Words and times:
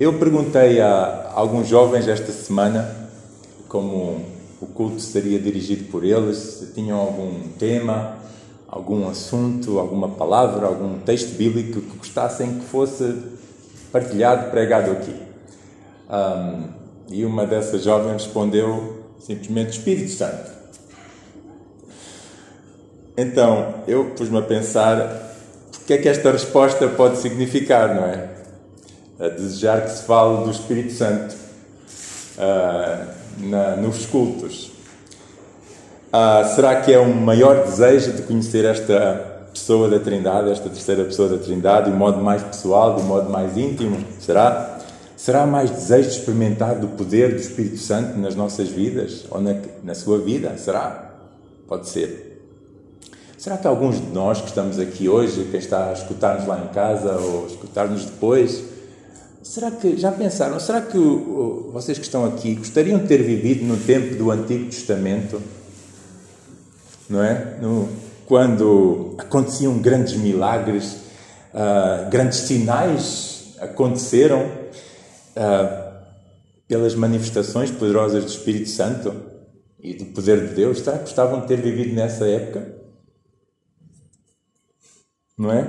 Eu 0.00 0.14
perguntei 0.14 0.80
a 0.80 1.30
alguns 1.34 1.68
jovens 1.68 2.08
esta 2.08 2.32
semana 2.32 2.90
como 3.68 4.24
o 4.58 4.66
culto 4.66 4.98
seria 4.98 5.38
dirigido 5.38 5.90
por 5.90 6.02
eles, 6.02 6.38
se 6.38 6.66
tinham 6.68 6.98
algum 6.98 7.48
tema, 7.58 8.16
algum 8.66 9.06
assunto, 9.10 9.78
alguma 9.78 10.08
palavra, 10.08 10.66
algum 10.66 11.00
texto 11.00 11.36
bíblico 11.36 11.82
que 11.82 11.98
gostassem 11.98 12.60
que 12.60 12.64
fosse 12.64 13.14
partilhado, 13.92 14.50
pregado 14.50 14.90
aqui. 14.92 15.14
Um, 16.08 16.68
e 17.10 17.22
uma 17.26 17.44
dessas 17.44 17.84
jovens 17.84 18.24
respondeu 18.24 19.04
simplesmente 19.18 19.72
Espírito 19.72 20.12
Santo. 20.12 20.50
Então, 23.18 23.74
eu 23.86 24.12
pus-me 24.16 24.38
a 24.38 24.42
pensar 24.42 25.34
o 25.76 25.84
que 25.84 25.92
é 25.92 25.98
que 25.98 26.08
esta 26.08 26.32
resposta 26.32 26.88
pode 26.88 27.18
significar, 27.18 27.94
não 27.94 28.04
é? 28.06 28.39
A 29.20 29.28
desejar 29.28 29.82
que 29.82 29.90
se 29.90 30.02
fale 30.04 30.44
do 30.44 30.50
Espírito 30.50 30.94
Santo 30.94 31.36
uh, 32.38 33.06
na, 33.38 33.76
nos 33.76 34.06
cultos. 34.06 34.72
Uh, 36.12 36.54
será 36.54 36.80
que 36.80 36.92
é 36.92 36.98
um 36.98 37.12
maior 37.12 37.64
desejo 37.66 38.12
de 38.12 38.22
conhecer 38.22 38.64
esta 38.64 39.46
pessoa 39.52 39.88
da 39.88 40.00
Trindade, 40.00 40.50
esta 40.50 40.68
terceira 40.68 41.04
pessoa 41.04 41.28
da 41.28 41.38
Trindade, 41.38 41.90
de 41.90 41.94
um 41.94 41.98
modo 41.98 42.20
mais 42.22 42.42
pessoal, 42.42 42.96
de 42.96 43.02
um 43.02 43.04
modo 43.04 43.30
mais 43.30 43.56
íntimo? 43.56 44.02
Será? 44.18 44.78
Será 45.16 45.46
mais 45.46 45.70
desejo 45.70 46.08
de 46.08 46.16
experimentar 46.16 46.76
do 46.76 46.88
poder 46.88 47.34
do 47.34 47.40
Espírito 47.40 47.76
Santo 47.76 48.18
nas 48.18 48.34
nossas 48.34 48.70
vidas 48.70 49.26
ou 49.30 49.38
na, 49.38 49.54
na 49.84 49.94
sua 49.94 50.18
vida? 50.18 50.56
Será? 50.56 51.10
Pode 51.68 51.88
ser. 51.88 52.42
Será 53.36 53.56
que 53.56 53.66
alguns 53.66 54.00
de 54.00 54.08
nós 54.12 54.40
que 54.40 54.48
estamos 54.48 54.78
aqui 54.78 55.08
hoje, 55.08 55.46
quem 55.50 55.60
está 55.60 55.90
a 55.90 55.92
escutar-nos 55.92 56.46
lá 56.46 56.58
em 56.58 56.68
casa 56.74 57.12
ou 57.16 57.46
escutar-nos 57.46 58.04
depois, 58.04 58.64
será 59.50 59.70
que 59.70 59.96
já 59.96 60.12
pensaram? 60.12 60.60
Será 60.60 60.80
que 60.80 60.98
vocês 61.72 61.98
que 61.98 62.04
estão 62.04 62.24
aqui 62.24 62.54
gostariam 62.54 63.00
de 63.00 63.08
ter 63.08 63.22
vivido 63.22 63.64
no 63.64 63.76
tempo 63.76 64.14
do 64.14 64.30
Antigo 64.30 64.66
Testamento? 64.66 65.42
Não 67.08 67.22
é? 67.22 67.58
No, 67.60 67.88
quando 68.26 69.16
aconteciam 69.18 69.78
grandes 69.78 70.14
milagres, 70.14 70.98
uh, 71.52 72.08
grandes 72.10 72.38
sinais 72.38 73.54
aconteceram 73.58 74.42
uh, 74.44 75.90
pelas 76.68 76.94
manifestações 76.94 77.70
poderosas 77.70 78.24
do 78.24 78.30
Espírito 78.30 78.68
Santo 78.68 79.12
e 79.80 79.94
do 79.94 80.06
poder 80.06 80.48
de 80.48 80.54
Deus. 80.54 80.78
Será 80.78 80.98
que 80.98 81.04
gostavam 81.04 81.40
de 81.40 81.48
ter 81.48 81.60
vivido 81.60 81.94
nessa 81.94 82.26
época? 82.26 82.80
não 85.40 85.50
é? 85.50 85.62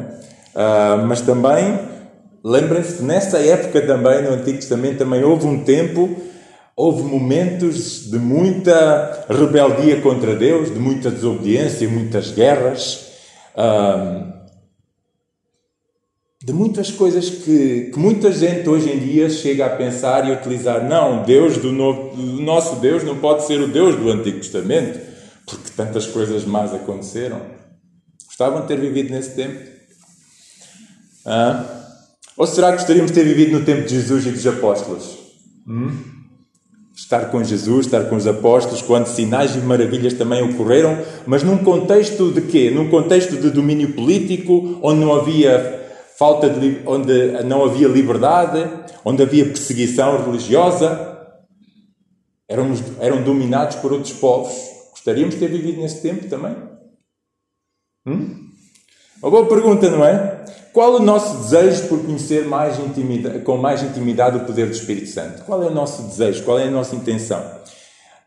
Uh, 0.53 1.07
mas 1.07 1.21
também, 1.21 1.79
lembrem-se 2.44 2.97
que 2.97 3.03
nessa 3.03 3.39
época 3.39 3.81
também, 3.81 4.23
no 4.23 4.34
Antigo 4.34 4.58
Testamento, 4.58 5.00
também 5.00 5.23
houve 5.23 5.45
um 5.45 5.64
tempo, 5.64 6.16
houve 6.75 7.03
momentos 7.03 8.09
de 8.09 8.17
muita 8.17 9.25
rebeldia 9.30 10.02
contra 10.02 10.36
Deus, 10.36 10.73
de 10.73 10.80
muita 10.80 11.12
desobediência, 11.12 11.88
muitas 11.89 12.31
guerras, 12.31 13.12
de 16.44 16.53
muitas 16.53 16.89
coisas 16.89 17.30
que, 17.30 17.92
que, 17.94 18.00
muita 18.00 18.31
gente 18.31 18.67
hoje 18.67 18.89
em 18.89 18.97
dia 18.97 19.30
chega 19.30 19.67
a 19.67 19.69
pensar 19.69 20.28
e 20.28 20.31
utilizar. 20.31 20.84
Não, 20.84 21.23
Deus 21.23 21.58
do, 21.58 21.72
novo, 21.72 22.17
nosso 22.17 22.78
Deus 22.78 23.03
não 23.03 23.17
pode 23.19 23.45
ser 23.45 23.62
o 23.62 23.67
Deus 23.67 23.95
do 23.95 24.09
Antigo 24.09 24.39
Testamento, 24.39 25.00
porque 25.45 25.69
tantas 25.75 26.08
coisas 26.08 26.44
más 26.44 26.73
aconteceram. 26.73 27.42
Gostavam 28.25 28.62
de 28.62 28.67
ter 28.67 28.80
vivido 28.80 29.12
nesse 29.12 29.36
tempo? 29.36 29.69
Ah? 31.23 31.80
Ou 32.42 32.47
será 32.47 32.72
que 32.72 32.78
gostaríamos 32.78 33.11
de 33.11 33.20
ter 33.20 33.23
vivido 33.23 33.52
no 33.52 33.64
tempo 33.64 33.84
de 33.84 33.94
Jesus 33.94 34.25
e 34.25 34.31
dos 34.31 34.47
apóstolos? 34.47 35.16
Hum? 35.67 35.95
Estar 36.95 37.30
com 37.30 37.44
Jesus, 37.44 37.86
estar 37.86 38.06
com 38.06 38.16
os 38.16 38.25
apóstolos, 38.25 38.81
quando 38.81 39.06
sinais 39.06 39.56
e 39.56 39.59
maravilhas 39.59 40.16
também 40.16 40.41
ocorreram, 40.41 40.97
mas 41.28 41.44
num 41.44 41.59
contexto 41.59 42.31
de 42.31 42.41
quê? 42.41 42.72
Num 42.72 42.90
contexto 42.90 43.38
de 43.38 43.51
domínio 43.51 43.94
político, 43.94 44.80
onde 44.81 45.01
não 45.01 45.13
havia 45.13 45.88
falta 46.18 46.50
de, 46.50 46.81
onde 46.84 47.44
não 47.44 47.63
havia 47.63 47.88
liberdade, 47.88 48.68
onde 49.06 49.22
havia 49.22 49.46
perseguição 49.46 50.25
religiosa, 50.25 51.35
eram, 52.50 52.74
eram 53.00 53.22
dominados 53.22 53.75
por 53.75 53.94
outros 53.94 54.13
povos. 54.13 54.51
Gostaríamos 54.90 55.35
de 55.35 55.41
ter 55.41 55.47
vivido 55.47 55.80
nesse 55.80 56.01
tempo 56.01 56.28
também? 56.28 56.56
Hum? 58.03 58.50
Uma 59.21 59.29
boa 59.29 59.45
pergunta, 59.45 59.89
não 59.89 60.03
é? 60.03 60.41
Qual 60.73 60.95
o 60.95 60.99
nosso 60.99 61.43
desejo 61.43 61.87
por 61.87 61.99
conhecer 61.99 62.45
mais 62.45 62.77
com 63.43 63.57
mais 63.57 63.83
intimidade 63.83 64.37
o 64.37 64.39
poder 64.41 64.65
do 64.65 64.71
Espírito 64.71 65.09
Santo? 65.09 65.43
Qual 65.43 65.61
é 65.61 65.67
o 65.67 65.71
nosso 65.71 66.03
desejo? 66.03 66.43
Qual 66.43 66.57
é 66.57 66.63
a 66.63 66.71
nossa 66.71 66.95
intenção? 66.95 67.39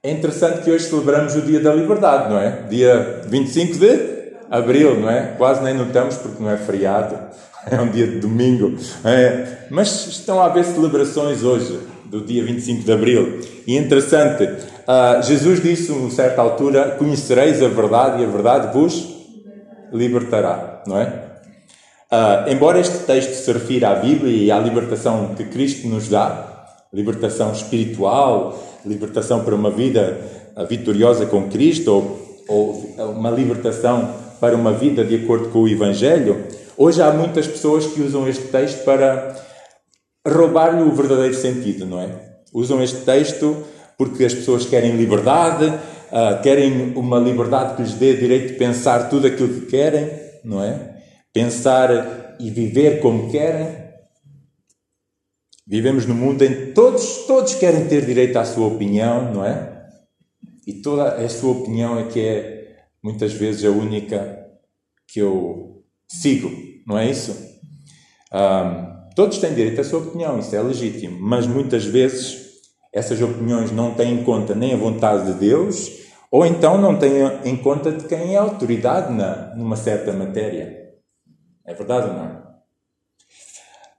É 0.03 0.11
interessante 0.11 0.63
que 0.63 0.71
hoje 0.71 0.85
celebramos 0.85 1.35
o 1.35 1.43
Dia 1.43 1.59
da 1.59 1.75
Liberdade, 1.75 2.31
não 2.31 2.39
é? 2.39 2.63
Dia 2.69 3.23
25 3.27 3.79
de 3.79 4.15
Abril, 4.51 5.01
não 5.01 5.11
é? 5.11 5.35
Quase 5.37 5.65
nem 5.65 5.75
notamos 5.75 6.17
porque 6.17 6.41
não 6.41 6.51
é 6.51 6.57
feriado, 6.57 7.19
é 7.69 7.81
um 7.81 7.89
dia 7.89 8.07
de 8.07 8.21
domingo. 8.21 8.79
É. 9.05 9.67
Mas 9.71 10.07
estão 10.07 10.41
a 10.41 10.45
haver 10.45 10.65
celebrações 10.65 11.43
hoje, 11.43 11.81
do 12.05 12.21
dia 12.21 12.45
25 12.45 12.85
de 12.85 12.93
Abril. 12.93 13.41
E 13.67 13.77
é 13.77 13.81
interessante, 13.81 14.45
uh, 14.45 15.23
Jesus 15.23 15.61
disse 15.61 15.91
a 15.91 16.11
certa 16.11 16.41
altura: 16.41 16.91
Conhecereis 16.99 17.61
a 17.61 17.69
verdade 17.69 18.23
e 18.23 18.25
a 18.25 18.29
verdade 18.29 18.73
vos 18.73 19.13
libertará, 19.93 20.74
não 20.87 20.99
é? 20.99 21.25
Uh, 22.13 22.51
embora 22.51 22.79
este 22.79 22.99
texto 22.99 23.33
se 23.33 23.53
refira 23.53 23.91
à 23.91 23.95
Bíblia 23.97 24.45
e 24.45 24.51
à 24.51 24.59
libertação 24.59 25.35
que 25.35 25.45
Cristo 25.45 25.89
nos 25.89 26.09
dá, 26.09 26.69
libertação 26.93 27.53
espiritual, 27.53 28.57
libertação 28.87 29.43
para 29.43 29.55
uma 29.55 29.71
vida 29.71 30.21
ah, 30.55 30.63
vitoriosa 30.65 31.27
com 31.27 31.49
Cristo, 31.49 31.91
ou, 31.91 32.45
ou 32.47 33.11
uma 33.11 33.31
libertação 33.31 34.15
para 34.41 34.55
uma 34.55 34.73
vida 34.73 35.05
de 35.05 35.17
acordo 35.17 35.49
com 35.49 35.61
o 35.61 35.69
Evangelho, 35.69 36.45
hoje 36.77 37.03
há 37.03 37.11
muitas 37.11 37.49
pessoas 37.49 37.87
que 37.87 38.01
usam 38.01 38.29
este 38.29 38.45
texto 38.45 38.85
para 38.85 39.35
roubar-lhe 40.27 40.83
o 40.83 40.93
verdadeiro 40.93 41.35
sentido, 41.35 41.85
não 41.85 42.01
é? 42.01 42.09
Usam 42.53 42.81
este 42.83 42.99
texto 42.99 43.65
porque 43.99 44.25
as 44.25 44.35
pessoas 44.35 44.65
querem 44.65 44.97
liberdade, 44.97 45.67
uh, 45.67 46.41
querem 46.43 46.93
uma 46.95 47.19
liberdade 47.19 47.75
que 47.75 47.83
lhes 47.83 47.95
dê 47.95 48.15
direito 48.15 48.53
de 48.53 48.55
pensar 48.55 49.09
tudo 49.09 49.27
aquilo 49.27 49.49
que 49.49 49.67
querem, 49.67 50.24
não 50.45 50.63
é? 50.63 51.03
Pensar 51.33 52.37
e 52.39 52.51
viver 52.51 53.01
como 53.01 53.31
querem. 53.31 53.85
Vivemos 55.67 56.05
num 56.07 56.15
mundo 56.15 56.43
em 56.43 56.55
que 56.55 56.67
todos, 56.73 57.27
todos 57.27 57.55
querem 57.55 57.89
ter 57.89 58.05
direito 58.05 58.37
à 58.37 58.45
sua 58.45 58.67
opinião, 58.67 59.33
não 59.33 59.45
é? 59.45 59.89
E 60.67 60.75
toda 60.75 61.15
a 61.17 61.29
sua 61.29 61.53
opinião 61.53 61.99
é 61.99 62.05
que 62.05 62.21
é 62.21 62.77
muitas 63.03 63.33
vezes 63.33 63.65
a 63.65 63.71
única 63.71 64.47
que 65.07 65.21
eu 65.21 65.85
sigo, 66.09 66.51
não 66.87 66.99
é 66.99 67.11
isso? 67.11 67.33
Um, 68.33 69.15
todos 69.15 69.39
têm 69.39 69.55
direito 69.55 69.81
à 69.81 69.85
sua 69.85 70.01
opinião, 70.01 70.39
isso 70.39 70.55
é 70.55 70.63
legítimo, 70.63 71.19
mas 71.21 71.47
muitas 71.47 71.85
vezes 71.85 72.45
essas 72.93 73.21
opiniões 73.21 73.71
não 73.71 73.95
têm 73.95 74.15
em 74.15 74.25
conta 74.25 74.55
nem 74.55 74.73
a 74.73 74.77
vontade 74.77 75.33
de 75.33 75.39
Deus, 75.39 76.04
ou 76.35 76.45
então 76.45 76.77
não 76.77 76.99
têm 76.99 77.23
em 77.45 77.57
conta 77.57 77.93
de 77.93 78.09
quem 78.09 78.35
é 78.35 78.37
autoridade 78.37 79.13
na, 79.13 79.55
numa 79.55 79.77
certa 79.77 80.13
matéria. 80.13 80.91
É 81.65 81.73
verdade 81.73 82.09
ou 82.09 82.15
não? 82.15 82.43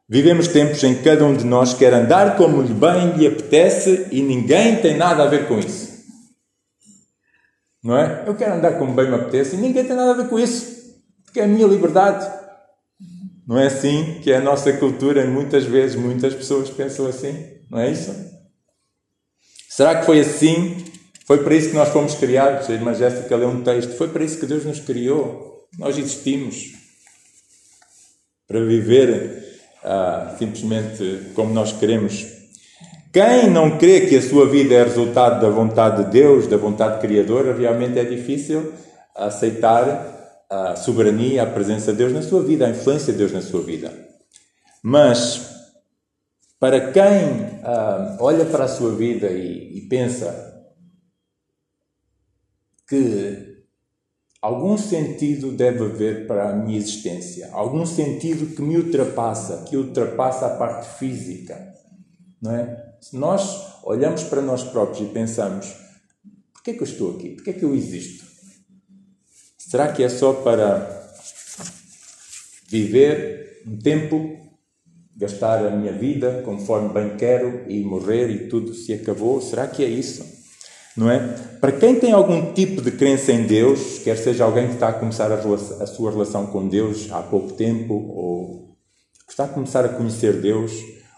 Vivemos 0.09 0.49
tempos 0.49 0.83
em 0.83 0.95
que 0.95 1.03
cada 1.03 1.23
um 1.23 1.33
de 1.33 1.45
nós 1.45 1.73
quer 1.73 1.93
andar 1.93 2.35
como 2.35 2.61
lhe 2.61 2.73
bem 2.73 3.13
lhe 3.15 3.25
apetece 3.25 4.09
e 4.11 4.21
ninguém 4.21 4.75
tem 4.81 4.97
nada 4.97 5.23
a 5.23 5.27
ver 5.27 5.47
com 5.47 5.57
isso. 5.59 6.03
Não 7.81 7.97
é? 7.97 8.25
Eu 8.27 8.35
quero 8.35 8.55
andar 8.55 8.77
como 8.77 8.93
bem 8.93 9.07
me 9.07 9.15
apetece 9.15 9.55
e 9.55 9.59
ninguém 9.59 9.85
tem 9.85 9.95
nada 9.95 10.11
a 10.11 10.15
ver 10.15 10.27
com 10.27 10.37
isso, 10.37 10.93
porque 11.23 11.39
é 11.39 11.45
a 11.45 11.47
minha 11.47 11.65
liberdade. 11.65 12.29
Não 13.47 13.57
é 13.57 13.67
assim 13.67 14.19
que 14.21 14.29
é 14.29 14.35
a 14.35 14.41
nossa 14.41 14.73
cultura, 14.73 15.25
muitas 15.25 15.63
vezes 15.63 15.95
muitas 15.95 16.35
pessoas 16.35 16.69
pensam 16.69 17.07
assim, 17.07 17.61
não 17.71 17.79
é 17.79 17.89
isso? 17.89 18.13
Será 19.69 19.95
que 19.95 20.05
foi 20.05 20.19
assim? 20.19 20.94
Foi 21.25 21.43
para 21.43 21.55
isso 21.55 21.69
que 21.69 21.75
nós 21.75 21.89
fomos 21.89 22.13
criados? 22.13 22.69
A 22.69 22.73
irmã 22.73 22.93
Jéssica 22.93 23.35
leu 23.35 23.49
um 23.49 23.63
texto. 23.63 23.95
Foi 23.97 24.07
para 24.07 24.23
isso 24.23 24.39
que 24.39 24.45
Deus 24.45 24.63
nos 24.63 24.79
criou. 24.79 25.67
Nós 25.77 25.97
existimos 25.97 26.73
para 28.47 28.63
viver 28.63 29.43
ah, 29.83 30.35
simplesmente 30.37 31.31
como 31.33 31.51
nós 31.51 31.71
queremos. 31.73 32.27
Quem 33.11 33.49
não 33.49 33.77
crê 33.79 34.01
que 34.01 34.17
a 34.17 34.21
sua 34.21 34.47
vida 34.47 34.75
é 34.75 34.83
resultado 34.83 35.41
da 35.41 35.49
vontade 35.49 36.03
de 36.03 36.11
Deus, 36.11 36.47
da 36.47 36.57
vontade 36.57 37.01
criadora, 37.01 37.55
realmente 37.55 37.97
é 37.97 38.03
difícil 38.03 38.73
aceitar 39.15 40.45
a 40.47 40.75
soberania, 40.75 41.41
a 41.41 41.47
presença 41.47 41.91
de 41.91 41.97
Deus 41.97 42.13
na 42.13 42.21
sua 42.21 42.43
vida, 42.43 42.67
a 42.67 42.69
influência 42.69 43.11
de 43.11 43.17
Deus 43.17 43.31
na 43.31 43.41
sua 43.41 43.63
vida. 43.63 43.91
Mas 44.83 45.49
para 46.59 46.91
quem 46.91 47.61
ah, 47.63 48.17
olha 48.19 48.45
para 48.45 48.65
a 48.65 48.67
sua 48.67 48.93
vida 48.93 49.27
e, 49.27 49.77
e 49.77 49.81
pensa 49.89 50.54
que 52.87 53.63
algum 54.41 54.77
sentido 54.77 55.51
deve 55.51 55.83
haver 55.83 56.27
para 56.27 56.49
a 56.49 56.55
minha 56.55 56.77
existência, 56.77 57.49
algum 57.51 57.85
sentido 57.85 58.55
que 58.55 58.61
me 58.61 58.77
ultrapassa, 58.77 59.65
que 59.67 59.75
ultrapassa 59.75 60.45
a 60.45 60.55
parte 60.57 60.99
física, 60.99 61.73
não 62.41 62.51
é? 62.51 62.95
Se 63.01 63.15
nós 63.15 63.81
olhamos 63.83 64.23
para 64.23 64.41
nós 64.41 64.63
próprios 64.63 65.07
e 65.07 65.11
pensamos: 65.11 65.73
porquê 66.53 66.71
é 66.71 66.73
que 66.73 66.81
eu 66.81 66.87
estou 66.87 67.15
aqui? 67.15 67.29
Porquê 67.31 67.49
é 67.51 67.53
que 67.53 67.63
eu 67.63 67.75
existo? 67.75 68.25
Será 69.57 69.91
que 69.91 70.03
é 70.03 70.09
só 70.09 70.33
para 70.33 71.03
viver 72.67 73.63
um 73.65 73.77
tempo, 73.77 74.37
gastar 75.17 75.65
a 75.65 75.71
minha 75.71 75.93
vida 75.93 76.41
conforme 76.45 76.89
bem 76.89 77.17
quero 77.17 77.69
e 77.69 77.83
morrer 77.83 78.29
e 78.29 78.47
tudo 78.47 78.73
se 78.73 78.93
acabou? 78.93 79.41
Será 79.41 79.67
que 79.67 79.83
é 79.83 79.87
isso? 79.87 80.34
Não 80.95 81.11
é? 81.11 81.19
Para 81.59 81.73
quem 81.73 81.95
tem 81.95 82.11
algum 82.13 82.53
tipo 82.53 82.81
de 82.81 82.91
crença 82.91 83.31
em 83.31 83.43
Deus, 83.43 83.99
quer 83.99 84.17
seja 84.17 84.45
alguém 84.45 84.67
que 84.67 84.75
está 84.75 84.89
a 84.89 84.93
começar 84.93 85.31
a, 85.31 85.35
a 85.35 85.87
sua 85.87 86.11
relação 86.11 86.45
com 86.45 86.67
Deus 86.67 87.11
há 87.11 87.21
pouco 87.21 87.53
tempo, 87.53 87.93
ou 87.93 88.75
está 89.27 89.43
a 89.43 89.47
começar 89.47 89.83
a 89.83 89.89
conhecer 89.89 90.33
Deus, 90.33 90.71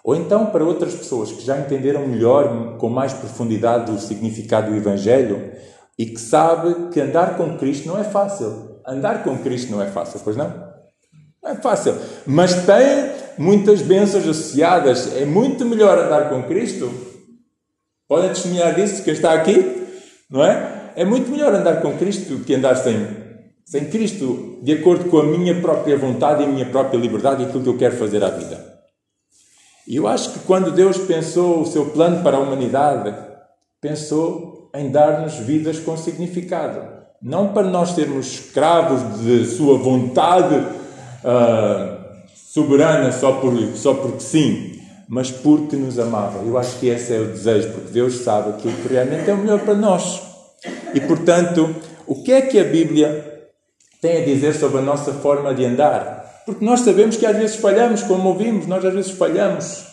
ou 0.03 0.15
então 0.15 0.47
para 0.47 0.63
outras 0.63 0.95
pessoas 0.95 1.31
que 1.31 1.45
já 1.45 1.59
entenderam 1.59 2.07
melhor, 2.07 2.77
com 2.77 2.89
mais 2.89 3.13
profundidade, 3.13 3.91
o 3.91 3.99
significado 3.99 4.71
do 4.71 4.77
Evangelho 4.77 5.51
e 5.97 6.05
que 6.05 6.19
sabe 6.19 6.89
que 6.91 6.99
andar 6.99 7.37
com 7.37 7.57
Cristo 7.57 7.87
não 7.87 7.99
é 7.99 8.03
fácil. 8.03 8.79
Andar 8.87 9.23
com 9.23 9.37
Cristo 9.39 9.71
não 9.71 9.81
é 9.81 9.87
fácil, 9.87 10.21
pois 10.23 10.37
não? 10.37 10.47
Não 11.43 11.51
é 11.51 11.55
fácil. 11.55 11.95
Mas 12.25 12.65
tem 12.65 13.11
muitas 13.37 13.81
bênçãos 13.81 14.27
associadas. 14.27 15.15
É 15.15 15.25
muito 15.25 15.65
melhor 15.65 15.97
andar 15.99 16.29
com 16.29 16.43
Cristo 16.43 16.89
Podem 18.07 18.29
testemunhar 18.29 18.73
disso, 18.73 19.03
quem 19.03 19.13
está 19.13 19.33
aqui, 19.33 19.87
não 20.29 20.43
é? 20.43 20.91
É 20.95 21.03
muito 21.03 21.29
melhor 21.29 21.53
andar 21.53 21.81
com 21.81 21.97
Cristo 21.97 22.39
que 22.39 22.55
andar 22.55 22.75
sem, 22.75 23.05
sem 23.65 23.85
Cristo, 23.85 24.59
de 24.63 24.73
acordo 24.73 25.09
com 25.09 25.19
a 25.19 25.23
minha 25.23 25.59
própria 25.61 25.97
vontade 25.97 26.41
e 26.41 26.45
a 26.45 26.49
minha 26.49 26.65
própria 26.65 26.97
liberdade 26.97 27.43
e 27.43 27.45
aquilo 27.45 27.63
que 27.63 27.69
eu 27.69 27.77
quero 27.77 27.97
fazer 27.97 28.23
à 28.23 28.29
vida. 28.29 28.77
E 29.87 29.95
eu 29.95 30.07
acho 30.07 30.31
que 30.31 30.39
quando 30.39 30.71
Deus 30.71 30.97
pensou 30.97 31.61
o 31.61 31.65
seu 31.65 31.87
plano 31.87 32.23
para 32.23 32.37
a 32.37 32.39
humanidade, 32.39 33.13
pensou 33.81 34.69
em 34.73 34.89
dar-nos 34.89 35.35
vidas 35.35 35.79
com 35.79 35.95
significado. 35.95 36.81
Não 37.21 37.53
para 37.53 37.67
nós 37.67 37.91
sermos 37.91 38.27
escravos 38.27 39.21
de 39.21 39.45
sua 39.45 39.77
vontade 39.77 40.55
uh, 40.55 41.97
soberana 42.35 43.11
só, 43.11 43.33
por, 43.33 43.53
só 43.75 43.93
porque 43.93 44.19
sim, 44.19 44.76
mas 45.07 45.31
porque 45.31 45.75
nos 45.75 45.97
amava. 45.97 46.43
Eu 46.43 46.57
acho 46.57 46.79
que 46.79 46.87
esse 46.87 47.13
é 47.13 47.19
o 47.19 47.27
desejo, 47.27 47.69
porque 47.69 47.91
Deus 47.91 48.15
sabe 48.19 48.49
aquilo 48.49 48.73
que 48.73 48.93
realmente 48.93 49.29
é 49.29 49.33
o 49.33 49.37
melhor 49.37 49.59
para 49.59 49.73
nós. 49.73 50.21
E 50.93 50.99
portanto, 50.99 51.73
o 52.05 52.23
que 52.23 52.31
é 52.31 52.41
que 52.41 52.59
a 52.59 52.63
Bíblia 52.63 53.49
tem 54.01 54.21
a 54.21 54.25
dizer 54.25 54.53
sobre 54.53 54.79
a 54.79 54.81
nossa 54.81 55.13
forma 55.13 55.53
de 55.53 55.65
andar? 55.65 56.43
Porque 56.45 56.63
nós 56.63 56.81
sabemos 56.81 57.17
que 57.17 57.25
às 57.25 57.37
vezes 57.37 57.55
falhamos, 57.57 58.03
como 58.03 58.29
ouvimos, 58.29 58.67
nós 58.67 58.83
às 58.83 58.93
vezes 58.93 59.11
falhamos. 59.11 59.85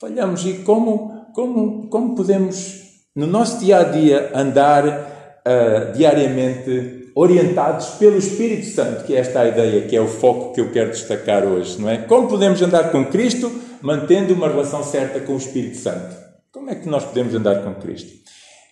Falhamos 0.00 0.44
e 0.44 0.54
como, 0.58 1.26
como, 1.34 1.88
como 1.88 2.14
podemos, 2.14 2.82
no 3.14 3.26
nosso 3.26 3.58
dia 3.58 3.78
a 3.78 3.84
dia, 3.84 4.30
andar 4.34 4.86
uh, 4.86 5.92
diariamente 5.94 7.10
orientados 7.14 7.88
pelo 7.98 8.16
Espírito 8.16 8.66
Santo, 8.66 9.04
que 9.04 9.14
é 9.14 9.18
esta 9.18 9.40
a 9.40 9.48
ideia, 9.48 9.82
que 9.82 9.94
é 9.94 10.00
o 10.00 10.08
foco 10.08 10.54
que 10.54 10.60
eu 10.60 10.70
quero 10.70 10.90
destacar 10.90 11.44
hoje, 11.44 11.80
não 11.80 11.88
é? 11.88 11.98
Como 11.98 12.28
podemos 12.28 12.60
andar 12.62 12.90
com 12.90 13.04
Cristo 13.06 13.52
mantendo 13.82 14.32
uma 14.34 14.48
relação 14.48 14.82
certa 14.82 15.20
com 15.20 15.34
o 15.34 15.38
Espírito 15.38 15.76
Santo? 15.76 16.16
Como 16.50 16.70
é 16.70 16.74
que 16.74 16.88
nós 16.88 17.04
podemos 17.04 17.34
andar 17.34 17.62
com 17.62 17.74
Cristo? 17.74 18.10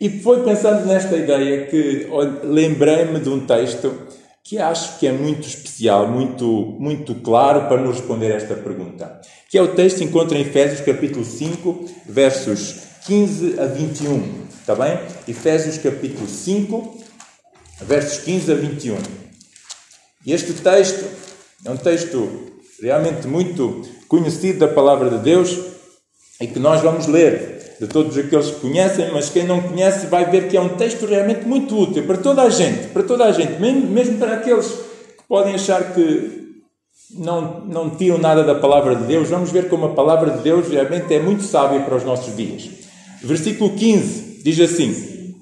E 0.00 0.08
foi 0.08 0.42
pensando 0.42 0.86
nesta 0.86 1.16
ideia 1.16 1.66
que 1.66 2.08
lembrei-me 2.44 3.20
de 3.20 3.28
um 3.28 3.44
texto 3.44 3.92
que 4.42 4.58
acho 4.58 4.98
que 4.98 5.06
é 5.06 5.12
muito 5.12 5.46
especial, 5.46 6.08
muito, 6.08 6.46
muito 6.78 7.14
claro 7.16 7.68
para 7.68 7.80
nos 7.80 7.98
responder 7.98 8.32
esta 8.32 8.54
pergunta. 8.54 9.20
Que 9.50 9.58
é 9.58 9.62
o 9.62 9.74
texto 9.74 9.98
que 9.98 10.04
encontra 10.04 10.38
em 10.38 10.40
Efésios 10.40 10.80
capítulo 10.80 11.24
5, 11.24 11.84
versos 12.06 12.76
15 13.06 13.60
a 13.60 13.66
21. 13.66 14.46
Está 14.60 14.74
bem? 14.74 14.98
Efésios 15.28 15.78
capítulo 15.78 16.26
5, 16.26 16.98
versos 17.82 18.24
15 18.24 18.52
a 18.52 18.54
21. 18.54 18.96
E 20.24 20.32
este 20.32 20.52
texto 20.54 21.04
é 21.64 21.70
um 21.70 21.76
texto 21.76 22.52
realmente 22.80 23.26
muito 23.26 23.82
conhecido 24.10 24.58
da 24.58 24.68
palavra 24.68 25.08
de 25.08 25.18
Deus 25.18 25.56
e 26.40 26.46
que 26.48 26.58
nós 26.58 26.82
vamos 26.82 27.06
ler 27.06 27.76
de 27.80 27.86
todos 27.86 28.18
aqueles 28.18 28.50
que 28.50 28.60
conhecem, 28.60 29.08
mas 29.12 29.30
quem 29.30 29.44
não 29.44 29.62
conhece 29.62 30.08
vai 30.08 30.28
ver 30.28 30.48
que 30.48 30.56
é 30.56 30.60
um 30.60 30.70
texto 30.70 31.06
realmente 31.06 31.46
muito 31.46 31.78
útil 31.78 32.02
para 32.02 32.18
toda 32.18 32.42
a 32.42 32.50
gente, 32.50 32.88
para 32.88 33.04
toda 33.04 33.24
a 33.24 33.30
gente, 33.30 33.58
mesmo, 33.60 34.18
para 34.18 34.34
aqueles 34.34 34.66
que 34.66 35.24
podem 35.28 35.54
achar 35.54 35.94
que 35.94 36.60
não, 37.14 37.60
não 37.60 37.90
tiram 37.90 38.18
nada 38.18 38.42
da 38.42 38.56
palavra 38.56 38.96
de 38.96 39.04
Deus, 39.04 39.28
vamos 39.28 39.52
ver 39.52 39.68
como 39.68 39.86
a 39.86 39.94
palavra 39.94 40.30
de 40.32 40.42
Deus 40.42 40.68
realmente 40.68 41.14
é 41.14 41.20
muito 41.20 41.44
sábia 41.44 41.80
para 41.80 41.96
os 41.96 42.04
nossos 42.04 42.36
dias. 42.36 42.68
Versículo 43.22 43.70
15 43.70 44.42
diz 44.42 44.58
assim: 44.58 45.36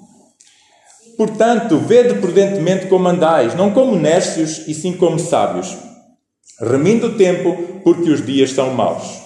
Portanto, 1.17 1.79
vede 1.79 2.21
prudentemente 2.21 2.87
como 2.87 3.09
andais, 3.09 3.55
não 3.55 3.71
como 3.71 3.97
nércios, 3.97 4.69
e 4.69 4.75
sim 4.75 4.93
como 4.93 5.19
sábios, 5.19 5.75
remindo 6.61 7.09
o 7.09 7.15
tempo, 7.15 7.57
porque 7.85 8.11
os 8.11 8.25
dias 8.25 8.53
são 8.53 8.73
maus. 8.75 9.23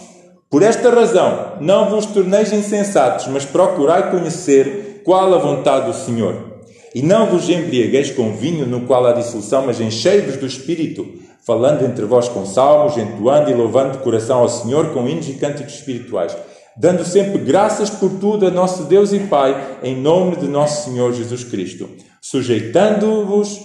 Por 0.51 0.63
esta 0.63 0.91
razão, 0.91 1.55
não 1.61 1.89
vos 1.89 2.07
torneis 2.07 2.53
insensatos, 2.53 3.27
mas 3.29 3.45
procurai 3.45 4.11
conhecer 4.11 5.03
qual 5.05 5.33
a 5.33 5.39
vontade 5.39 5.87
do 5.87 5.95
Senhor. 5.95 6.53
E 6.95 7.03
não 7.03 7.27
vos 7.27 7.49
embriagueis 7.49 8.11
com 8.11 8.37
vinho, 8.37 8.67
no 8.67 8.83
qual 8.83 9.07
há 9.07 9.13
dissolução, 9.13 9.65
mas 9.65 9.81
enchei-vos 9.81 10.37
do 10.37 10.47
Espírito, 10.47 11.07
falando 11.47 11.85
entre 11.85 12.05
vós 12.05 12.29
com 12.29 12.45
salmos, 12.45 12.99
entoando 12.99 13.51
e 13.51 13.55
louvando 13.55 13.93
de 13.93 14.05
coração 14.05 14.41
ao 14.41 14.49
Senhor 14.49 14.93
com 14.93 15.09
hinos 15.09 15.29
e 15.29 15.35
cânticos 15.35 15.75
espirituais 15.75 16.37
dando 16.77 17.05
sempre 17.05 17.39
graças 17.39 17.91
por 17.91 18.11
tudo 18.19 18.47
a 18.47 18.51
nosso 18.51 18.85
Deus 18.85 19.13
e 19.13 19.21
Pai, 19.21 19.79
em 19.83 19.97
nome 19.97 20.37
de 20.37 20.49
nosso 20.49 20.91
Senhor 20.91 21.13
Jesus 21.13 21.45
Cristo, 21.45 21.89
sujeitando-vos 22.21 23.61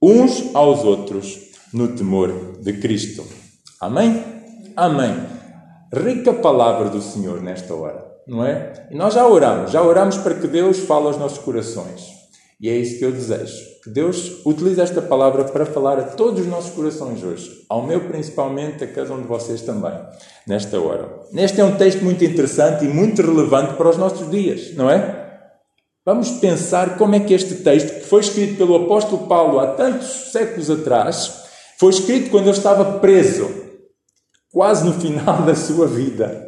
uns 0.00 0.54
aos 0.54 0.84
outros 0.84 1.45
no 1.72 1.88
temor 1.88 2.58
de 2.60 2.74
Cristo. 2.74 3.24
Amém? 3.80 4.22
Amém. 4.76 5.14
Rica 5.92 6.32
palavra 6.32 6.88
do 6.88 7.00
Senhor 7.00 7.40
nesta 7.42 7.74
hora, 7.74 8.04
não 8.26 8.44
é? 8.44 8.88
E 8.90 8.96
nós 8.96 9.14
já 9.14 9.26
oramos, 9.26 9.70
já 9.70 9.82
oramos 9.82 10.16
para 10.18 10.34
que 10.34 10.46
Deus 10.46 10.78
fale 10.80 11.06
aos 11.06 11.18
nossos 11.18 11.38
corações. 11.38 12.16
E 12.60 12.70
é 12.70 12.76
isso 12.76 12.98
que 12.98 13.04
eu 13.04 13.12
desejo. 13.12 13.54
Que 13.84 13.90
Deus 13.90 14.40
utilize 14.44 14.80
esta 14.80 15.02
palavra 15.02 15.44
para 15.44 15.66
falar 15.66 15.98
a 15.98 16.04
todos 16.04 16.40
os 16.40 16.46
nossos 16.46 16.70
corações 16.70 17.22
hoje. 17.22 17.64
Ao 17.68 17.86
meu, 17.86 18.08
principalmente, 18.08 18.82
a 18.82 18.86
cada 18.86 19.12
um 19.12 19.20
de 19.20 19.28
vocês 19.28 19.60
também, 19.60 19.92
nesta 20.46 20.80
hora. 20.80 21.20
Este 21.34 21.60
é 21.60 21.64
um 21.64 21.76
texto 21.76 22.02
muito 22.02 22.24
interessante 22.24 22.84
e 22.84 22.88
muito 22.88 23.20
relevante 23.20 23.74
para 23.74 23.90
os 23.90 23.98
nossos 23.98 24.30
dias, 24.30 24.74
não 24.74 24.90
é? 24.90 25.24
Vamos 26.04 26.30
pensar 26.30 26.96
como 26.96 27.14
é 27.14 27.20
que 27.20 27.34
este 27.34 27.56
texto, 27.56 28.00
que 28.00 28.06
foi 28.06 28.20
escrito 28.20 28.56
pelo 28.56 28.76
apóstolo 28.76 29.26
Paulo 29.26 29.58
há 29.60 29.68
tantos 29.68 30.32
séculos 30.32 30.70
atrás, 30.70 31.45
foi 31.78 31.90
escrito 31.90 32.30
quando 32.30 32.44
ele 32.44 32.56
estava 32.56 32.98
preso, 33.00 33.50
quase 34.50 34.84
no 34.84 34.94
final 34.94 35.42
da 35.42 35.54
sua 35.54 35.86
vida. 35.86 36.46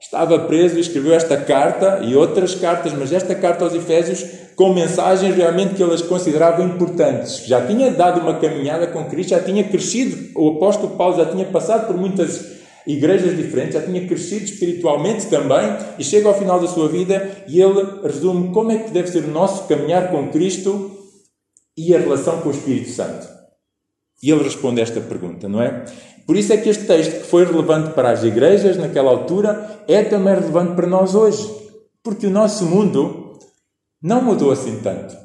Estava 0.00 0.38
preso 0.40 0.76
e 0.76 0.80
escreveu 0.80 1.12
esta 1.12 1.36
carta 1.36 2.00
e 2.04 2.14
outras 2.14 2.54
cartas, 2.54 2.92
mas 2.92 3.12
esta 3.12 3.34
carta 3.34 3.64
aos 3.64 3.74
Efésios 3.74 4.24
com 4.54 4.72
mensagens 4.72 5.34
realmente 5.34 5.74
que 5.74 5.82
elas 5.82 6.02
consideravam 6.02 6.66
importantes. 6.66 7.46
Já 7.46 7.66
tinha 7.66 7.90
dado 7.90 8.20
uma 8.20 8.38
caminhada 8.38 8.86
com 8.86 9.04
Cristo, 9.04 9.30
já 9.30 9.40
tinha 9.40 9.64
crescido, 9.64 10.38
o 10.38 10.56
apóstolo 10.56 10.96
Paulo 10.96 11.16
já 11.16 11.26
tinha 11.26 11.46
passado 11.46 11.86
por 11.86 11.96
muitas 11.96 12.58
igrejas 12.86 13.36
diferentes, 13.36 13.74
já 13.74 13.82
tinha 13.82 14.06
crescido 14.06 14.44
espiritualmente 14.44 15.26
também, 15.26 15.76
e 15.98 16.04
chega 16.04 16.28
ao 16.28 16.38
final 16.38 16.60
da 16.60 16.68
sua 16.68 16.88
vida 16.88 17.44
e 17.46 17.60
ele 17.60 18.00
resume 18.02 18.52
como 18.52 18.70
é 18.70 18.78
que 18.78 18.90
deve 18.90 19.08
ser 19.08 19.24
o 19.24 19.28
nosso 19.28 19.66
caminhar 19.66 20.10
com 20.10 20.28
Cristo 20.28 20.90
e 21.76 21.94
a 21.94 21.98
relação 21.98 22.40
com 22.40 22.48
o 22.48 22.52
Espírito 22.52 22.90
Santo. 22.90 23.37
E 24.22 24.30
ele 24.30 24.42
responde 24.42 24.80
esta 24.80 25.00
pergunta, 25.00 25.48
não 25.48 25.62
é? 25.62 25.84
Por 26.26 26.36
isso 26.36 26.52
é 26.52 26.56
que 26.56 26.68
este 26.68 26.86
texto, 26.86 27.20
que 27.20 27.26
foi 27.26 27.44
relevante 27.44 27.94
para 27.94 28.10
as 28.10 28.22
igrejas 28.22 28.76
naquela 28.76 29.10
altura, 29.10 29.82
é 29.88 30.02
também 30.02 30.34
relevante 30.34 30.74
para 30.74 30.86
nós 30.86 31.14
hoje. 31.14 31.48
Porque 32.02 32.26
o 32.26 32.30
nosso 32.30 32.66
mundo 32.66 33.38
não 34.02 34.22
mudou 34.22 34.50
assim 34.50 34.80
tanto. 34.80 35.16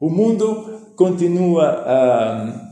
O 0.00 0.10
mundo 0.10 0.92
continua 0.96 1.64
a, 1.64 2.70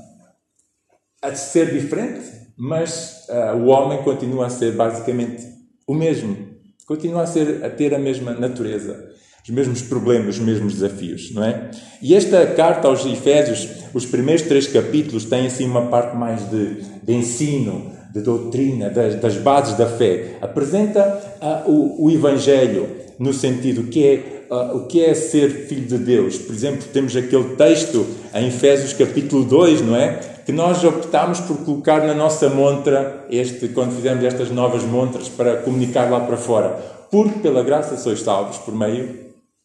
a 1.23 1.35
ser 1.35 1.73
diferente, 1.73 2.23
mas 2.57 3.27
uh, 3.29 3.57
o 3.57 3.67
homem 3.67 4.03
continua 4.03 4.47
a 4.47 4.51
ser 4.51 4.73
basicamente 4.73 5.45
o 5.87 5.95
mesmo. 5.95 6.55
Continua 6.87 7.23
a, 7.23 7.27
ser, 7.27 7.65
a 7.65 7.71
ter 7.71 7.95
a 7.95 7.99
mesma 7.99 8.33
natureza 8.33 9.15
os 9.45 9.51
mesmos 9.51 9.83
problemas, 9.83 10.37
os 10.37 10.41
mesmos 10.41 10.73
desafios, 10.73 11.31
não 11.35 11.45
é? 11.45 11.71
E 12.01 12.15
esta 12.15 12.47
carta 12.47 12.89
aos 12.89 13.05
Efésios, 13.05 13.69
os 13.93 14.07
primeiros 14.07 14.43
três 14.47 14.67
capítulos, 14.67 15.27
têm 15.27 15.47
assim 15.47 15.67
uma 15.67 15.83
parte 15.89 16.17
mais 16.17 16.49
de, 16.49 16.81
de 17.03 17.13
ensino, 17.13 17.93
de 18.11 18.23
doutrina, 18.23 18.89
das, 18.89 19.17
das, 19.17 19.37
bases 19.37 19.77
da 19.77 19.87
fé. 19.87 20.39
Apresenta 20.41 21.21
uh, 21.43 21.71
o, 21.71 22.07
o, 22.07 22.11
Evangelho 22.11 22.89
no 23.19 23.35
sentido 23.35 23.83
que 23.85 24.07
é 24.07 24.47
uh, 24.51 24.79
o 24.79 24.87
que 24.87 25.05
é 25.05 25.13
ser 25.13 25.67
filho 25.67 25.87
de 25.89 25.99
Deus. 25.99 26.39
Por 26.39 26.55
exemplo, 26.55 26.89
temos 26.91 27.15
aquele 27.15 27.55
texto 27.57 28.07
em 28.35 28.49
Efésios 28.49 28.95
capítulo 28.95 29.45
2, 29.45 29.83
não 29.83 29.95
é? 29.95 30.21
Que 30.47 30.53
nós 30.53 30.83
optámos 30.85 31.41
por 31.41 31.59
colocar 31.59 32.07
na 32.07 32.15
nossa 32.15 32.49
montra, 32.49 33.27
este, 33.29 33.69
quando 33.69 33.95
fizemos 33.95 34.25
estas 34.25 34.51
novas 34.51 34.85
montras, 34.85 35.29
para 35.29 35.57
comunicar 35.59 36.11
lá 36.11 36.21
para 36.21 36.39
fora 36.39 36.95
porque 37.15 37.39
pela 37.39 37.63
graça 37.63 37.97
sois 37.97 38.23
salvos 38.23 38.59
por 38.59 38.75
meio 38.75 39.24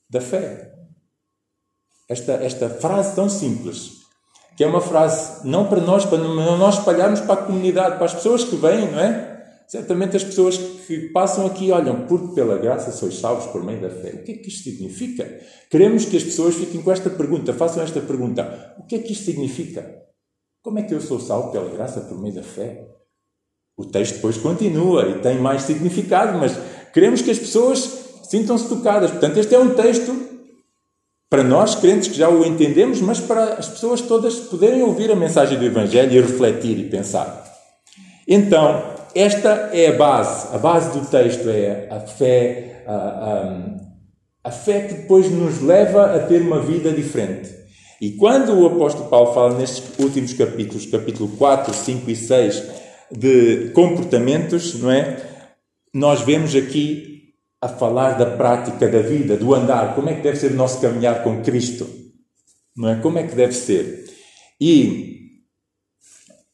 da 0.09 0.19
fé. 0.19 0.73
Esta, 2.09 2.33
esta 2.33 2.69
frase 2.69 3.15
tão 3.15 3.29
simples, 3.29 3.99
que 4.57 4.63
é 4.63 4.67
uma 4.67 4.81
frase 4.81 5.47
não 5.47 5.67
para 5.67 5.79
nós, 5.79 6.05
para 6.05 6.17
nós 6.17 6.79
espalharmos 6.79 7.21
para 7.21 7.33
a 7.41 7.45
comunidade, 7.45 7.95
para 7.97 8.05
as 8.05 8.13
pessoas 8.15 8.43
que 8.43 8.55
vêm, 8.55 8.91
não 8.91 8.99
é? 8.99 9.37
Certamente 9.67 10.17
as 10.17 10.23
pessoas 10.23 10.57
que 10.57 11.09
passam 11.09 11.45
aqui 11.45 11.71
olham, 11.71 12.07
porque 12.07 12.33
pela 12.33 12.57
graça 12.57 12.91
sois 12.91 13.19
salvos 13.19 13.45
por 13.51 13.63
meio 13.63 13.79
da 13.79 13.89
fé. 13.91 14.15
O 14.15 14.23
que 14.23 14.31
é 14.31 14.35
que 14.37 14.47
isto 14.47 14.63
significa? 14.63 15.39
Queremos 15.69 16.05
que 16.05 16.17
as 16.17 16.23
pessoas 16.23 16.55
fiquem 16.55 16.81
com 16.81 16.91
esta 16.91 17.07
pergunta, 17.11 17.53
façam 17.53 17.83
esta 17.83 18.01
pergunta: 18.01 18.75
o 18.79 18.87
que 18.87 18.95
é 18.95 18.99
que 18.99 19.13
isto 19.13 19.25
significa? 19.25 19.99
Como 20.63 20.79
é 20.79 20.81
que 20.81 20.93
eu 20.93 20.99
sou 20.99 21.19
salvo 21.19 21.51
pela 21.51 21.69
graça 21.69 22.01
por 22.01 22.19
meio 22.19 22.33
da 22.33 22.41
fé? 22.41 22.87
O 23.77 23.85
texto 23.85 24.15
depois 24.15 24.37
continua 24.37 25.07
e 25.07 25.21
tem 25.21 25.37
mais 25.37 25.61
significado, 25.61 26.37
mas 26.39 26.57
queremos 26.91 27.21
que 27.21 27.29
as 27.29 27.37
pessoas 27.37 28.08
sintam-se 28.29 28.69
tocadas. 28.69 29.09
Portanto, 29.12 29.38
este 29.38 29.55
é 29.55 29.59
um 29.59 29.71
texto 29.71 30.15
para 31.29 31.43
nós, 31.43 31.75
crentes 31.75 32.07
que 32.07 32.17
já 32.17 32.29
o 32.29 32.45
entendemos, 32.45 33.01
mas 33.01 33.19
para 33.19 33.53
as 33.53 33.67
pessoas 33.67 34.01
todas 34.01 34.36
poderem 34.36 34.81
ouvir 34.81 35.12
a 35.12 35.15
mensagem 35.15 35.57
do 35.57 35.65
Evangelho 35.65 36.12
e 36.12 36.21
refletir 36.21 36.77
e 36.79 36.89
pensar. 36.89 37.45
Então, 38.27 38.83
esta 39.13 39.69
é 39.74 39.88
a 39.88 39.93
base, 39.93 40.55
a 40.55 40.57
base 40.57 40.98
do 40.98 41.05
texto 41.05 41.50
é 41.50 41.88
a 41.89 42.00
fé, 42.00 42.83
a, 42.88 42.93
a, 42.93 44.50
a 44.50 44.51
fé 44.51 44.81
que 44.81 44.93
depois 44.93 45.29
nos 45.29 45.62
leva 45.62 46.15
a 46.15 46.19
ter 46.19 46.41
uma 46.41 46.59
vida 46.59 46.91
diferente. 46.91 47.50
E 48.01 48.12
quando 48.12 48.53
o 48.53 48.65
apóstolo 48.65 49.09
Paulo 49.09 49.33
fala 49.33 49.57
nestes 49.57 49.83
últimos 50.00 50.33
capítulos, 50.33 50.86
capítulo 50.86 51.29
4, 51.38 51.74
5 51.74 52.09
e 52.09 52.15
6, 52.15 52.63
de 53.12 53.71
comportamentos, 53.74 54.79
não 54.79 54.91
é? 54.91 55.17
Nós 55.93 56.21
vemos 56.21 56.55
aqui 56.55 57.18
a 57.61 57.67
falar 57.67 58.13
da 58.13 58.25
prática 58.37 58.87
da 58.87 58.99
vida, 58.99 59.35
do 59.35 59.53
andar, 59.53 59.95
como 59.95 60.09
é 60.09 60.15
que 60.15 60.21
deve 60.21 60.37
ser 60.37 60.51
o 60.51 60.55
nosso 60.55 60.79
caminhar 60.79 61.23
com 61.23 61.41
Cristo, 61.41 61.87
não 62.75 62.89
é? 62.89 62.95
Como 63.01 63.19
é 63.19 63.23
que 63.23 63.35
deve 63.35 63.53
ser? 63.53 64.05
E 64.59 65.43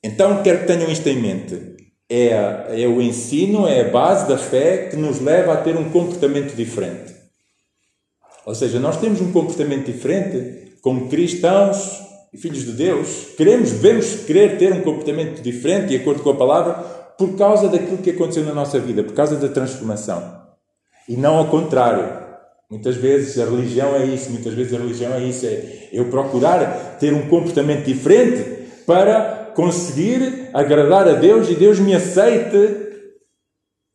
então 0.04 0.42
quero 0.44 0.60
que 0.60 0.68
tenham 0.68 0.92
isto 0.92 1.08
em 1.08 1.22
mente 1.22 1.76
é, 2.10 2.84
é 2.84 2.88
o 2.88 3.02
ensino, 3.02 3.68
é 3.68 3.82
a 3.82 3.90
base 3.90 4.28
da 4.28 4.38
fé 4.38 4.90
que 4.90 4.96
nos 4.96 5.20
leva 5.20 5.54
a 5.54 5.58
ter 5.58 5.76
um 5.76 5.90
comportamento 5.90 6.56
diferente. 6.56 7.14
Ou 8.46 8.54
seja, 8.54 8.80
nós 8.80 9.00
temos 9.00 9.22
um 9.22 9.32
comportamento 9.32 9.88
diferente 9.88 10.78
como 10.82 11.10
cristãos 11.10 12.02
e 12.32 12.38
filhos 12.38 12.64
de 12.64 12.74
Deus. 12.74 13.30
Queremos, 13.36 13.72
devemos 13.72 14.24
querer 14.26 14.58
ter 14.58 14.72
um 14.72 14.82
comportamento 14.82 15.42
diferente, 15.42 15.88
de 15.88 15.96
acordo 15.96 16.22
com 16.22 16.30
a 16.30 16.36
palavra, 16.36 16.74
por 17.18 17.36
causa 17.36 17.68
daquilo 17.68 17.98
que 17.98 18.12
aconteceu 18.12 18.44
na 18.44 18.54
nossa 18.54 18.80
vida, 18.80 19.04
por 19.04 19.14
causa 19.14 19.36
da 19.36 19.50
transformação. 19.50 20.45
E 21.08 21.16
não 21.16 21.38
ao 21.38 21.48
contrário. 21.48 22.26
Muitas 22.70 22.96
vezes 22.96 23.40
a 23.40 23.46
religião 23.46 23.96
é 23.96 24.06
isso, 24.06 24.32
muitas 24.32 24.54
vezes 24.54 24.74
a 24.74 24.78
religião 24.78 25.14
é 25.14 25.24
isso, 25.24 25.46
é 25.46 25.90
eu 25.94 26.06
procurar 26.06 26.98
ter 27.00 27.14
um 27.14 27.30
comportamento 27.30 27.86
diferente 27.86 28.44
para 28.88 29.52
conseguir 29.56 30.50
agradar 30.54 31.08
a 31.08 31.14
Deus 31.14 31.50
e 31.50 31.56
Deus 31.56 31.80
me 31.80 31.94
aceite, 31.94 32.86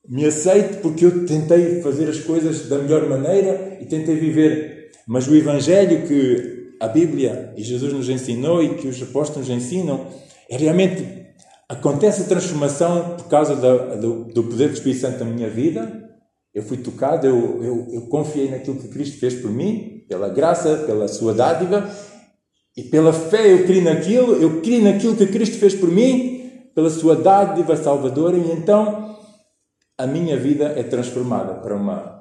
me 0.09 0.25
aceite 0.25 0.79
porque 0.79 1.05
eu 1.05 1.27
tentei 1.27 1.83
fazer 1.83 2.09
as 2.09 2.21
coisas 2.21 2.69
da 2.69 2.79
melhor 2.79 3.09
maneira 3.09 3.77
e 3.81 3.87
tentei 3.87 4.15
viver. 4.15 4.91
Mas 5.07 5.27
o 5.27 5.35
Evangelho 5.35 6.07
que 6.07 6.75
a 6.81 6.89
Bíblia 6.89 7.53
e 7.57 7.63
Jesus 7.63 7.93
nos 7.93 8.09
ensinou 8.09 8.63
e 8.63 8.77
que 8.77 8.89
os 8.89 9.03
apóstolos 9.03 9.49
nos 9.49 9.57
ensinam 9.57 10.07
é 10.49 10.57
realmente 10.57 11.21
acontece 11.69 12.23
a 12.23 12.27
transformação 12.27 13.17
por 13.17 13.29
causa 13.29 13.55
do, 13.55 14.25
do, 14.25 14.43
poder 14.45 14.69
do 14.69 14.75
Espírito 14.75 15.03
Santo 15.03 15.25
na 15.25 15.31
minha 15.31 15.49
vida. 15.49 16.10
Eu 16.55 16.63
fui 16.63 16.79
tocado, 16.79 17.27
eu, 17.27 17.63
eu, 17.63 17.87
eu 17.93 18.01
confiei 18.03 18.51
naquilo 18.51 18.77
que 18.77 18.89
Cristo 18.89 19.19
fez 19.19 19.35
por 19.35 19.51
mim, 19.51 20.05
pela 20.09 20.29
graça, 20.29 20.79
pela 20.79 21.07
sua 21.07 21.33
dádiva, 21.33 21.89
e 22.77 22.83
pela 22.85 23.13
fé 23.13 23.53
eu 23.53 23.65
criei 23.65 23.83
naquilo, 23.83 24.35
eu 24.35 24.61
criei 24.61 24.83
naquilo 24.83 25.17
que 25.17 25.27
Cristo 25.27 25.59
fez 25.59 25.75
por 25.75 25.89
mim, 25.89 26.51
pela 26.75 26.91
sua 26.91 27.15
dádiva 27.15 27.77
salvadora, 27.77 28.37
e 28.37 28.53
então 28.53 29.17
a 29.97 30.07
minha 30.07 30.37
vida 30.37 30.73
é 30.77 30.83
transformada 30.83 31.55
para 31.55 31.77
uma 31.77 32.21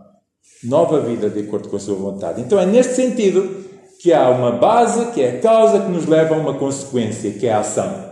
nova 0.64 1.00
vida 1.00 1.30
de 1.30 1.40
acordo 1.40 1.70
com 1.70 1.78
a 1.78 1.80
sua 1.80 1.96
vontade. 1.96 2.42
Então 2.42 2.60
é 2.60 2.66
neste 2.66 2.94
sentido 2.94 3.66
que 4.02 4.14
há 4.14 4.30
uma 4.30 4.52
base, 4.52 5.12
que 5.12 5.22
é 5.22 5.38
a 5.38 5.42
causa 5.42 5.82
que 5.82 5.92
nos 5.92 6.06
leva 6.06 6.36
a 6.36 6.38
uma 6.38 6.58
consequência, 6.58 7.32
que 7.32 7.48
é 7.48 7.54
a 7.54 7.60
ação. 7.60 8.09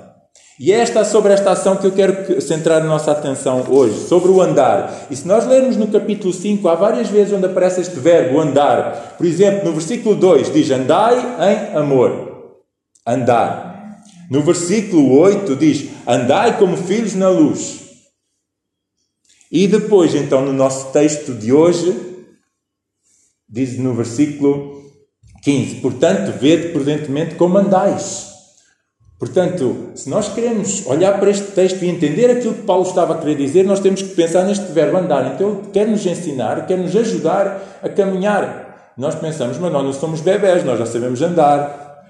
E 0.59 0.71
é 0.71 0.77
esta, 0.77 1.05
sobre 1.05 1.33
esta 1.33 1.51
ação 1.51 1.75
que 1.75 1.85
eu 1.85 1.91
quero 1.91 2.41
centrar 2.41 2.81
a 2.81 2.85
nossa 2.85 3.11
atenção 3.11 3.63
hoje, 3.69 4.07
sobre 4.07 4.31
o 4.31 4.41
andar. 4.41 5.07
E 5.09 5.15
se 5.15 5.27
nós 5.27 5.45
lermos 5.45 5.77
no 5.77 5.87
capítulo 5.87 6.33
5, 6.33 6.67
há 6.67 6.73
várias 6.73 7.09
vezes 7.09 7.31
onde 7.31 7.45
aparece 7.45 7.81
este 7.81 7.99
verbo, 7.99 8.39
andar. 8.39 9.15
Por 9.17 9.25
exemplo, 9.25 9.65
no 9.65 9.73
versículo 9.73 10.15
2 10.15 10.51
diz: 10.51 10.71
Andai 10.71 11.15
em 11.15 11.77
amor 11.77 12.27
andar. 13.05 14.01
No 14.31 14.41
versículo 14.41 15.17
8 15.19 15.55
diz: 15.55 15.89
Andai 16.07 16.57
como 16.57 16.75
filhos 16.75 17.13
na 17.13 17.29
luz. 17.29 17.85
E 19.51 19.67
depois, 19.67 20.13
então, 20.15 20.43
no 20.43 20.51
nosso 20.51 20.91
texto 20.91 21.33
de 21.33 21.53
hoje, 21.53 21.95
diz 23.47 23.77
no 23.77 23.93
versículo 23.93 24.83
15: 25.43 25.75
Portanto, 25.75 26.37
vede 26.37 26.69
prudentemente 26.69 27.35
como 27.35 27.59
andais. 27.59 28.36
Portanto, 29.19 29.89
se 29.95 30.09
nós 30.09 30.29
queremos 30.29 30.85
olhar 30.85 31.19
para 31.19 31.31
este 31.31 31.51
texto 31.51 31.83
e 31.83 31.89
entender 31.89 32.29
aquilo 32.29 32.53
que 32.53 32.61
Paulo 32.61 32.83
estava 32.83 33.15
a 33.15 33.17
querer 33.17 33.35
dizer, 33.35 33.65
nós 33.65 33.79
temos 33.79 34.01
que 34.01 34.09
pensar 34.09 34.43
neste 34.43 34.71
verbo 34.71 34.97
andar. 34.97 35.33
Então, 35.33 35.49
ele 35.49 35.61
quer 35.73 35.87
nos 35.87 36.05
ensinar, 36.05 36.67
quer 36.67 36.77
nos 36.77 36.95
ajudar 36.95 37.79
a 37.81 37.89
caminhar. 37.89 38.93
Nós 38.95 39.15
pensamos, 39.15 39.57
mas 39.57 39.71
nós 39.71 39.83
não 39.83 39.93
somos 39.93 40.21
bebés, 40.21 40.63
nós 40.63 40.77
já 40.77 40.85
sabemos 40.85 41.21
andar, 41.21 42.03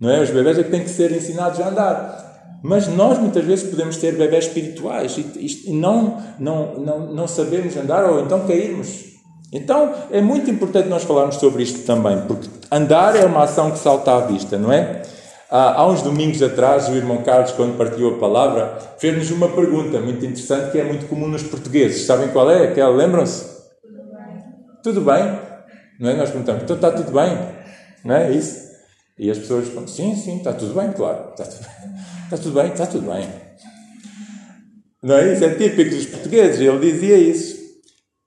não 0.00 0.10
é? 0.10 0.20
Os 0.20 0.30
bebés 0.30 0.58
é 0.58 0.64
que 0.64 0.70
têm 0.70 0.82
que 0.82 0.90
ser 0.90 1.12
ensinados 1.12 1.60
a 1.60 1.68
andar. 1.68 2.28
Mas 2.62 2.88
nós 2.88 3.18
muitas 3.18 3.44
vezes 3.44 3.70
podemos 3.70 3.96
ter 3.96 4.16
bebés 4.16 4.46
espirituais 4.46 5.16
e, 5.16 5.72
não, 5.72 6.20
não, 6.38 6.78
não, 6.78 6.98
não 7.14 7.28
sabermos 7.28 7.76
andar 7.76 8.04
ou 8.04 8.20
então 8.20 8.46
cairmos. 8.46 9.04
Então 9.52 9.92
é 10.10 10.20
muito 10.20 10.50
importante 10.50 10.88
nós 10.88 11.04
falarmos 11.04 11.36
sobre 11.36 11.62
isto 11.62 11.86
também, 11.86 12.20
porque 12.22 12.48
andar 12.70 13.16
é 13.16 13.24
uma 13.24 13.44
ação 13.44 13.70
que 13.70 13.78
salta 13.78 14.16
à 14.16 14.20
vista, 14.20 14.58
não 14.58 14.72
é? 14.72 15.02
Há, 15.50 15.86
uns 15.86 16.02
domingos 16.02 16.42
atrás, 16.42 16.88
o 16.90 16.92
irmão 16.92 17.22
Carlos, 17.22 17.52
quando 17.52 17.78
partiu 17.78 18.14
a 18.14 18.18
palavra, 18.18 18.78
fez-nos 18.98 19.30
uma 19.30 19.48
pergunta 19.48 19.98
muito 19.98 20.24
interessante 20.26 20.72
que 20.72 20.78
é 20.78 20.84
muito 20.84 21.06
comum 21.06 21.26
nos 21.26 21.42
portugueses. 21.42 22.04
Sabem 22.04 22.28
qual 22.28 22.50
é? 22.50 22.68
Aquela, 22.68 22.94
lembram-se? 22.94 23.46
Tudo 23.80 24.02
bem. 24.12 24.42
Tudo 24.82 25.00
bem? 25.00 25.38
Não 25.98 26.10
é? 26.10 26.16
Nós 26.16 26.28
perguntamos, 26.30 26.62
então 26.62 26.76
está 26.76 26.90
tudo 26.92 27.12
bem? 27.12 27.38
Não 28.04 28.14
é 28.14 28.30
isso? 28.30 28.68
E 29.18 29.30
as 29.30 29.38
pessoas 29.38 29.64
respondem: 29.64 29.88
sim, 29.88 30.14
sim, 30.14 30.36
está 30.36 30.52
tudo 30.52 30.74
bem, 30.78 30.92
claro, 30.92 31.30
está 31.30 31.44
tudo 31.44 31.62
bem, 31.64 31.94
está 32.24 32.36
tudo 32.36 32.54
bem, 32.54 32.72
está 32.72 32.86
tudo 32.86 33.10
bem. 33.10 33.28
Não 35.02 35.16
é? 35.16 35.32
Isso 35.32 35.44
é 35.44 35.54
típico 35.54 35.90
dos 35.90 36.06
portugueses, 36.06 36.60
ele 36.60 36.78
dizia 36.78 37.16
isso. 37.16 37.56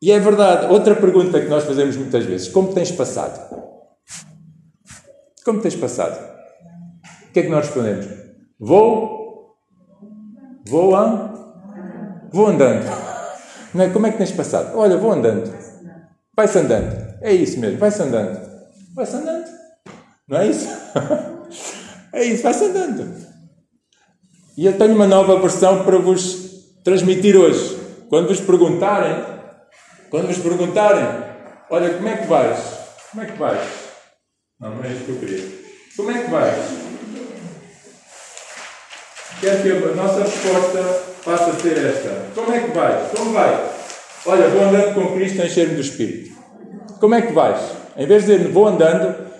E 0.01 0.12
é 0.12 0.20
verdade. 0.20 0.74
Outra 0.74 0.96
pergunta 0.96 1.40
que 1.40 1.48
nós 1.48 1.63
fazemos 1.66 1.96
muitas 1.96 2.25
vezes: 2.25 2.48
como 2.48 2.74
tens 2.74 2.92
passado? 2.92 3.62
Como 5.46 5.62
tens 5.62 5.75
passado? 5.75 6.31
O 7.32 7.34
que 7.34 7.40
é 7.40 7.44
que 7.44 7.50
nós 7.50 7.66
respondemos? 7.66 8.08
Vou. 8.60 9.56
Vou 10.68 10.94
a. 10.98 11.34
Vou 12.30 12.48
andando. 12.48 12.86
Não 13.74 13.86
é? 13.86 13.90
Como 13.90 14.06
é 14.06 14.12
que 14.12 14.18
tens 14.18 14.34
passado? 14.34 14.78
Olha, 14.78 14.98
vou 14.98 15.14
andando. 15.14 15.50
Vai-se 16.36 16.60
andando. 16.60 17.16
É 17.22 17.32
isso 17.34 17.58
mesmo, 17.58 17.80
vai-se 17.80 18.02
andando. 18.02 18.38
Vai-se 18.94 19.16
andando. 19.16 19.46
Não 20.28 20.40
é 20.40 20.48
isso? 20.48 20.68
É 22.14 22.26
isso, 22.26 22.44
vai-se 22.44 22.66
andando. 22.66 23.26
E 24.58 24.66
eu 24.66 24.78
tenho 24.78 24.94
uma 24.94 25.08
nova 25.08 25.40
versão 25.40 25.86
para 25.86 25.98
vos 25.98 26.82
transmitir 26.84 27.38
hoje. 27.38 27.80
Quando 28.10 28.28
vos 28.28 28.42
perguntarem, 28.42 29.16
quando 30.10 30.28
vos 30.28 30.38
perguntarem, 30.38 31.06
olha, 31.70 31.94
como 31.94 32.10
é 32.10 32.18
que 32.18 32.28
vais? 32.28 32.60
Como 33.12 33.24
é 33.24 33.28
que 33.28 33.38
vais? 33.38 33.62
Não, 34.60 34.76
não 34.76 34.84
é 34.84 34.92
isso 34.92 35.06
que 35.06 35.12
eu 35.12 35.20
queria. 35.20 35.48
Como 35.96 36.12
é 36.12 36.22
que 36.22 36.30
vais? 36.30 36.92
Quero 39.41 39.63
que 39.63 39.69
a 39.71 39.95
nossa 39.95 40.21
resposta 40.21 40.83
passe 41.25 41.50
a 41.50 41.53
ser 41.55 41.75
esta. 41.83 42.27
Como 42.36 42.53
é 42.53 42.60
que 42.60 42.71
vais? 42.77 43.12
Como 43.12 43.33
vai? 43.33 43.71
Olha, 44.27 44.48
vou 44.50 44.62
andando 44.62 44.93
com 44.93 45.15
Cristo 45.15 45.41
a 45.41 45.45
encher-me 45.45 45.74
do 45.74 45.81
Espírito. 45.81 46.38
Como 47.00 47.15
é 47.15 47.24
que 47.24 47.33
vais? 47.33 47.60
Em 47.98 48.05
vez 48.05 48.24
de 48.24 48.38
dizer 48.38 48.51
vou 48.51 48.67
andando, 48.67 49.31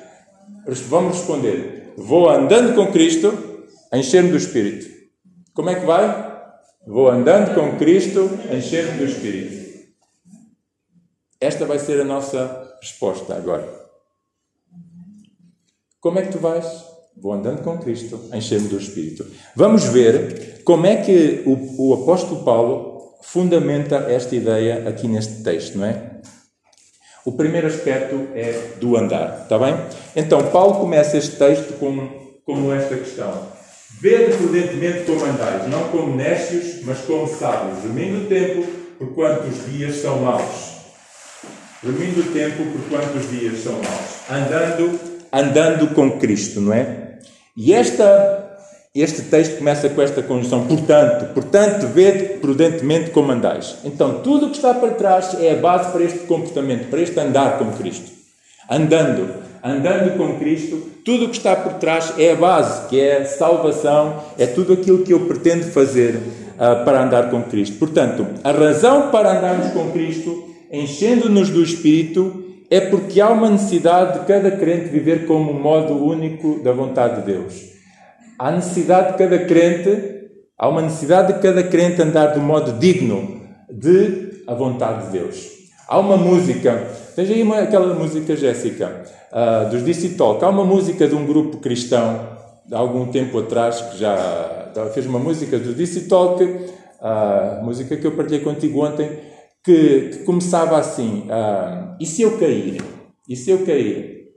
vamos 0.90 1.18
responder: 1.18 1.94
Vou 1.96 2.28
andando 2.28 2.74
com 2.74 2.92
Cristo 2.92 3.68
a 3.92 3.98
encher-me 4.00 4.32
do 4.32 4.38
Espírito. 4.38 4.90
Como 5.54 5.70
é 5.70 5.80
que 5.80 5.86
vai? 5.86 6.32
Vou 6.88 7.08
andando 7.08 7.54
com 7.54 7.78
Cristo 7.78 8.28
a 8.50 8.56
encher-me 8.56 8.98
do 8.98 9.06
Espírito. 9.06 9.86
Esta 11.40 11.64
vai 11.66 11.78
ser 11.78 12.02
a 12.02 12.06
nossa 12.06 12.76
resposta 12.82 13.36
agora. 13.36 13.70
Como 16.00 16.18
é 16.18 16.24
que 16.24 16.32
tu 16.32 16.40
vais? 16.40 16.91
Vou 17.18 17.34
andando 17.34 17.62
com 17.62 17.78
Cristo 17.78 18.20
encher-me 18.34 18.68
do 18.68 18.78
Espírito. 18.78 19.26
Vamos 19.56 19.84
ver 19.86 20.62
como 20.64 20.86
é 20.86 20.98
que 20.98 21.44
o, 21.46 21.90
o 21.90 21.94
apóstolo 22.02 22.44
Paulo 22.44 22.92
fundamenta 23.22 23.96
esta 24.10 24.36
ideia 24.36 24.88
aqui 24.88 25.08
neste 25.08 25.44
texto, 25.44 25.78
não 25.78 25.86
é? 25.86 26.12
O 27.24 27.32
primeiro 27.34 27.68
aspecto 27.68 28.30
é 28.34 28.78
do 28.80 28.98
andar, 28.98 29.42
está 29.44 29.60
bem? 29.60 29.76
Então, 30.16 30.50
Paulo 30.52 30.80
começa 30.80 31.18
este 31.18 31.36
texto 31.36 31.78
com, 31.80 32.10
com 32.44 32.74
esta 32.74 32.96
questão. 32.96 33.48
Vede 34.00 34.36
prudentemente 34.38 35.04
como 35.06 35.24
andais, 35.26 35.70
não 35.70 35.90
como 35.90 36.16
necios, 36.16 36.84
mas 36.84 37.00
como 37.02 37.28
sábios, 37.28 37.84
remindo 37.84 38.26
o 38.26 38.28
tempo, 38.28 38.66
porquanto 38.98 39.48
os 39.48 39.72
dias 39.72 39.98
são 39.98 40.22
maus. 40.22 40.72
Remindo 41.84 42.22
o 42.22 42.34
tempo, 42.34 42.64
porquanto 42.72 43.18
os 43.18 43.30
dias 43.30 43.64
são 43.64 43.74
maus. 43.74 44.30
Andando, 44.30 45.00
andando 45.32 45.94
com 45.94 46.20
Cristo, 46.20 46.60
não 46.62 46.74
é? 46.74 47.20
E 47.56 47.74
esta 47.74 48.42
este 48.94 49.22
texto 49.22 49.58
começa 49.58 49.88
com 49.88 50.02
esta 50.02 50.22
conjunção, 50.22 50.68
portanto, 50.68 51.34
portanto, 51.34 51.88
vede 51.88 52.40
prudentemente 52.40 53.12
como 53.12 53.32
andais. 53.32 53.78
Então, 53.86 54.20
tudo 54.22 54.48
o 54.48 54.50
que 54.50 54.58
está 54.58 54.74
para 54.74 54.92
trás 54.92 55.34
é 55.40 55.54
a 55.54 55.56
base 55.56 55.94
para 55.94 56.04
este 56.04 56.20
comportamento, 56.20 56.90
para 56.90 57.00
este 57.00 57.18
andar 57.18 57.58
com 57.58 57.72
Cristo. 57.72 58.12
Andando, 58.70 59.34
andando 59.64 60.18
com 60.18 60.38
Cristo, 60.38 60.76
tudo 61.06 61.26
o 61.26 61.30
que 61.30 61.38
está 61.38 61.56
por 61.56 61.76
trás 61.76 62.14
é 62.18 62.34
a 62.34 62.36
base, 62.36 62.90
que 62.90 63.00
é 63.00 63.24
salvação, 63.24 64.22
é 64.38 64.46
tudo 64.46 64.74
aquilo 64.74 65.04
que 65.04 65.14
eu 65.14 65.22
pretendo 65.22 65.72
fazer 65.72 66.16
uh, 66.16 66.84
para 66.84 67.04
andar 67.04 67.30
com 67.30 67.42
Cristo. 67.44 67.78
Portanto, 67.78 68.28
a 68.44 68.52
razão 68.52 69.10
para 69.10 69.38
andarmos 69.38 69.72
com 69.72 69.90
Cristo, 69.92 70.50
enchendo-nos 70.70 71.50
do 71.50 71.64
Espírito, 71.64 72.44
é 72.72 72.80
porque 72.80 73.20
há 73.20 73.30
uma 73.30 73.50
necessidade 73.50 74.20
de 74.20 74.26
cada 74.26 74.50
crente 74.50 74.88
viver 74.88 75.28
como 75.28 75.52
um 75.52 75.60
modo 75.60 75.94
único 75.94 76.64
da 76.64 76.72
vontade 76.72 77.20
de 77.20 77.34
Deus. 77.34 77.54
Há 78.40 78.50
necessidade 78.50 79.12
de 79.12 79.18
cada 79.18 79.40
crente, 79.40 80.30
há 80.58 80.70
uma 80.70 80.82
necessidade 80.82 81.34
de 81.34 81.40
cada 81.40 81.64
crente 81.64 82.02
andar 82.02 82.28
de 82.28 82.40
modo 82.40 82.80
digno 82.80 83.42
de 83.70 84.44
a 84.48 84.54
vontade 84.54 85.08
de 85.08 85.20
Deus. 85.20 85.50
Há 85.86 86.00
uma 86.00 86.16
música, 86.16 86.88
veja 87.18 87.34
aí 87.34 87.44
uma, 87.44 87.60
aquela 87.60 87.94
música, 87.94 88.38
Jéssica, 88.38 89.04
uh, 89.34 89.70
dos 89.70 89.82
DC 89.82 90.12
Talk. 90.12 90.42
Há 90.44 90.48
uma 90.48 90.64
música 90.64 91.10
de 91.10 91.14
um 91.14 91.26
grupo 91.26 91.58
cristão, 91.58 92.26
de 92.66 92.74
algum 92.74 93.08
tempo 93.08 93.38
atrás, 93.40 93.82
que 93.82 93.98
já 93.98 94.72
fez 94.94 95.06
uma 95.06 95.20
música 95.20 95.60
do 95.60 95.74
DC 95.74 96.08
Talk, 96.08 96.42
uh, 96.42 97.66
música 97.66 97.98
que 97.98 98.08
eu 98.08 98.14
partilhei 98.14 98.40
contigo 98.40 98.86
ontem, 98.86 99.10
que, 99.64 100.10
que 100.10 100.24
começava 100.24 100.78
assim: 100.78 101.28
uh, 101.28 101.96
E 102.00 102.06
se 102.06 102.22
eu 102.22 102.38
cair? 102.38 102.82
E 103.28 103.36
se 103.36 103.52
eu 103.52 103.66
cair? 103.66 104.32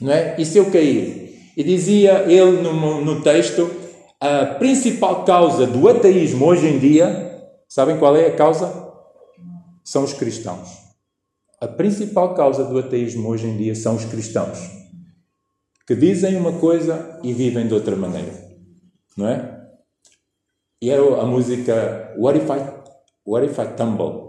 Não 0.00 0.12
é? 0.12 0.36
E 0.38 0.44
se 0.44 0.58
eu 0.58 0.70
cair? 0.70 1.52
E 1.56 1.64
dizia 1.64 2.24
ele 2.30 2.62
no, 2.62 3.04
no 3.04 3.22
texto: 3.22 3.70
a 4.20 4.46
principal 4.46 5.24
causa 5.24 5.66
do 5.66 5.88
ateísmo 5.88 6.46
hoje 6.46 6.66
em 6.66 6.78
dia, 6.78 7.50
sabem 7.68 7.98
qual 7.98 8.16
é 8.16 8.26
a 8.26 8.36
causa? 8.36 8.88
São 9.84 10.04
os 10.04 10.12
cristãos. 10.12 10.68
A 11.60 11.66
principal 11.66 12.34
causa 12.34 12.64
do 12.64 12.78
ateísmo 12.78 13.28
hoje 13.28 13.46
em 13.46 13.56
dia 13.56 13.74
são 13.74 13.96
os 13.96 14.04
cristãos, 14.04 14.58
que 15.86 15.96
dizem 15.96 16.36
uma 16.36 16.52
coisa 16.52 17.18
e 17.24 17.32
vivem 17.32 17.66
de 17.66 17.74
outra 17.74 17.96
maneira. 17.96 18.32
Não 19.16 19.28
é? 19.28 19.58
E 20.80 20.90
era 20.90 21.02
a 21.20 21.26
música 21.26 22.14
What 22.16 22.38
If 22.38 22.44
I, 22.44 22.60
What 23.26 23.46
If 23.46 23.58
I 23.58 23.66
Tumble? 23.76 24.27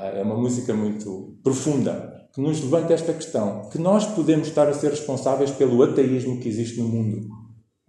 Ah, 0.00 0.12
é 0.14 0.22
uma 0.22 0.36
música 0.36 0.72
muito 0.72 1.36
profunda 1.42 2.28
que 2.32 2.40
nos 2.40 2.62
levanta 2.62 2.94
esta 2.94 3.12
questão, 3.12 3.68
que 3.68 3.78
nós 3.78 4.06
podemos 4.06 4.46
estar 4.46 4.68
a 4.68 4.72
ser 4.72 4.90
responsáveis 4.90 5.50
pelo 5.50 5.82
ateísmo 5.82 6.38
que 6.38 6.48
existe 6.48 6.78
no 6.80 6.86
mundo. 6.86 7.26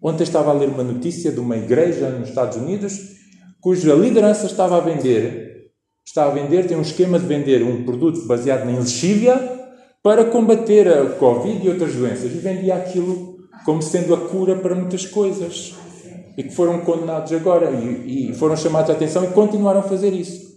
Ontem 0.01 0.23
estava 0.23 0.49
a 0.49 0.53
ler 0.53 0.69
uma 0.69 0.81
notícia 0.81 1.31
de 1.31 1.39
uma 1.39 1.55
igreja 1.55 2.09
nos 2.09 2.29
Estados 2.29 2.57
Unidos 2.57 2.99
cuja 3.61 3.93
liderança 3.93 4.47
estava 4.47 4.77
a 4.77 4.79
vender, 4.79 5.69
está 6.03 6.25
a 6.25 6.31
vender, 6.31 6.65
tem 6.65 6.77
um 6.77 6.81
esquema 6.81 7.19
de 7.19 7.27
vender 7.27 7.61
um 7.61 7.83
produto 7.83 8.25
baseado 8.25 8.67
em 8.67 8.75
lexívia 8.75 9.35
para 10.01 10.25
combater 10.25 10.87
a 10.87 11.11
Covid 11.11 11.63
e 11.63 11.69
outras 11.69 11.93
doenças. 11.93 12.33
E 12.33 12.39
vendia 12.39 12.73
aquilo 12.73 13.37
como 13.63 13.83
sendo 13.83 14.15
a 14.15 14.29
cura 14.29 14.55
para 14.55 14.73
muitas 14.73 15.05
coisas. 15.05 15.75
E 16.35 16.41
que 16.41 16.55
foram 16.55 16.79
condenados 16.79 17.31
agora 17.33 17.69
e, 17.69 18.31
e 18.31 18.33
foram 18.33 18.57
chamados 18.57 18.89
a 18.89 18.93
atenção 18.93 19.25
e 19.25 19.27
continuaram 19.27 19.81
a 19.81 19.83
fazer 19.83 20.11
isso. 20.11 20.48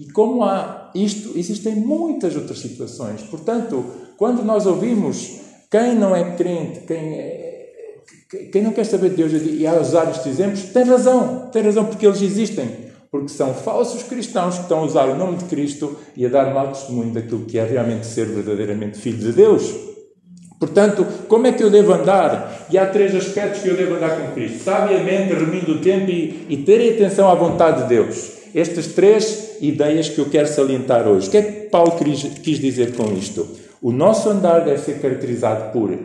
E 0.00 0.10
como 0.12 0.42
há 0.42 0.90
isto, 0.94 1.38
existem 1.38 1.74
muitas 1.74 2.34
outras 2.34 2.58
situações. 2.58 3.20
Portanto, 3.24 3.84
quando 4.16 4.42
nós 4.42 4.64
ouvimos 4.64 5.40
quem 5.70 5.94
não 5.94 6.16
é 6.16 6.36
crente, 6.36 6.80
quem, 6.86 6.96
é, 6.96 7.98
quem 8.50 8.62
não 8.62 8.72
quer 8.72 8.84
saber 8.84 9.10
de 9.10 9.16
Deus 9.16 9.32
e 9.32 9.66
a 9.66 9.78
usar 9.78 10.10
estes 10.10 10.26
exemplos, 10.26 10.62
tem 10.72 10.84
razão, 10.84 11.50
tem 11.52 11.62
razão 11.62 11.84
porque 11.84 12.06
eles 12.06 12.22
existem. 12.22 12.88
Porque 13.10 13.28
são 13.28 13.52
falsos 13.52 14.02
cristãos 14.02 14.54
que 14.54 14.62
estão 14.62 14.78
a 14.78 14.84
usar 14.84 15.04
o 15.04 15.18
nome 15.18 15.36
de 15.36 15.44
Cristo 15.44 15.94
e 16.16 16.24
a 16.24 16.30
dar 16.30 16.54
mau 16.54 16.68
testemunho 16.68 17.12
daquilo 17.12 17.44
que 17.44 17.58
é 17.58 17.64
realmente 17.64 18.06
ser 18.06 18.24
verdadeiramente 18.24 18.96
filho 18.96 19.18
de 19.18 19.32
Deus. 19.32 19.70
Portanto, 20.58 21.06
como 21.28 21.46
é 21.46 21.52
que 21.52 21.62
eu 21.62 21.68
devo 21.68 21.92
andar? 21.92 22.68
E 22.70 22.78
há 22.78 22.86
três 22.86 23.14
aspectos 23.14 23.60
que 23.60 23.68
eu 23.68 23.76
devo 23.76 23.96
andar 23.96 24.18
com 24.18 24.32
Cristo: 24.32 24.62
sabiamente, 24.64 25.34
remindo 25.34 25.72
o 25.72 25.80
tempo 25.80 26.10
e, 26.10 26.46
e 26.48 26.56
ter 26.58 26.94
atenção 26.94 27.28
à 27.28 27.34
vontade 27.34 27.82
de 27.82 27.88
Deus 27.88 28.39
estas 28.54 28.88
três 28.88 29.56
ideias 29.60 30.08
que 30.08 30.18
eu 30.18 30.28
quero 30.28 30.48
salientar 30.48 31.06
hoje. 31.06 31.28
O 31.28 31.30
que 31.30 31.36
é 31.36 31.42
que 31.42 31.68
Paulo 31.68 31.92
quis 32.42 32.58
dizer 32.58 32.94
com 32.94 33.12
isto? 33.12 33.48
O 33.82 33.92
nosso 33.92 34.28
andar 34.28 34.64
deve 34.64 34.78
ser 34.78 35.00
caracterizado 35.00 35.72
por 35.72 35.98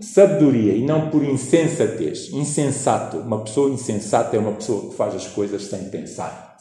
sabedoria 0.00 0.74
e 0.74 0.84
não 0.84 1.10
por 1.10 1.24
insensatez. 1.24 2.30
Insensato. 2.32 3.18
Uma 3.18 3.42
pessoa 3.42 3.70
insensata 3.70 4.36
é 4.36 4.38
uma 4.38 4.52
pessoa 4.52 4.90
que 4.90 4.96
faz 4.96 5.14
as 5.14 5.26
coisas 5.26 5.62
sem 5.64 5.84
pensar. 5.90 6.56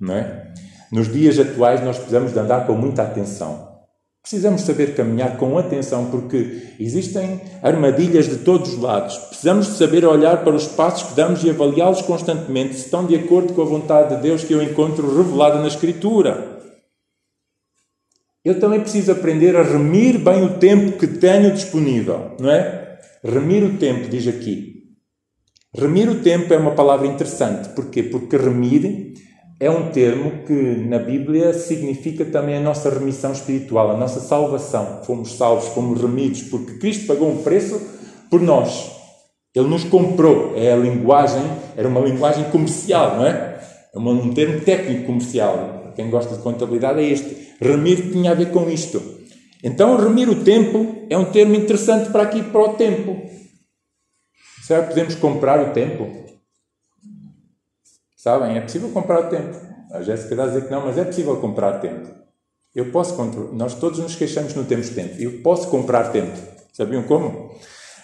Não 0.00 0.14
é? 0.14 0.52
Nos 0.90 1.10
dias 1.10 1.38
atuais 1.38 1.82
nós 1.82 1.96
precisamos 1.96 2.32
de 2.32 2.38
andar 2.38 2.66
com 2.66 2.74
muita 2.74 3.02
atenção. 3.02 3.71
Precisamos 4.22 4.62
saber 4.62 4.94
caminhar 4.94 5.36
com 5.36 5.58
atenção 5.58 6.08
porque 6.08 6.74
existem 6.78 7.40
armadilhas 7.60 8.28
de 8.28 8.36
todos 8.36 8.74
os 8.74 8.78
lados. 8.78 9.18
Precisamos 9.18 9.66
de 9.66 9.72
saber 9.72 10.04
olhar 10.04 10.44
para 10.44 10.54
os 10.54 10.68
passos 10.68 11.10
que 11.10 11.16
damos 11.16 11.42
e 11.42 11.50
avaliá-los 11.50 12.02
constantemente 12.02 12.74
se 12.74 12.84
estão 12.84 13.04
de 13.04 13.16
acordo 13.16 13.52
com 13.52 13.62
a 13.62 13.66
vontade 13.66 14.14
de 14.14 14.22
Deus 14.22 14.44
que 14.44 14.52
eu 14.52 14.62
encontro 14.62 15.16
revelada 15.16 15.58
na 15.58 15.66
Escritura. 15.66 16.60
Eu 18.44 18.60
também 18.60 18.80
preciso 18.80 19.10
aprender 19.10 19.56
a 19.56 19.62
remir 19.62 20.18
bem 20.18 20.44
o 20.44 20.58
tempo 20.58 20.98
que 20.98 21.06
tenho 21.06 21.52
disponível, 21.52 22.36
não 22.38 22.50
é? 22.50 22.98
Remir 23.24 23.64
o 23.64 23.76
tempo, 23.76 24.08
diz 24.08 24.26
aqui. 24.28 24.72
Remir 25.74 26.08
o 26.08 26.22
tempo 26.22 26.52
é 26.54 26.58
uma 26.58 26.72
palavra 26.72 27.06
interessante. 27.06 27.70
Porquê? 27.70 28.02
Porque 28.02 28.36
remir 28.36 29.14
é 29.62 29.70
um 29.70 29.92
termo 29.92 30.44
que 30.44 30.52
na 30.52 30.98
Bíblia 30.98 31.54
significa 31.54 32.24
também 32.24 32.56
a 32.56 32.60
nossa 32.60 32.90
remissão 32.90 33.30
espiritual, 33.30 33.92
a 33.92 33.96
nossa 33.96 34.18
salvação. 34.18 35.04
Fomos 35.04 35.36
salvos, 35.36 35.68
fomos 35.68 36.02
remidos, 36.02 36.42
porque 36.42 36.78
Cristo 36.78 37.06
pagou 37.06 37.30
um 37.30 37.44
preço 37.44 37.80
por 38.28 38.40
nós. 38.40 38.90
Ele 39.54 39.68
nos 39.68 39.84
comprou. 39.84 40.54
É 40.56 40.72
a 40.72 40.76
linguagem, 40.76 41.44
era 41.76 41.86
uma 41.86 42.00
linguagem 42.00 42.42
comercial, 42.50 43.18
não 43.18 43.24
é? 43.24 43.60
É 43.94 43.98
um 44.00 44.34
termo 44.34 44.60
técnico 44.62 45.06
comercial. 45.06 45.92
Quem 45.94 46.10
gosta 46.10 46.34
de 46.34 46.42
contabilidade 46.42 46.98
é 46.98 47.04
este. 47.04 47.54
Remir 47.60 48.10
tinha 48.10 48.32
a 48.32 48.34
ver 48.34 48.50
com 48.50 48.68
isto. 48.68 49.00
Então, 49.62 49.96
remir 49.96 50.28
o 50.28 50.42
tempo 50.42 51.06
é 51.08 51.16
um 51.16 51.26
termo 51.26 51.54
interessante 51.54 52.10
para 52.10 52.24
aqui, 52.24 52.42
para 52.42 52.62
o 52.62 52.74
tempo. 52.74 53.16
Será 54.66 54.82
que 54.82 54.88
podemos 54.88 55.14
comprar 55.14 55.60
o 55.60 55.72
tempo? 55.72 56.22
Sabem? 58.22 58.56
É 58.56 58.60
possível 58.60 58.88
comprar 58.90 59.24
tempo. 59.24 59.56
A 59.90 60.00
Jéssica 60.00 60.34
está 60.34 60.44
a 60.44 60.46
dizer 60.46 60.64
que 60.66 60.70
não, 60.70 60.86
mas 60.86 60.96
é 60.96 61.02
possível 61.02 61.36
comprar 61.38 61.80
tempo. 61.80 62.08
Eu 62.72 62.92
posso 62.92 63.20
Nós 63.52 63.74
todos 63.74 63.98
nos 63.98 64.14
queixamos 64.14 64.54
no 64.54 64.62
temos 64.62 64.90
tempo. 64.90 65.20
Eu 65.20 65.42
posso 65.42 65.66
comprar 65.66 66.12
tempo. 66.12 66.30
Sabiam 66.72 67.02
como? 67.02 67.50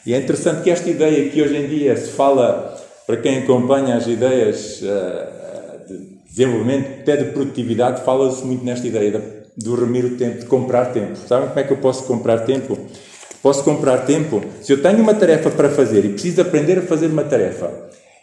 E 0.05 0.13
é 0.13 0.19
interessante 0.19 0.65
que 0.65 0.71
esta 0.71 0.91
ideia 0.91 1.31
que 1.31 1.41
hoje 1.41 1.57
em 1.57 1.69
dia 1.69 1.97
se 1.97 2.11
fala, 2.11 2.77
para 3.07 3.19
quem 3.19 3.39
acompanha 3.39 3.95
as 3.95 4.09
ideias 4.09 4.83
uh, 4.83 5.87
de 5.87 6.19
desenvolvimento, 6.29 7.03
até 7.03 7.17
de 7.17 7.31
produtividade, 7.31 8.03
fala-se 8.03 8.45
muito 8.45 8.65
nesta 8.65 8.89
ideia 8.89 9.13
de, 9.13 9.65
do 9.65 9.77
remir 9.77 10.05
o 10.05 10.17
tempo, 10.17 10.41
de 10.41 10.47
comprar 10.47 10.87
tempo. 10.87 11.17
Sabem 11.29 11.47
como 11.49 11.61
é 11.61 11.63
que 11.63 11.73
eu 11.73 11.79
posso 11.79 12.05
comprar 12.09 12.41
tempo? 12.41 12.77
Posso 13.41 13.63
comprar 13.63 13.99
tempo 13.99 14.43
se 14.63 14.73
eu 14.73 14.83
tenho 14.83 14.99
uma 14.99 15.15
tarefa 15.15 15.49
para 15.49 15.71
fazer 15.71 16.05
e 16.05 16.09
preciso 16.09 16.41
aprender 16.41 16.79
a 16.79 16.83
fazer 16.83 17.07
uma 17.07 17.23
tarefa 17.23 17.71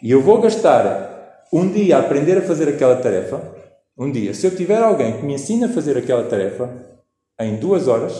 e 0.02 0.10
eu 0.10 0.20
vou 0.20 0.42
gastar 0.42 1.15
um 1.52 1.70
dia 1.70 1.98
aprender 1.98 2.38
a 2.38 2.42
fazer 2.42 2.68
aquela 2.68 2.96
tarefa, 2.96 3.54
um 3.98 4.10
dia, 4.10 4.34
se 4.34 4.46
eu 4.46 4.54
tiver 4.54 4.82
alguém 4.82 5.16
que 5.16 5.24
me 5.24 5.34
ensina 5.34 5.66
a 5.66 5.70
fazer 5.70 5.96
aquela 5.96 6.24
tarefa 6.24 6.70
em 7.40 7.56
duas 7.56 7.88
horas, 7.88 8.14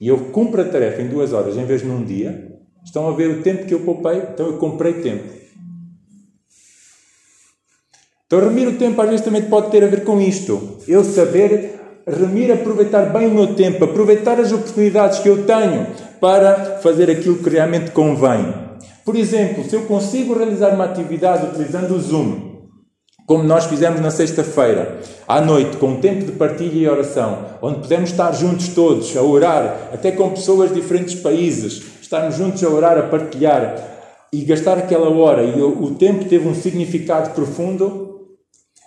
e 0.00 0.08
eu 0.08 0.30
cumpro 0.30 0.60
a 0.60 0.64
tarefa 0.64 1.00
em 1.00 1.08
duas 1.08 1.32
horas 1.32 1.56
em 1.56 1.64
vez 1.64 1.80
de 1.80 1.86
num 1.86 2.04
dia, 2.04 2.52
estão 2.84 3.08
a 3.08 3.12
ver 3.12 3.30
o 3.30 3.42
tempo 3.42 3.66
que 3.66 3.74
eu 3.74 3.80
poupei, 3.80 4.18
então 4.18 4.46
eu 4.46 4.58
comprei 4.58 4.94
tempo. 4.94 5.42
Então, 8.26 8.40
remir 8.40 8.66
o 8.66 8.78
tempo 8.78 9.00
às 9.00 9.10
vezes 9.10 9.24
também 9.24 9.42
pode 9.42 9.70
ter 9.70 9.84
a 9.84 9.86
ver 9.86 10.04
com 10.04 10.18
isto. 10.18 10.78
Eu 10.88 11.04
saber 11.04 11.78
remir, 12.06 12.50
aproveitar 12.50 13.12
bem 13.12 13.26
o 13.26 13.34
meu 13.34 13.54
tempo, 13.54 13.84
aproveitar 13.84 14.40
as 14.40 14.52
oportunidades 14.52 15.18
que 15.18 15.28
eu 15.28 15.44
tenho 15.46 15.86
para 16.18 16.78
fazer 16.78 17.10
aquilo 17.10 17.38
que 17.38 17.50
realmente 17.50 17.90
convém. 17.90 18.71
Por 19.04 19.16
exemplo, 19.16 19.64
se 19.64 19.74
eu 19.74 19.82
consigo 19.86 20.34
realizar 20.34 20.74
uma 20.74 20.84
atividade 20.84 21.46
utilizando 21.46 21.94
o 21.94 22.00
Zoom, 22.00 22.52
como 23.26 23.44
nós 23.44 23.66
fizemos 23.66 24.00
na 24.00 24.10
sexta-feira, 24.10 25.00
à 25.26 25.40
noite, 25.40 25.76
com 25.76 25.88
um 25.88 26.00
tempo 26.00 26.24
de 26.24 26.32
partilha 26.32 26.76
e 26.76 26.88
oração, 26.88 27.46
onde 27.62 27.80
podemos 27.80 28.10
estar 28.10 28.32
juntos 28.32 28.68
todos 28.68 29.16
a 29.16 29.22
orar, 29.22 29.90
até 29.92 30.12
com 30.12 30.30
pessoas 30.30 30.70
de 30.70 30.80
diferentes 30.80 31.14
países, 31.14 31.82
estarmos 32.00 32.36
juntos 32.36 32.62
a 32.62 32.68
orar, 32.68 32.98
a 32.98 33.02
partilhar 33.04 33.90
e 34.32 34.44
gastar 34.44 34.78
aquela 34.78 35.10
hora 35.10 35.42
e 35.42 35.60
o, 35.60 35.94
tempo 35.94 36.24
teve 36.24 36.48
um 36.48 36.54
significado 36.54 37.30
profundo, 37.30 38.36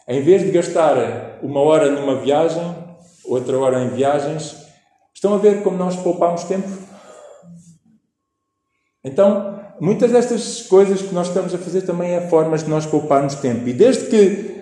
em 0.07 0.21
vez 0.21 0.43
de 0.43 0.51
gastar 0.51 1.39
uma 1.41 1.59
hora 1.61 1.89
numa 1.91 2.15
viagem, 2.15 2.75
outra 3.23 3.57
hora 3.57 3.83
em 3.83 3.89
viagens, 3.89 4.55
estão 5.13 5.33
a 5.33 5.37
ver 5.37 5.63
como 5.63 5.77
nós 5.77 5.95
poupamos 5.95 6.43
tempo? 6.43 6.69
Então, 9.03 9.54
muitas 9.79 10.11
destas 10.11 10.61
coisas 10.63 11.01
que 11.01 11.13
nós 11.13 11.27
estamos 11.27 11.53
a 11.53 11.57
fazer 11.57 11.81
também 11.81 12.13
é 12.13 12.21
formas 12.21 12.63
de 12.63 12.69
nós 12.69 12.85
pouparmos 12.85 13.35
tempo. 13.35 13.67
E 13.67 13.73
desde 13.73 14.05
que, 14.05 14.55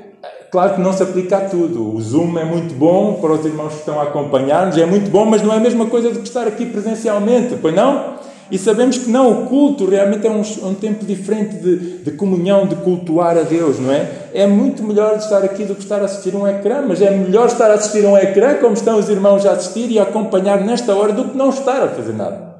claro 0.51 0.75
que 0.75 0.81
não 0.81 0.93
se 0.93 1.03
aplica 1.03 1.37
a 1.37 1.41
tudo. 1.41 1.95
O 1.95 2.01
Zoom 2.01 2.37
é 2.37 2.45
muito 2.45 2.73
bom 2.73 3.15
para 3.15 3.33
os 3.33 3.45
irmãos 3.45 3.73
que 3.73 3.79
estão 3.79 3.99
a 3.99 4.03
acompanhar-nos, 4.03 4.77
é 4.77 4.85
muito 4.85 5.09
bom, 5.09 5.25
mas 5.25 5.41
não 5.41 5.53
é 5.53 5.57
a 5.57 5.59
mesma 5.59 5.85
coisa 5.87 6.09
do 6.09 6.19
que 6.19 6.27
estar 6.27 6.47
aqui 6.47 6.65
presencialmente, 6.65 7.57
pois 7.61 7.75
não? 7.75 8.13
E 8.51 8.57
sabemos 8.57 8.97
que 8.97 9.09
não, 9.09 9.31
o 9.31 9.45
culto 9.47 9.89
realmente 9.89 10.27
é 10.27 10.29
um, 10.29 10.41
um 10.67 10.75
tempo 10.75 11.05
diferente 11.05 11.55
de, 11.55 11.97
de, 12.03 12.11
comunhão, 12.11 12.67
de 12.67 12.75
cultuar 12.75 13.37
a 13.37 13.41
Deus, 13.41 13.79
não 13.79 13.91
é? 13.91 14.07
É 14.33 14.45
muito 14.45 14.83
melhor 14.83 15.15
estar 15.17 15.43
aqui 15.43 15.63
do 15.63 15.73
que 15.73 15.81
estar 15.81 16.01
a 16.01 16.05
assistir 16.05 16.35
um 16.35 16.47
ecrã, 16.47 16.83
mas 16.87 17.01
é 17.01 17.09
melhor 17.09 17.47
estar 17.47 17.71
a 17.71 17.75
assistir 17.75 18.05
um 18.05 18.17
ecrã, 18.17 18.55
como 18.55 18.73
estão 18.73 18.99
os 18.99 19.09
irmãos 19.09 19.45
a 19.45 19.53
assistir 19.53 19.89
e 19.89 19.97
a 19.97 20.03
acompanhar 20.03 20.61
nesta 20.61 20.93
hora, 20.93 21.13
do 21.13 21.29
que 21.29 21.37
não 21.37 21.49
estar 21.49 21.81
a 21.81 21.87
fazer 21.87 22.13
nada. 22.13 22.52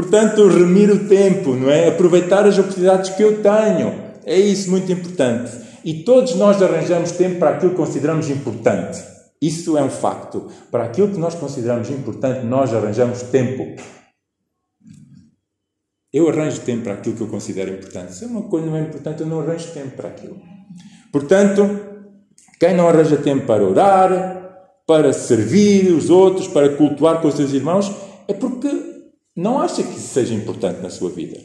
Portanto, 0.00 0.48
remir 0.48 0.90
o 0.90 1.06
tempo, 1.06 1.54
não 1.54 1.70
é? 1.70 1.88
Aproveitar 1.88 2.46
as 2.46 2.58
oportunidades 2.58 3.10
que 3.10 3.22
eu 3.22 3.42
tenho. 3.42 4.02
É 4.24 4.34
isso 4.34 4.70
muito 4.70 4.90
importante. 4.90 5.52
E 5.84 6.04
todos 6.04 6.34
nós 6.36 6.62
arranjamos 6.62 7.12
tempo 7.12 7.38
para 7.38 7.50
aquilo 7.50 7.72
que 7.72 7.76
consideramos 7.76 8.30
importante. 8.30 8.98
Isso 9.42 9.76
é 9.76 9.82
um 9.82 9.90
facto. 9.90 10.48
Para 10.70 10.84
aquilo 10.84 11.08
que 11.08 11.18
nós 11.18 11.34
consideramos 11.34 11.90
importante, 11.90 12.46
nós 12.46 12.72
arranjamos 12.72 13.20
tempo. 13.24 13.78
Eu 16.10 16.30
arranjo 16.30 16.62
tempo 16.62 16.84
para 16.84 16.94
aquilo 16.94 17.16
que 17.16 17.22
eu 17.22 17.28
considero 17.28 17.70
importante. 17.70 18.14
Se 18.14 18.24
uma 18.24 18.44
coisa 18.44 18.68
não 18.68 18.76
é 18.76 18.80
importante, 18.80 19.20
eu 19.20 19.26
não 19.26 19.40
arranjo 19.40 19.68
tempo 19.72 19.98
para 19.98 20.08
aquilo. 20.08 20.40
Portanto, 21.12 21.78
quem 22.58 22.74
não 22.74 22.88
arranja 22.88 23.18
tempo 23.18 23.44
para 23.44 23.62
orar, 23.62 24.72
para 24.86 25.12
servir 25.12 25.92
os 25.92 26.08
outros, 26.08 26.48
para 26.48 26.70
cultuar 26.70 27.20
com 27.20 27.28
os 27.28 27.34
seus 27.34 27.52
irmãos, 27.52 27.94
é 28.26 28.32
porque 28.32 28.89
não 29.36 29.60
acha 29.60 29.82
que 29.82 29.96
isso 29.96 30.14
seja 30.14 30.34
importante 30.34 30.80
na 30.80 30.90
sua 30.90 31.10
vida. 31.10 31.38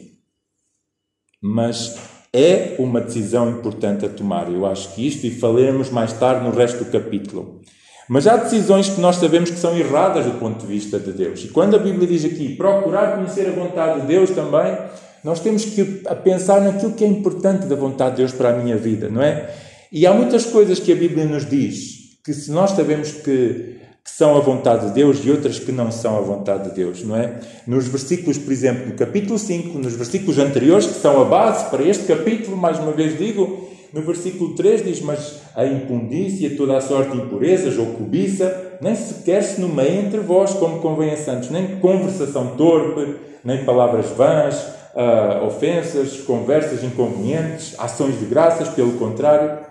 Mas 1.40 1.96
é 2.32 2.76
uma 2.78 3.00
decisão 3.00 3.50
importante 3.50 4.04
a 4.04 4.08
tomar. 4.08 4.50
Eu 4.52 4.66
acho 4.66 4.94
que 4.94 5.06
isto, 5.06 5.26
e 5.26 5.30
falaremos 5.30 5.90
mais 5.90 6.12
tarde 6.12 6.44
no 6.44 6.50
resto 6.50 6.84
do 6.84 6.90
capítulo. 6.90 7.60
Mas 8.08 8.26
há 8.26 8.36
decisões 8.36 8.88
que 8.88 9.00
nós 9.00 9.16
sabemos 9.16 9.50
que 9.50 9.58
são 9.58 9.76
erradas 9.76 10.24
do 10.26 10.38
ponto 10.38 10.60
de 10.60 10.66
vista 10.66 10.98
de 10.98 11.12
Deus. 11.12 11.44
E 11.44 11.48
quando 11.48 11.74
a 11.74 11.78
Bíblia 11.78 12.06
diz 12.06 12.24
aqui 12.24 12.54
procurar 12.54 13.16
conhecer 13.16 13.48
a 13.48 13.52
vontade 13.52 14.02
de 14.02 14.06
Deus 14.06 14.30
também, 14.30 14.76
nós 15.24 15.40
temos 15.40 15.64
que 15.64 15.84
pensar 16.22 16.60
naquilo 16.60 16.92
que 16.92 17.04
é 17.04 17.08
importante 17.08 17.66
da 17.66 17.74
vontade 17.74 18.12
de 18.12 18.16
Deus 18.18 18.32
para 18.32 18.50
a 18.50 18.56
minha 18.56 18.76
vida, 18.76 19.08
não 19.08 19.22
é? 19.22 19.52
E 19.90 20.06
há 20.06 20.12
muitas 20.12 20.46
coisas 20.46 20.78
que 20.78 20.92
a 20.92 20.96
Bíblia 20.96 21.24
nos 21.24 21.48
diz 21.48 22.20
que 22.24 22.32
se 22.32 22.50
nós 22.50 22.72
sabemos 22.72 23.10
que 23.12 23.75
que 24.06 24.12
são 24.12 24.36
a 24.36 24.40
vontade 24.40 24.86
de 24.86 24.92
Deus 24.92 25.18
e 25.24 25.30
outras 25.32 25.58
que 25.58 25.72
não 25.72 25.90
são 25.90 26.16
a 26.16 26.20
vontade 26.20 26.70
de 26.70 26.76
Deus, 26.76 27.02
não 27.02 27.16
é? 27.16 27.40
Nos 27.66 27.88
versículos, 27.88 28.38
por 28.38 28.52
exemplo, 28.52 28.86
no 28.86 28.92
capítulo 28.92 29.36
5, 29.36 29.76
nos 29.80 29.94
versículos 29.94 30.38
anteriores, 30.38 30.86
que 30.86 31.00
são 31.00 31.20
a 31.20 31.24
base 31.24 31.68
para 31.70 31.82
este 31.82 32.04
capítulo, 32.04 32.56
mais 32.56 32.78
uma 32.78 32.92
vez 32.92 33.18
digo, 33.18 33.68
no 33.92 34.02
versículo 34.02 34.54
3 34.54 34.84
diz: 34.84 35.00
Mas 35.00 35.40
a 35.56 35.66
impundícia, 35.66 36.56
toda 36.56 36.76
a 36.76 36.80
sorte 36.80 37.10
de 37.10 37.18
impurezas 37.18 37.76
ou 37.76 37.86
cobiça, 37.86 38.78
nem 38.80 38.94
sequer 38.94 39.42
se 39.42 39.60
nomeia 39.60 39.98
entre 39.98 40.20
vós 40.20 40.54
como 40.54 40.78
convém 40.78 41.10
a 41.10 41.16
santos, 41.16 41.50
nem 41.50 41.80
conversação 41.80 42.54
torpe, 42.56 43.16
nem 43.44 43.64
palavras 43.64 44.06
vãs, 44.10 44.54
uh, 44.94 45.44
ofensas, 45.44 46.20
conversas 46.20 46.84
inconvenientes, 46.84 47.74
ações 47.76 48.16
de 48.20 48.26
graças, 48.26 48.68
pelo 48.68 48.92
contrário 48.92 49.65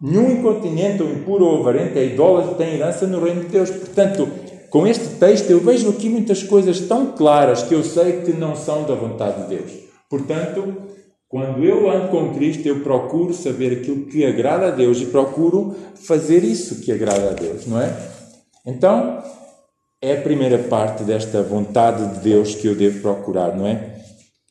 Nenhum 0.00 0.30
incontinente 0.30 1.02
ou 1.02 1.10
impuro 1.10 1.44
ou 1.44 1.60
avarento 1.60 1.98
é 1.98 2.06
idólatra 2.06 2.54
tem 2.54 2.74
herança 2.74 3.06
no 3.06 3.22
reino 3.22 3.42
de 3.42 3.48
Deus. 3.48 3.70
Portanto, 3.70 4.28
com 4.70 4.86
este 4.86 5.06
texto 5.16 5.50
eu 5.50 5.60
vejo 5.60 5.90
aqui 5.90 6.08
muitas 6.08 6.42
coisas 6.42 6.80
tão 6.80 7.12
claras 7.12 7.62
que 7.62 7.74
eu 7.74 7.84
sei 7.84 8.22
que 8.22 8.32
não 8.32 8.56
são 8.56 8.84
da 8.84 8.94
vontade 8.94 9.42
de 9.42 9.56
Deus. 9.56 9.72
Portanto, 10.08 10.74
quando 11.28 11.62
eu 11.62 11.90
ando 11.90 12.08
com 12.08 12.34
Cristo, 12.34 12.66
eu 12.66 12.80
procuro 12.80 13.34
saber 13.34 13.72
aquilo 13.72 14.06
que 14.06 14.24
agrada 14.24 14.68
a 14.68 14.70
Deus 14.70 15.00
e 15.00 15.06
procuro 15.06 15.76
fazer 15.94 16.42
isso 16.42 16.80
que 16.80 16.90
agrada 16.90 17.30
a 17.30 17.34
Deus, 17.34 17.66
não 17.66 17.80
é? 17.80 17.94
Então, 18.66 19.22
é 20.02 20.14
a 20.14 20.22
primeira 20.22 20.58
parte 20.58 21.04
desta 21.04 21.42
vontade 21.42 22.14
de 22.14 22.20
Deus 22.20 22.54
que 22.54 22.66
eu 22.66 22.74
devo 22.74 23.00
procurar, 23.00 23.56
não 23.56 23.66
é? 23.66 24.00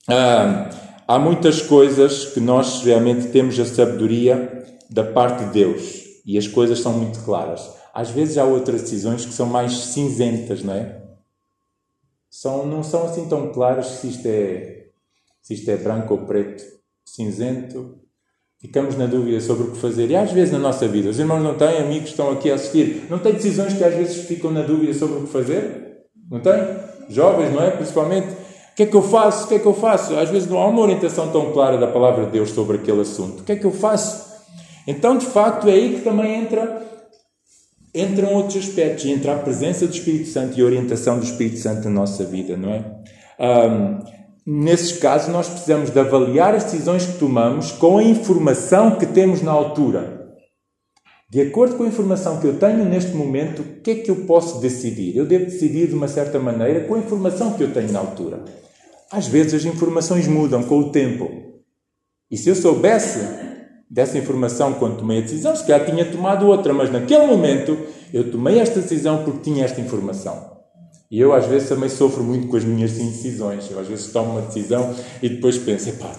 Ah, 0.08 0.70
há 1.08 1.20
muitas 1.20 1.62
coisas 1.62 2.26
que 2.26 2.40
nós 2.40 2.82
realmente 2.84 3.28
temos 3.28 3.60
a 3.60 3.66
sabedoria 3.66 4.59
da 4.90 5.04
parte 5.04 5.46
de 5.46 5.52
Deus 5.52 6.06
e 6.26 6.38
as 6.38 6.48
coisas 6.48 6.80
são 6.80 6.94
muito 6.94 7.20
claras. 7.24 7.70
Às 7.94 8.10
vezes 8.10 8.38
há 8.38 8.44
outras 8.44 8.82
decisões 8.82 9.26
que 9.26 9.34
são 9.34 9.46
mais 9.46 9.74
cinzentas, 9.74 10.64
não 10.64 10.74
é? 10.74 11.02
São, 12.30 12.66
não 12.66 12.84
são 12.84 13.06
assim 13.06 13.28
tão 13.28 13.52
claras 13.52 13.88
se 13.88 14.08
isto 14.08 14.28
é, 14.28 14.88
se 15.42 15.56
isto 15.56 15.70
é 15.70 15.78
branco 15.78 16.14
ou 16.14 16.26
preto, 16.26 16.64
cinzento. 17.04 17.98
Ficamos 18.60 18.98
na 18.98 19.06
dúvida 19.06 19.40
sobre 19.40 19.64
o 19.64 19.72
que 19.72 19.78
fazer. 19.80 20.10
E 20.10 20.16
às 20.16 20.32
vezes 20.32 20.52
na 20.52 20.60
nossa 20.60 20.88
vida, 20.88 21.10
os 21.10 21.18
irmãos 21.18 21.42
não 21.42 21.58
têm, 21.58 21.78
amigos 21.78 22.04
que 22.06 22.10
estão 22.12 22.32
aqui 22.32 22.52
a 22.52 22.56
assistir, 22.56 23.08
não 23.10 23.18
têm 23.18 23.34
decisões 23.34 23.74
que 23.74 23.84
às 23.84 23.94
vezes 23.94 24.26
ficam 24.28 24.52
na 24.52 24.62
dúvida 24.62 24.94
sobre 24.94 25.20
o 25.20 25.22
que 25.24 25.32
fazer? 25.32 26.06
Não 26.30 26.40
têm? 26.40 26.62
Jovens, 27.10 27.54
não 27.54 27.64
é? 27.64 27.72
Principalmente. 27.72 28.28
O 28.28 28.76
que 28.76 28.84
é 28.84 28.86
que 28.86 28.96
eu 28.96 29.02
faço? 29.02 29.46
O 29.46 29.48
que 29.48 29.56
é 29.56 29.60
que 29.60 29.66
eu 29.66 29.74
faço? 29.74 30.16
Às 30.16 30.30
vezes 30.30 30.48
não 30.48 30.60
há 30.60 30.68
uma 30.68 30.82
orientação 30.82 31.32
tão 31.32 31.52
clara 31.52 31.78
da 31.78 31.88
palavra 31.88 32.26
de 32.26 32.32
Deus 32.32 32.52
sobre 32.52 32.78
aquele 32.78 33.02
assunto. 33.02 33.42
O 33.42 33.44
que 33.44 33.54
é 33.54 33.56
que 33.56 33.66
eu 33.66 33.72
faço? 33.72 34.29
Então, 34.88 35.18
de 35.18 35.26
facto, 35.26 35.68
é 35.68 35.74
aí 35.74 35.96
que 35.96 36.02
também 36.02 36.42
entra, 36.42 36.82
entram 37.94 38.34
outros 38.34 38.58
aspectos, 38.58 39.06
entra 39.06 39.36
a 39.36 39.40
presença 39.40 39.86
do 39.86 39.94
Espírito 39.94 40.30
Santo 40.30 40.58
e 40.58 40.62
a 40.62 40.66
orientação 40.66 41.18
do 41.18 41.26
Espírito 41.26 41.60
Santo 41.60 41.84
na 41.86 41.92
nossa 41.92 42.24
vida, 42.24 42.58
não 42.58 42.74
é? 42.74 42.86
Um, 43.40 44.00
nesses 44.46 44.98
casos, 44.98 45.30
nós 45.30 45.48
precisamos 45.48 45.90
de 45.90 46.00
avaliar 46.00 46.56
as 46.56 46.66
decisões 46.66 47.06
que 47.06 47.20
tomamos 47.20 47.72
com 47.72 47.98
a 47.98 48.04
informação 48.04 48.98
que 48.98 49.06
temos 49.06 49.42
na 49.42 49.52
altura. 49.52 50.20
De 51.32 51.42
acordo 51.42 51.76
com 51.76 51.84
a 51.84 51.88
informação 51.88 52.40
que 52.40 52.48
eu 52.48 52.58
tenho 52.58 52.84
neste 52.86 53.12
momento, 53.12 53.62
o 53.62 53.82
que 53.82 53.92
é 53.92 53.96
que 53.96 54.10
eu 54.10 54.26
posso 54.26 54.60
decidir? 54.60 55.16
Eu 55.16 55.28
devo 55.28 55.46
decidir 55.46 55.88
de 55.88 55.94
uma 55.94 56.08
certa 56.08 56.40
maneira 56.40 56.88
com 56.88 56.96
a 56.96 57.00
informação 57.00 57.54
que 57.54 57.64
eu 57.64 57.72
tenho 57.72 57.92
na 57.92 58.00
altura. 58.00 58.44
Às 59.12 59.28
vezes 59.28 59.54
as 59.54 59.66
informações 59.66 60.28
mudam 60.28 60.64
com 60.64 60.80
o 60.80 60.92
tempo. 60.92 61.30
E 62.32 62.38
se 62.38 62.50
eu 62.50 62.56
soubesse 62.56 63.20
dessa 63.90 64.18
informação 64.18 64.74
quando 64.74 64.98
tomei 64.98 65.20
a 65.20 65.22
decisão, 65.22 65.56
se 65.56 65.66
calhar 65.66 65.86
tinha 65.86 66.06
tomado 66.06 66.46
outra, 66.48 66.74
mas 66.74 66.92
naquele 66.92 67.26
momento 67.26 67.78
eu 68.14 68.32
tomei 68.32 68.60
esta 68.60 68.80
decisão 68.80 69.24
porque 69.24 69.40
tinha 69.40 69.66
esta 69.66 69.82
informação. 69.82 70.60
E 71.10 71.20
eu 71.20 71.34
às 71.34 71.48
vezes 71.48 71.68
também 71.68 71.90
sofro 71.90 72.24
muito 72.24 72.48
com 72.48 72.56
as 72.56 72.64
minhas 72.64 73.00
indecisões. 73.00 73.70
Eu 73.72 73.80
às 73.80 73.88
vezes 73.88 74.12
tomo 74.12 74.32
uma 74.32 74.42
decisão 74.42 74.94
e 75.24 75.30
depois 75.30 75.58
penso, 75.58 75.90
epá, 75.90 76.12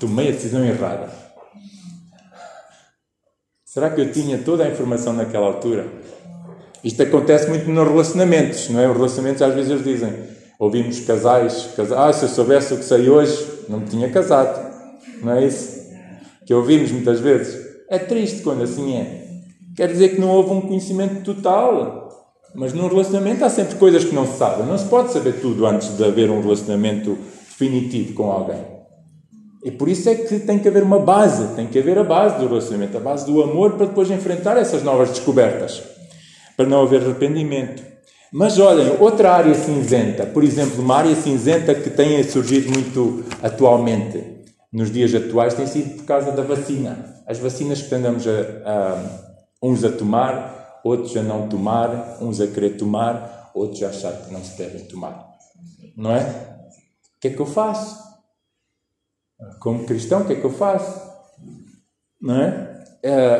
tomei 0.00 0.28
a 0.28 0.32
decisão 0.32 0.64
errada. 0.64 1.08
Será 3.64 3.88
que 3.88 4.00
eu 4.00 4.10
tinha 4.10 4.38
toda 4.38 4.64
a 4.64 4.68
informação 4.68 5.12
naquela 5.12 5.46
altura? 5.46 5.86
Isto 6.82 7.04
acontece 7.04 7.48
muito 7.48 7.70
nos 7.70 7.86
relacionamentos, 7.86 8.68
não 8.68 8.80
é? 8.80 8.88
Os 8.88 8.96
relacionamentos 8.96 9.42
às 9.42 9.54
vezes 9.54 9.70
eles 9.70 9.84
dizem, 9.84 10.12
ouvimos 10.58 10.98
casais, 11.00 11.68
casais, 11.76 12.00
ah, 12.00 12.12
se 12.12 12.24
eu 12.24 12.28
soubesse 12.30 12.74
o 12.74 12.78
que 12.78 12.84
sei 12.84 13.08
hoje, 13.08 13.46
não 13.68 13.78
me 13.78 13.86
tinha 13.86 14.10
casado. 14.10 14.70
Não 15.22 15.34
é 15.34 15.46
isso? 15.46 15.79
Que 16.50 16.54
ouvimos 16.54 16.90
muitas 16.90 17.20
vezes. 17.20 17.64
É 17.88 17.96
triste 17.96 18.42
quando 18.42 18.64
assim 18.64 18.96
é. 18.96 19.24
Quer 19.76 19.86
dizer 19.86 20.08
que 20.08 20.20
não 20.20 20.30
houve 20.30 20.50
um 20.50 20.60
conhecimento 20.60 21.22
total. 21.22 22.08
Mas 22.56 22.72
num 22.72 22.88
relacionamento 22.88 23.44
há 23.44 23.48
sempre 23.48 23.76
coisas 23.76 24.04
que 24.04 24.12
não 24.12 24.26
se 24.26 24.36
sabem. 24.36 24.66
Não 24.66 24.76
se 24.76 24.86
pode 24.86 25.12
saber 25.12 25.34
tudo 25.34 25.64
antes 25.64 25.96
de 25.96 26.04
haver 26.04 26.28
um 26.28 26.42
relacionamento 26.42 27.16
definitivo 27.48 28.14
com 28.14 28.32
alguém. 28.32 28.64
E 29.64 29.70
por 29.70 29.88
isso 29.88 30.08
é 30.08 30.16
que 30.16 30.40
tem 30.40 30.58
que 30.58 30.66
haver 30.66 30.82
uma 30.82 30.98
base, 30.98 31.54
tem 31.54 31.68
que 31.68 31.78
haver 31.78 31.96
a 31.98 32.02
base 32.02 32.40
do 32.40 32.48
relacionamento, 32.48 32.96
a 32.96 33.00
base 33.00 33.24
do 33.26 33.40
amor 33.40 33.74
para 33.74 33.86
depois 33.86 34.10
enfrentar 34.10 34.56
essas 34.56 34.82
novas 34.82 35.10
descobertas, 35.10 35.80
para 36.56 36.66
não 36.66 36.82
haver 36.82 37.00
arrependimento. 37.00 37.80
Mas 38.32 38.58
olhem, 38.58 38.96
outra 38.98 39.34
área 39.34 39.54
cinzenta, 39.54 40.26
por 40.26 40.42
exemplo, 40.42 40.82
uma 40.82 40.96
área 40.96 41.14
cinzenta 41.14 41.76
que 41.76 41.90
tem 41.90 42.20
surgido 42.24 42.72
muito 42.72 43.22
atualmente, 43.40 44.39
nos 44.72 44.90
dias 44.90 45.14
atuais 45.14 45.54
tem 45.54 45.66
sido 45.66 45.96
por 45.96 46.04
causa 46.04 46.30
da 46.32 46.42
vacina. 46.42 47.22
As 47.26 47.38
vacinas 47.38 47.82
que 47.82 47.94
andamos 47.94 48.24
a, 48.26 48.30
a, 48.30 49.36
uns 49.62 49.84
a 49.84 49.90
tomar, 49.90 50.80
outros 50.84 51.16
a 51.16 51.22
não 51.22 51.48
tomar, 51.48 52.18
uns 52.20 52.40
a 52.40 52.46
querer 52.46 52.76
tomar, 52.76 53.50
outros 53.54 53.82
a 53.82 53.88
achar 53.88 54.12
que 54.12 54.32
não 54.32 54.42
se 54.42 54.56
devem 54.56 54.84
tomar. 54.84 55.28
Não 55.96 56.12
é? 56.12 56.22
O 56.22 57.20
que 57.20 57.28
é 57.28 57.30
que 57.30 57.40
eu 57.40 57.46
faço? 57.46 57.98
Como 59.58 59.84
cristão, 59.86 60.22
o 60.22 60.26
que 60.26 60.34
é 60.34 60.36
que 60.36 60.44
eu 60.44 60.52
faço? 60.52 61.10
Não 62.20 62.40
é? 62.40 62.70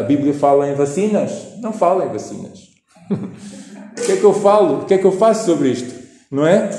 a 0.00 0.02
Bíblia 0.04 0.32
fala 0.32 0.68
em 0.68 0.74
vacinas? 0.74 1.58
Não 1.58 1.72
fala 1.72 2.06
em 2.06 2.08
vacinas. 2.08 2.70
o 3.10 4.06
que 4.06 4.12
é 4.12 4.16
que 4.16 4.24
eu 4.24 4.32
falo? 4.32 4.82
O 4.82 4.84
que 4.86 4.94
é 4.94 4.98
que 4.98 5.06
eu 5.06 5.12
faço 5.12 5.44
sobre 5.44 5.68
isto? 5.68 5.94
Não 6.30 6.46
é? 6.46 6.70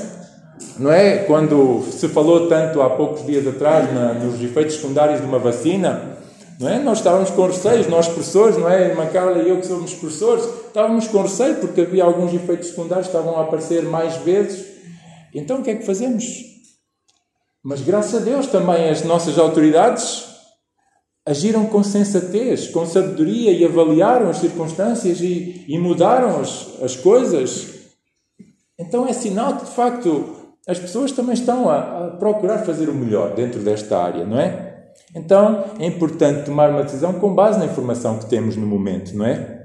Não 0.81 0.91
é? 0.91 1.19
Quando 1.25 1.83
se 1.91 2.07
falou 2.07 2.47
tanto 2.47 2.81
há 2.81 2.89
poucos 2.89 3.23
dias 3.23 3.45
atrás 3.45 3.93
na, 3.93 4.15
nos 4.15 4.41
efeitos 4.41 4.77
secundários 4.77 5.21
de 5.21 5.27
uma 5.27 5.37
vacina, 5.37 6.17
não 6.59 6.67
é? 6.67 6.79
Nós 6.79 6.97
estávamos 6.97 7.29
com 7.29 7.45
receios, 7.45 7.87
nós 7.87 8.07
professores, 8.07 8.57
não 8.57 8.67
é? 8.67 8.89
Irmã 8.89 9.05
Carla 9.05 9.37
e 9.43 9.49
eu 9.49 9.59
que 9.59 9.67
somos 9.67 9.93
professores, 9.93 10.43
estávamos 10.43 11.07
com 11.07 11.21
receio 11.21 11.57
porque 11.57 11.81
havia 11.81 12.03
alguns 12.03 12.33
efeitos 12.33 12.69
secundários 12.69 13.07
que 13.07 13.15
estavam 13.15 13.39
a 13.39 13.43
aparecer 13.43 13.83
mais 13.83 14.15
vezes. 14.17 14.65
Então 15.35 15.59
o 15.59 15.63
que 15.63 15.69
é 15.69 15.75
que 15.75 15.85
fazemos? 15.85 16.25
Mas 17.63 17.81
graças 17.81 18.19
a 18.19 18.25
Deus 18.25 18.47
também 18.47 18.89
as 18.89 19.03
nossas 19.03 19.37
autoridades 19.37 20.25
agiram 21.27 21.67
com 21.67 21.83
sensatez, 21.83 22.69
com 22.69 22.87
sabedoria 22.87 23.51
e 23.51 23.63
avaliaram 23.63 24.31
as 24.31 24.37
circunstâncias 24.37 25.21
e, 25.21 25.63
e 25.67 25.77
mudaram 25.77 26.41
as, 26.41 26.81
as 26.81 26.95
coisas. 26.95 27.67
Então 28.79 29.07
é 29.07 29.13
sinal 29.13 29.57
que 29.57 29.65
de 29.65 29.71
facto 29.71 30.40
as 30.71 30.79
pessoas 30.79 31.11
também 31.11 31.33
estão 31.33 31.69
a, 31.69 31.79
a 31.79 32.07
procurar 32.11 32.59
fazer 32.59 32.87
o 32.87 32.93
melhor 32.93 33.35
dentro 33.35 33.59
desta 33.59 33.97
área, 33.97 34.25
não 34.25 34.39
é? 34.39 34.71
Então 35.13 35.65
é 35.77 35.85
importante 35.85 36.45
tomar 36.45 36.69
uma 36.69 36.83
decisão 36.83 37.13
com 37.13 37.35
base 37.35 37.59
na 37.59 37.65
informação 37.65 38.17
que 38.17 38.29
temos 38.29 38.55
no 38.55 38.65
momento, 38.65 39.13
não 39.15 39.25
é? 39.25 39.59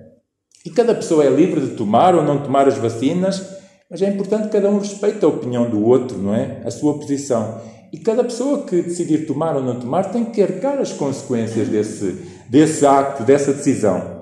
E 0.64 0.70
cada 0.70 0.94
pessoa 0.96 1.24
é 1.24 1.30
livre 1.30 1.60
de 1.60 1.76
tomar 1.76 2.16
ou 2.16 2.24
não 2.24 2.42
tomar 2.42 2.66
as 2.66 2.76
vacinas, 2.76 3.56
mas 3.88 4.02
é 4.02 4.08
importante 4.08 4.44
que 4.44 4.50
cada 4.50 4.68
um 4.68 4.78
respeite 4.78 5.24
a 5.24 5.28
opinião 5.28 5.70
do 5.70 5.84
outro, 5.84 6.18
não 6.18 6.34
é? 6.34 6.60
A 6.64 6.72
sua 6.72 6.98
posição. 6.98 7.60
E 7.92 7.98
cada 7.98 8.24
pessoa 8.24 8.64
que 8.64 8.82
decidir 8.82 9.26
tomar 9.26 9.54
ou 9.54 9.62
não 9.62 9.78
tomar 9.78 10.10
tem 10.10 10.24
que 10.24 10.42
arcar 10.42 10.78
as 10.78 10.92
consequências 10.92 11.68
desse, 11.68 12.16
desse 12.50 12.84
acto, 12.84 13.22
dessa 13.22 13.52
decisão. 13.52 14.16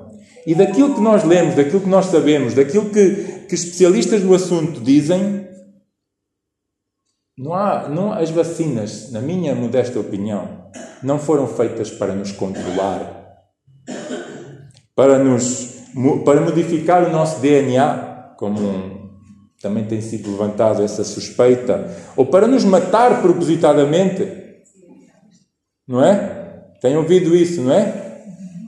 E 0.47 0.55
daquilo 0.55 0.95
que 0.95 1.01
nós 1.01 1.25
lemos, 1.25 1.55
daquilo 1.55 1.81
que 1.81 1.89
nós 1.89 2.07
sabemos, 2.07 2.53
daquilo 2.53 2.91
que, 2.91 3.15
que 3.49 3.55
especialistas 3.55 4.21
do 4.21 4.35
assunto 4.35 4.83
dizem, 4.83 5.49
não 7.37 7.53
há, 7.53 7.89
não, 7.89 8.13
as 8.13 8.31
vacinas, 8.31 9.11
na 9.11 9.21
minha 9.21 9.55
modesta 9.55 9.99
opinião, 9.99 10.71
não 11.03 11.19
foram 11.19 11.47
feitas 11.49 11.91
para 11.91 12.15
nos 12.15 12.31
controlar, 12.31 13.43
para, 14.95 15.19
nos, 15.19 15.83
para 16.25 16.41
modificar 16.41 17.05
o 17.05 17.11
nosso 17.11 17.41
DNA, 17.41 18.35
como 18.39 18.61
um, 18.61 19.11
também 19.61 19.85
tem 19.85 20.01
sido 20.01 20.31
levantado 20.31 20.83
essa 20.83 21.03
suspeita, 21.03 21.91
ou 22.17 22.27
para 22.27 22.47
nos 22.47 22.65
matar 22.65 23.21
propositadamente, 23.21 24.45
não 25.87 26.05
é? 26.05 26.45
Tem 26.81 26.97
ouvido 26.97 27.35
isso, 27.35 27.63
não 27.63 27.73
é? 27.73 28.03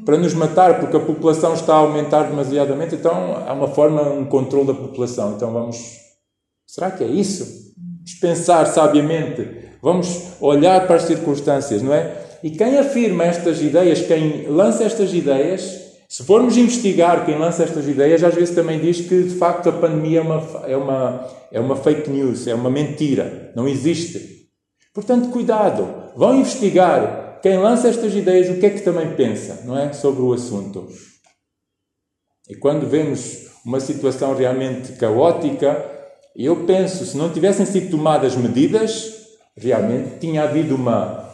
Para 0.04 0.16
nos 0.16 0.34
matar, 0.34 0.80
porque 0.80 0.96
a 0.96 1.00
população 1.00 1.54
está 1.54 1.74
a 1.74 1.78
aumentar 1.78 2.24
demasiadamente, 2.24 2.94
então 2.94 3.36
há 3.46 3.52
uma 3.52 3.68
forma, 3.68 4.02
um 4.02 4.24
controle 4.24 4.66
da 4.68 4.74
população. 4.74 5.34
Então 5.34 5.52
vamos. 5.52 5.98
Será 6.66 6.90
que 6.90 7.04
é 7.04 7.06
isso? 7.06 7.65
Pensar 8.14 8.66
sabiamente, 8.66 9.48
vamos 9.82 10.32
olhar 10.40 10.86
para 10.86 10.96
as 10.96 11.02
circunstâncias, 11.02 11.82
não 11.82 11.92
é? 11.92 12.24
E 12.42 12.50
quem 12.50 12.78
afirma 12.78 13.24
estas 13.24 13.60
ideias, 13.60 14.02
quem 14.02 14.46
lança 14.46 14.84
estas 14.84 15.12
ideias, 15.12 15.86
se 16.08 16.24
formos 16.24 16.56
investigar 16.56 17.26
quem 17.26 17.36
lança 17.36 17.64
estas 17.64 17.88
ideias, 17.88 18.22
às 18.22 18.34
vezes 18.34 18.54
também 18.54 18.78
diz 18.78 19.00
que 19.00 19.24
de 19.24 19.34
facto 19.34 19.68
a 19.68 19.72
pandemia 19.72 20.20
é 20.20 20.22
uma, 20.22 20.66
é 20.66 20.76
uma, 20.76 21.28
é 21.52 21.60
uma 21.60 21.76
fake 21.76 22.08
news, 22.08 22.46
é 22.46 22.54
uma 22.54 22.70
mentira, 22.70 23.52
não 23.56 23.66
existe. 23.66 24.48
Portanto, 24.94 25.30
cuidado, 25.30 26.12
vão 26.16 26.38
investigar 26.38 27.40
quem 27.42 27.58
lança 27.58 27.88
estas 27.88 28.14
ideias, 28.14 28.48
o 28.48 28.60
que 28.60 28.66
é 28.66 28.70
que 28.70 28.80
também 28.80 29.14
pensa, 29.14 29.62
não 29.64 29.76
é? 29.76 29.92
Sobre 29.92 30.22
o 30.22 30.32
assunto. 30.32 30.88
E 32.48 32.54
quando 32.54 32.88
vemos 32.88 33.46
uma 33.64 33.80
situação 33.80 34.34
realmente 34.34 34.92
caótica, 34.92 35.95
eu 36.44 36.64
penso, 36.66 37.06
se 37.06 37.16
não 37.16 37.30
tivessem 37.30 37.64
sido 37.64 37.90
tomadas 37.90 38.36
medidas, 38.36 39.14
realmente 39.56 40.18
tinha 40.20 40.42
havido 40.42 40.74
uma. 40.74 41.30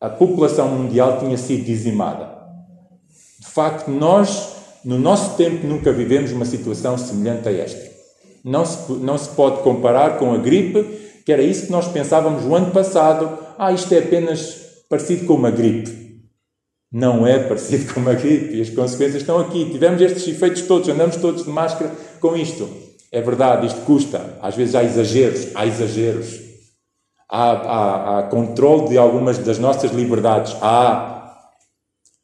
a 0.00 0.08
população 0.08 0.68
mundial 0.68 1.18
tinha 1.18 1.36
sido 1.36 1.64
dizimada. 1.64 2.34
De 3.38 3.46
facto, 3.46 3.90
nós, 3.90 4.56
no 4.82 4.98
nosso 4.98 5.36
tempo, 5.36 5.66
nunca 5.66 5.92
vivemos 5.92 6.32
uma 6.32 6.46
situação 6.46 6.96
semelhante 6.96 7.48
a 7.48 7.52
esta. 7.52 7.96
Não 8.42 8.64
se, 8.64 8.92
não 8.92 9.18
se 9.18 9.28
pode 9.30 9.62
comparar 9.62 10.18
com 10.18 10.32
a 10.32 10.38
gripe, 10.38 10.82
que 11.24 11.32
era 11.32 11.42
isso 11.42 11.66
que 11.66 11.72
nós 11.72 11.88
pensávamos 11.88 12.44
o 12.44 12.54
ano 12.54 12.70
passado. 12.70 13.38
Ah, 13.58 13.72
isto 13.72 13.92
é 13.92 13.98
apenas 13.98 14.84
parecido 14.88 15.26
com 15.26 15.34
uma 15.34 15.50
gripe. 15.50 16.06
Não 16.90 17.26
é 17.26 17.38
parecido 17.40 17.92
com 17.92 18.00
uma 18.00 18.14
gripe 18.14 18.54
e 18.54 18.62
as 18.62 18.70
consequências 18.70 19.22
estão 19.22 19.38
aqui. 19.38 19.68
Tivemos 19.70 20.00
estes 20.00 20.26
efeitos 20.28 20.62
todos, 20.62 20.88
andamos 20.88 21.16
todos 21.16 21.44
de 21.44 21.50
máscara 21.50 21.90
com 22.20 22.34
isto. 22.36 22.85
É 23.16 23.22
verdade, 23.22 23.66
isto 23.66 23.80
custa. 23.80 24.36
Às 24.42 24.54
vezes 24.54 24.74
há 24.74 24.84
exageros, 24.84 25.48
há 25.54 25.64
exageros. 25.66 26.38
Há, 27.26 27.50
há, 27.50 28.18
há 28.18 28.22
controle 28.24 28.90
de 28.90 28.98
algumas 28.98 29.38
das 29.38 29.58
nossas 29.58 29.90
liberdades. 29.90 30.54
Há. 30.60 31.34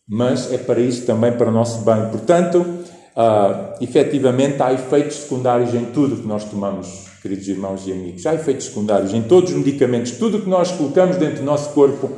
Mas 0.06 0.52
é 0.52 0.58
para 0.58 0.80
isso 0.80 1.06
também 1.06 1.32
para 1.32 1.48
o 1.48 1.50
nosso 1.50 1.78
bem. 1.78 2.10
Portanto, 2.10 2.58
uh, 2.58 3.74
efetivamente 3.80 4.62
há 4.62 4.70
efeitos 4.74 5.16
secundários 5.16 5.72
em 5.72 5.86
tudo 5.86 6.20
que 6.20 6.28
nós 6.28 6.44
tomamos, 6.44 7.06
queridos 7.22 7.48
irmãos 7.48 7.86
e 7.86 7.92
amigos. 7.92 8.26
Há 8.26 8.34
efeitos 8.34 8.66
secundários 8.66 9.14
em 9.14 9.22
todos 9.22 9.50
os 9.50 9.56
medicamentos. 9.56 10.10
Tudo 10.10 10.42
que 10.42 10.48
nós 10.50 10.72
colocamos 10.72 11.16
dentro 11.16 11.36
do 11.36 11.44
nosso 11.44 11.70
corpo 11.70 12.10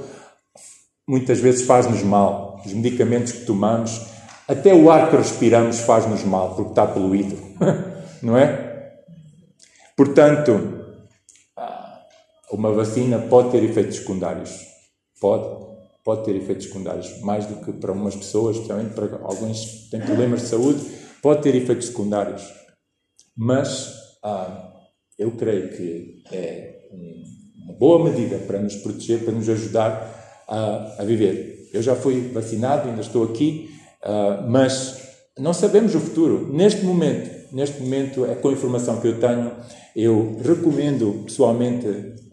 muitas 1.06 1.38
vezes 1.38 1.64
faz-nos 1.64 2.02
mal. 2.02 2.60
Os 2.66 2.72
medicamentos 2.72 3.30
que 3.30 3.46
tomamos, 3.46 4.00
até 4.48 4.74
o 4.74 4.90
ar 4.90 5.10
que 5.10 5.16
respiramos 5.16 5.78
faz-nos 5.78 6.24
mal, 6.24 6.56
porque 6.56 6.70
está 6.70 6.84
poluído. 6.84 7.38
não 8.24 8.36
é? 8.36 8.63
Portanto, 9.96 10.84
uma 12.50 12.72
vacina 12.72 13.18
pode 13.18 13.50
ter 13.50 13.62
efeitos 13.64 13.96
secundários. 13.98 14.60
Pode. 15.20 15.64
Pode 16.04 16.24
ter 16.24 16.36
efeitos 16.36 16.66
secundários. 16.66 17.20
Mais 17.22 17.46
do 17.46 17.56
que 17.64 17.72
para 17.72 17.92
umas 17.92 18.14
pessoas, 18.14 18.56
especialmente 18.56 18.94
para 18.94 19.16
alguns 19.22 19.64
que 19.64 19.90
têm 19.90 20.00
problemas 20.00 20.42
de 20.42 20.48
saúde, 20.48 20.84
pode 21.22 21.42
ter 21.42 21.54
efeitos 21.54 21.86
secundários. 21.86 22.42
Mas 23.36 23.92
ah, 24.22 24.72
eu 25.18 25.30
creio 25.32 25.70
que 25.74 26.22
é 26.30 26.88
uma 27.64 27.74
boa 27.74 28.04
medida 28.04 28.38
para 28.38 28.60
nos 28.60 28.76
proteger, 28.76 29.24
para 29.24 29.32
nos 29.32 29.48
ajudar 29.48 30.44
a, 30.46 30.96
a 30.98 31.04
viver. 31.04 31.70
Eu 31.72 31.82
já 31.82 31.96
fui 31.96 32.28
vacinado, 32.28 32.88
ainda 32.88 33.00
estou 33.00 33.24
aqui, 33.24 33.70
ah, 34.02 34.44
mas 34.46 35.08
não 35.38 35.54
sabemos 35.54 35.94
o 35.94 36.00
futuro. 36.00 36.52
Neste 36.52 36.84
momento, 36.84 37.54
neste 37.54 37.80
momento, 37.80 38.26
é 38.26 38.34
com 38.34 38.50
a 38.50 38.52
informação 38.52 39.00
que 39.00 39.08
eu 39.08 39.18
tenho, 39.18 39.52
eu 39.94 40.38
recomendo 40.44 41.22
pessoalmente, 41.24 41.86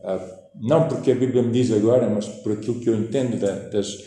ah, 0.03 0.19
não 0.59 0.87
porque 0.87 1.11
a 1.11 1.15
Bíblia 1.15 1.43
me 1.43 1.51
diz 1.51 1.71
agora, 1.71 2.09
mas 2.09 2.25
por 2.27 2.53
aquilo 2.53 2.79
que 2.79 2.89
eu 2.89 2.95
entendo 2.95 3.39
da, 3.39 3.51
das, 3.69 3.97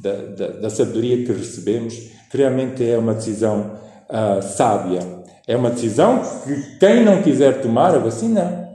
da, 0.00 0.12
da, 0.12 0.48
da 0.60 0.70
sabedoria 0.70 1.24
que 1.24 1.32
recebemos, 1.32 1.94
que 2.30 2.36
realmente 2.36 2.84
é 2.84 2.98
uma 2.98 3.14
decisão 3.14 3.78
uh, 4.08 4.42
sábia. 4.42 5.00
É 5.46 5.56
uma 5.56 5.70
decisão 5.70 6.22
que 6.44 6.78
quem 6.78 7.04
não 7.04 7.22
quiser 7.22 7.60
tomar 7.60 7.94
a 7.94 7.98
vacina, 7.98 8.70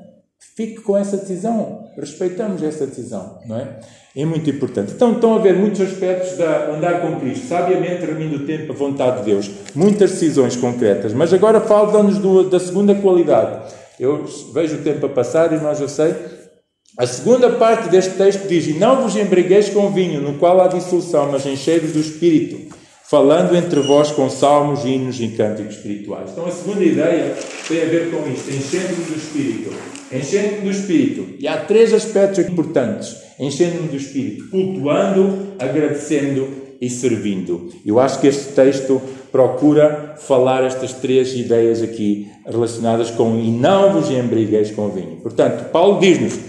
fique 0.55 0.81
com 0.81 0.97
essa 0.97 1.17
decisão. 1.17 1.89
Respeitamos 1.97 2.63
essa 2.63 2.85
decisão, 2.85 3.39
não 3.45 3.57
é? 3.57 3.79
É 4.15 4.25
muito 4.25 4.49
importante. 4.49 4.93
Então, 4.93 5.13
estão 5.13 5.35
a 5.35 5.39
ver 5.39 5.55
muitos 5.55 5.81
aspectos 5.81 6.37
da 6.37 6.71
andar 6.71 7.01
com 7.01 7.19
Cristo, 7.19 7.47
sabiamente 7.47 8.05
remindo 8.05 8.37
o 8.37 8.45
tempo 8.45 8.71
a 8.71 8.75
vontade 8.75 9.19
de 9.19 9.25
Deus. 9.25 9.51
Muitas 9.75 10.11
decisões 10.11 10.55
concretas. 10.55 11.13
Mas 11.13 11.33
agora 11.33 11.61
falo-nos 11.61 12.49
da 12.49 12.59
segunda 12.59 12.95
qualidade. 12.95 13.73
Eu 13.99 14.25
vejo 14.53 14.77
o 14.77 14.81
tempo 14.81 15.05
a 15.05 15.09
passar, 15.09 15.51
nós 15.61 15.79
eu 15.79 15.89
sei. 15.89 16.13
A 16.97 17.05
segunda 17.05 17.49
parte 17.51 17.89
deste 17.89 18.15
texto 18.15 18.47
diz: 18.47 18.67
E 18.67 18.73
não 18.73 19.01
vos 19.01 19.15
embriagueis 19.15 19.69
com 19.69 19.91
vinho, 19.91 20.21
no 20.21 20.35
qual 20.35 20.61
há 20.61 20.67
dissolução, 20.67 21.31
mas 21.31 21.45
enchei-vos 21.45 21.91
do 21.91 21.99
Espírito, 21.99 22.75
falando 23.09 23.55
entre 23.55 23.79
vós 23.81 24.11
com 24.11 24.29
salmos, 24.29 24.85
hinos 24.85 25.19
e 25.19 25.29
cânticos 25.29 25.75
espirituais. 25.75 26.31
Então, 26.31 26.45
a 26.45 26.51
segunda 26.51 26.83
ideia 26.83 27.35
tem 27.67 27.81
a 27.81 27.85
ver 27.85 28.11
com 28.11 28.29
isto: 28.31 28.49
enchendo-vos 28.49 29.07
do 29.07 29.17
Espírito. 29.17 29.73
Enchendo-vos 30.11 30.63
do 30.63 30.71
Espírito. 30.71 31.35
E 31.39 31.47
há 31.47 31.57
três 31.57 31.93
aspectos 31.93 32.39
importantes 32.39 33.29
enchendo-me 33.39 33.87
do 33.87 33.95
Espírito, 33.95 34.49
cultuando, 34.49 35.53
agradecendo 35.57 36.49
e 36.81 36.89
servindo. 36.89 37.69
Eu 37.85 37.99
acho 37.99 38.19
que 38.19 38.27
este 38.27 38.53
texto 38.53 39.01
procura 39.31 40.15
falar 40.17 40.63
estas 40.63 40.93
três 40.93 41.33
ideias 41.33 41.81
aqui 41.81 42.29
relacionadas 42.45 43.11
com 43.11 43.39
e 43.39 43.51
não 43.51 43.93
vos 43.93 44.09
embrigueis 44.09 44.71
com 44.71 44.89
vinho. 44.89 45.17
Portanto, 45.17 45.71
Paulo 45.71 45.99
diz-nos: 45.99 46.39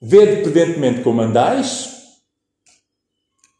vede 0.00 0.42
prudentemente 0.42 1.00
como 1.00 1.20
andais, 1.20 1.90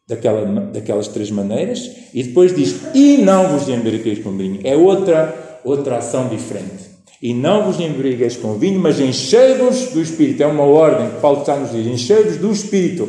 daquela, 0.08 0.44
daquelas 0.44 1.08
três 1.08 1.30
maneiras, 1.30 1.90
e 2.14 2.22
depois 2.22 2.54
diz: 2.54 2.80
e 2.94 3.18
não 3.18 3.48
vos 3.48 3.68
embrigueis 3.68 4.18
com 4.20 4.36
vinho. 4.36 4.60
É 4.64 4.76
outra, 4.76 5.60
outra 5.64 5.98
ação 5.98 6.28
diferente. 6.28 6.88
E 7.20 7.34
não 7.34 7.64
vos 7.64 7.80
embriagueis 7.80 8.36
com 8.36 8.56
vinho, 8.58 8.78
mas 8.78 9.00
enchei-vos 9.00 9.88
do 9.88 10.00
Espírito. 10.00 10.42
É 10.42 10.46
uma 10.46 10.62
ordem 10.62 11.10
que 11.10 11.20
Paulo 11.20 11.40
está 11.40 11.56
nos 11.56 11.72
diz: 11.72 11.86
enchei-vos 11.86 12.36
do 12.36 12.52
Espírito. 12.52 13.08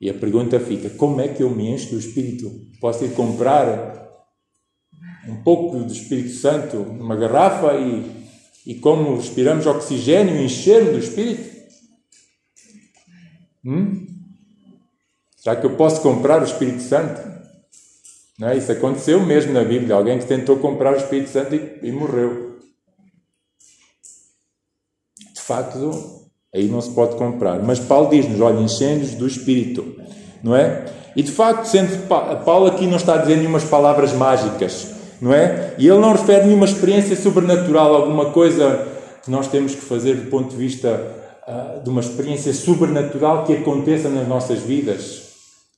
E 0.00 0.08
a 0.08 0.14
pergunta 0.14 0.60
fica: 0.60 0.88
como 0.90 1.20
é 1.20 1.28
que 1.28 1.42
eu 1.42 1.50
me 1.50 1.68
encho 1.68 1.90
do 1.90 1.98
Espírito? 1.98 2.50
Posso 2.80 3.04
ir 3.04 3.10
comprar 3.10 4.01
um 5.28 5.42
pouco 5.42 5.78
do 5.78 5.92
Espírito 5.92 6.34
Santo 6.34 6.76
numa 6.78 7.16
garrafa 7.16 7.74
e, 7.74 8.26
e 8.66 8.74
como 8.76 9.16
respiramos 9.16 9.66
oxigênio, 9.66 10.40
encher-me 10.40 10.90
do 10.90 10.98
Espírito? 10.98 11.52
Hum? 13.64 14.06
Será 15.36 15.56
que 15.56 15.66
eu 15.66 15.76
posso 15.76 16.00
comprar 16.00 16.40
o 16.40 16.44
Espírito 16.44 16.82
Santo? 16.82 17.20
Não 18.38 18.48
é? 18.48 18.56
Isso 18.56 18.72
aconteceu 18.72 19.20
mesmo 19.24 19.52
na 19.52 19.64
Bíblia. 19.64 19.94
Alguém 19.94 20.18
que 20.18 20.26
tentou 20.26 20.56
comprar 20.58 20.94
o 20.94 20.96
Espírito 20.96 21.30
Santo 21.30 21.54
e, 21.54 21.78
e 21.82 21.92
morreu. 21.92 22.58
De 25.34 25.40
facto, 25.40 25.90
aí 26.54 26.68
não 26.68 26.80
se 26.80 26.90
pode 26.90 27.16
comprar. 27.16 27.62
Mas 27.62 27.78
Paulo 27.78 28.10
diz-nos: 28.10 28.40
olha, 28.40 28.60
enchendo 28.60 29.06
do 29.16 29.26
Espírito. 29.26 29.96
Não 30.42 30.56
é? 30.56 30.86
E 31.14 31.22
de 31.22 31.30
facto, 31.30 31.66
sendo 31.66 32.08
Paulo 32.08 32.66
aqui 32.66 32.86
não 32.86 32.96
está 32.96 33.14
a 33.14 33.18
dizer 33.18 33.36
nenhumas 33.36 33.64
palavras 33.64 34.12
mágicas, 34.12 34.91
não 35.22 35.32
é? 35.32 35.74
E 35.78 35.88
ele 35.88 35.98
não 35.98 36.12
refere 36.12 36.46
nenhuma 36.46 36.66
experiência 36.66 37.16
sobrenatural, 37.16 37.94
alguma 37.94 38.26
coisa 38.26 38.88
que 39.24 39.30
nós 39.30 39.46
temos 39.46 39.74
que 39.74 39.80
fazer 39.80 40.16
do 40.16 40.28
ponto 40.28 40.50
de 40.50 40.56
vista 40.56 41.00
uh, 41.46 41.82
de 41.82 41.88
uma 41.88 42.00
experiência 42.00 42.52
sobrenatural 42.52 43.44
que 43.44 43.54
aconteça 43.54 44.08
nas 44.08 44.28
nossas 44.28 44.58
vidas 44.58 45.32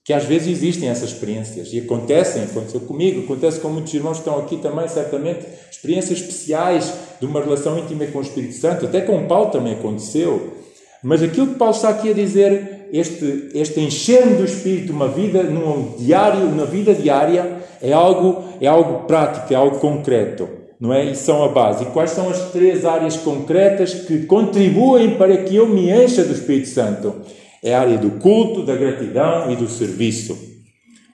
que 0.05 0.13
às 0.13 0.25
vezes 0.25 0.49
existem 0.49 0.91
essas 0.91 1.11
experiências 1.13 1.73
e 1.73 1.79
acontecem, 1.79 2.43
aconteceu 2.43 2.81
comigo, 2.81 3.23
acontece 3.23 3.59
com 3.59 3.71
muitos 3.71 3.95
irmãos 3.95 4.19
que 4.19 4.29
estão 4.29 4.39
aqui 4.39 4.59
também, 4.59 4.87
certamente, 4.87 5.47
experiências 5.71 6.21
especiais 6.21 6.93
de 7.19 7.25
uma 7.25 7.41
relação 7.41 7.79
íntima 7.79 8.07
com 8.09 8.19
o 8.19 8.23
Espírito 8.23 8.55
Santo, 8.55 8.85
até 8.85 9.01
com 9.01 9.27
Paulo 9.27 9.51
também 9.51 9.73
aconteceu. 9.73 10.59
Mas 11.03 11.23
aquilo 11.23 11.49
que 11.49 11.55
Paulo 11.55 11.75
está 11.75 11.89
aqui 11.89 12.11
a 12.11 12.13
dizer, 12.13 12.89
este, 12.93 13.49
este 13.55 13.81
encher 13.81 14.27
do 14.37 14.45
Espírito, 14.45 14.93
uma 14.93 15.09
vida 15.09 15.43
num 15.43 15.95
diário, 15.97 16.55
na 16.55 16.67
vida 16.67 16.95
diária, 16.95 17.65
é 17.81 17.93
algo, 17.93 18.44
é 18.61 18.67
algo 18.67 19.07
prático, 19.07 19.53
é 19.53 19.57
algo 19.57 19.79
concreto, 19.79 20.49
não 20.81 20.93
é? 20.93 21.05
E 21.05 21.17
são 21.17 21.45
a 21.45 21.49
base. 21.49 21.85
E 21.85 21.87
quais 21.87 22.11
são 22.11 22.29
as 22.29 22.51
três 22.51 22.85
áreas 22.85 23.17
concretas 23.17 23.95
que 23.95 24.27
contribuem 24.27 25.17
para 25.17 25.37
que 25.39 25.57
eu 25.57 25.69
me 25.69 25.91
encha 25.91 26.25
do 26.25 26.33
Espírito 26.33 26.69
Santo? 26.69 27.23
é 27.65 27.75
a 27.75 27.81
área 27.81 27.97
do 27.97 28.11
culto, 28.21 28.63
da 28.63 28.77
gratidão 28.77 29.51
e 29.51 29.57
do 29.57 29.67
serviço. 29.67 30.39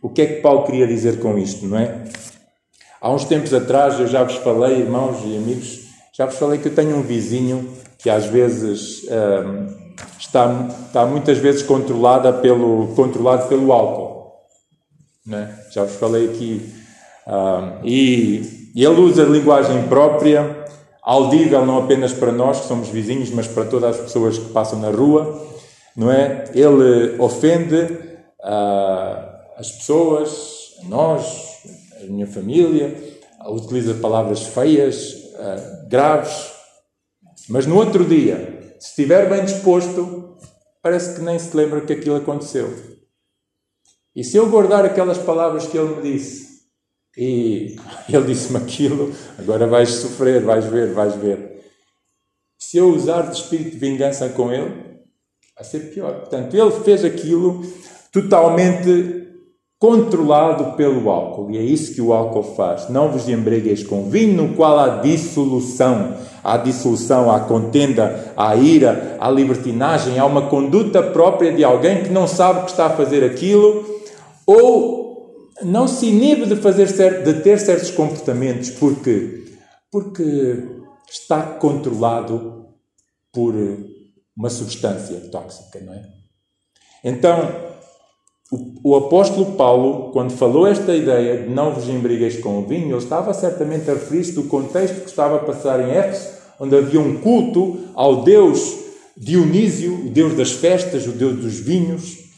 O 0.02 0.08
que 0.08 0.22
é 0.22 0.26
que 0.26 0.40
Paulo 0.40 0.64
queria 0.64 0.86
dizer 0.86 1.20
com 1.20 1.38
isto, 1.38 1.64
não 1.64 1.78
é? 1.78 2.04
Há 3.00 3.12
uns 3.12 3.24
tempos 3.24 3.54
atrás 3.54 4.00
eu 4.00 4.08
já 4.08 4.24
vos 4.24 4.34
falei, 4.34 4.80
irmãos 4.80 5.18
e 5.24 5.36
amigos, 5.36 5.82
já 6.12 6.26
vos 6.26 6.36
falei 6.36 6.58
que 6.58 6.66
eu 6.66 6.74
tenho 6.74 6.96
um 6.96 7.02
vizinho 7.02 7.70
que 7.98 8.10
às 8.10 8.26
vezes 8.26 9.04
hum, 9.04 9.66
está, 10.18 10.68
está 10.86 11.06
muitas 11.06 11.38
vezes 11.38 11.62
controlada 11.62 12.32
pelo, 12.32 12.88
controlado 12.96 13.46
pelo 13.48 13.72
álcool. 13.72 14.32
É? 15.32 15.48
Já 15.70 15.84
vos 15.84 15.94
falei 15.94 16.30
aqui. 16.30 16.79
Hum, 17.30 17.80
e, 17.84 18.72
e 18.74 18.84
ele 18.84 19.00
usa 19.00 19.22
linguagem 19.22 19.86
própria, 19.86 20.64
audível 21.00 21.64
não 21.64 21.78
apenas 21.78 22.12
para 22.12 22.32
nós 22.32 22.60
que 22.60 22.66
somos 22.66 22.88
vizinhos, 22.88 23.30
mas 23.30 23.46
para 23.46 23.64
todas 23.64 23.96
as 23.96 24.02
pessoas 24.02 24.38
que 24.38 24.50
passam 24.50 24.80
na 24.80 24.90
rua 24.90 25.48
não 25.96 26.10
é? 26.10 26.44
Ele 26.54 27.20
ofende 27.20 27.76
uh, 27.76 29.56
as 29.56 29.70
pessoas, 29.72 30.76
nós, 30.84 31.58
a 32.02 32.06
minha 32.06 32.26
família, 32.26 32.96
utiliza 33.46 33.94
palavras 33.94 34.42
feias, 34.42 35.12
uh, 35.12 35.88
graves, 35.88 36.52
mas 37.48 37.66
no 37.66 37.76
outro 37.76 38.04
dia, 38.04 38.74
se 38.78 38.88
estiver 38.88 39.28
bem 39.28 39.44
disposto, 39.44 40.38
parece 40.82 41.16
que 41.16 41.20
nem 41.22 41.38
se 41.38 41.54
lembra 41.56 41.80
que 41.80 41.92
aquilo 41.92 42.16
aconteceu. 42.16 42.72
E 44.14 44.24
se 44.24 44.36
eu 44.36 44.48
guardar 44.48 44.84
aquelas 44.84 45.18
palavras 45.18 45.66
que 45.66 45.76
ele 45.76 45.96
me 45.96 46.02
disse, 46.02 46.49
e 47.16 47.76
ele 48.08 48.26
disse-me 48.26 48.58
aquilo, 48.58 49.12
agora 49.38 49.66
vais 49.66 49.90
sofrer, 49.90 50.42
vais 50.42 50.64
ver, 50.66 50.92
vais 50.92 51.14
ver. 51.16 51.60
Se 52.58 52.76
eu 52.76 52.88
usar 52.88 53.22
de 53.22 53.36
espírito 53.36 53.70
de 53.70 53.78
vingança 53.78 54.28
com 54.28 54.52
ele, 54.52 54.70
vai 55.54 55.64
ser 55.64 55.92
pior. 55.92 56.20
Portanto, 56.20 56.54
ele 56.54 56.70
fez 56.84 57.04
aquilo 57.04 57.64
totalmente 58.12 59.28
controlado 59.80 60.76
pelo 60.76 61.10
álcool. 61.10 61.50
E 61.50 61.56
é 61.56 61.62
isso 61.62 61.94
que 61.94 62.02
o 62.02 62.12
álcool 62.12 62.54
faz. 62.54 62.90
Não 62.90 63.10
vos 63.10 63.28
embriagueis 63.28 63.82
com 63.82 64.10
vinho, 64.10 64.42
no 64.42 64.54
qual 64.54 64.78
há 64.78 64.98
dissolução. 64.98 66.16
Há 66.44 66.58
dissolução, 66.58 67.30
há 67.30 67.40
contenda, 67.40 68.32
há 68.36 68.54
ira, 68.56 69.16
há 69.18 69.30
libertinagem, 69.30 70.18
há 70.18 70.24
uma 70.24 70.48
conduta 70.48 71.02
própria 71.02 71.52
de 71.52 71.64
alguém 71.64 72.02
que 72.02 72.10
não 72.10 72.26
sabe 72.26 72.64
que 72.64 72.70
está 72.70 72.86
a 72.86 72.90
fazer 72.90 73.24
aquilo 73.24 73.84
ou 74.46 75.09
não 75.62 75.86
se 75.86 76.06
inibe 76.06 76.46
de, 76.46 76.56
fazer 76.56 76.86
de 77.22 77.34
ter 77.42 77.58
certos 77.58 77.90
comportamentos 77.90 78.70
porque, 78.70 79.44
porque 79.90 80.64
está 81.10 81.42
controlado 81.42 82.66
por 83.32 83.54
uma 84.36 84.50
substância 84.50 85.20
tóxica, 85.30 85.80
não 85.80 85.92
é? 85.92 86.02
Então, 87.04 87.70
o, 88.50 88.90
o, 88.90 88.96
apóstolo 88.96 89.52
Paulo, 89.56 90.10
quando 90.12 90.32
falou 90.32 90.66
esta 90.66 90.94
ideia 90.94 91.42
de 91.42 91.50
não 91.50 91.72
vos 91.72 91.88
embrigueis 91.88 92.38
com 92.38 92.58
o 92.58 92.66
vinho, 92.66 92.88
ele 92.88 92.96
estava 92.96 93.32
certamente 93.32 93.90
a 93.90 93.94
referir-se 93.94 94.32
do 94.32 94.44
contexto 94.44 95.02
que 95.02 95.08
estava 95.08 95.36
a 95.36 95.44
passar 95.44 95.80
em 95.80 95.92
Éfeso, 95.92 96.28
onde 96.58 96.76
havia 96.76 97.00
um 97.00 97.20
culto 97.20 97.78
ao 97.94 98.22
Deus 98.22 98.78
Dionísio, 99.16 100.06
o 100.06 100.10
Deus 100.10 100.34
das 100.34 100.52
festas, 100.52 101.06
o 101.06 101.12
Deus 101.12 101.36
dos 101.36 101.60
vinhos, 101.60 102.29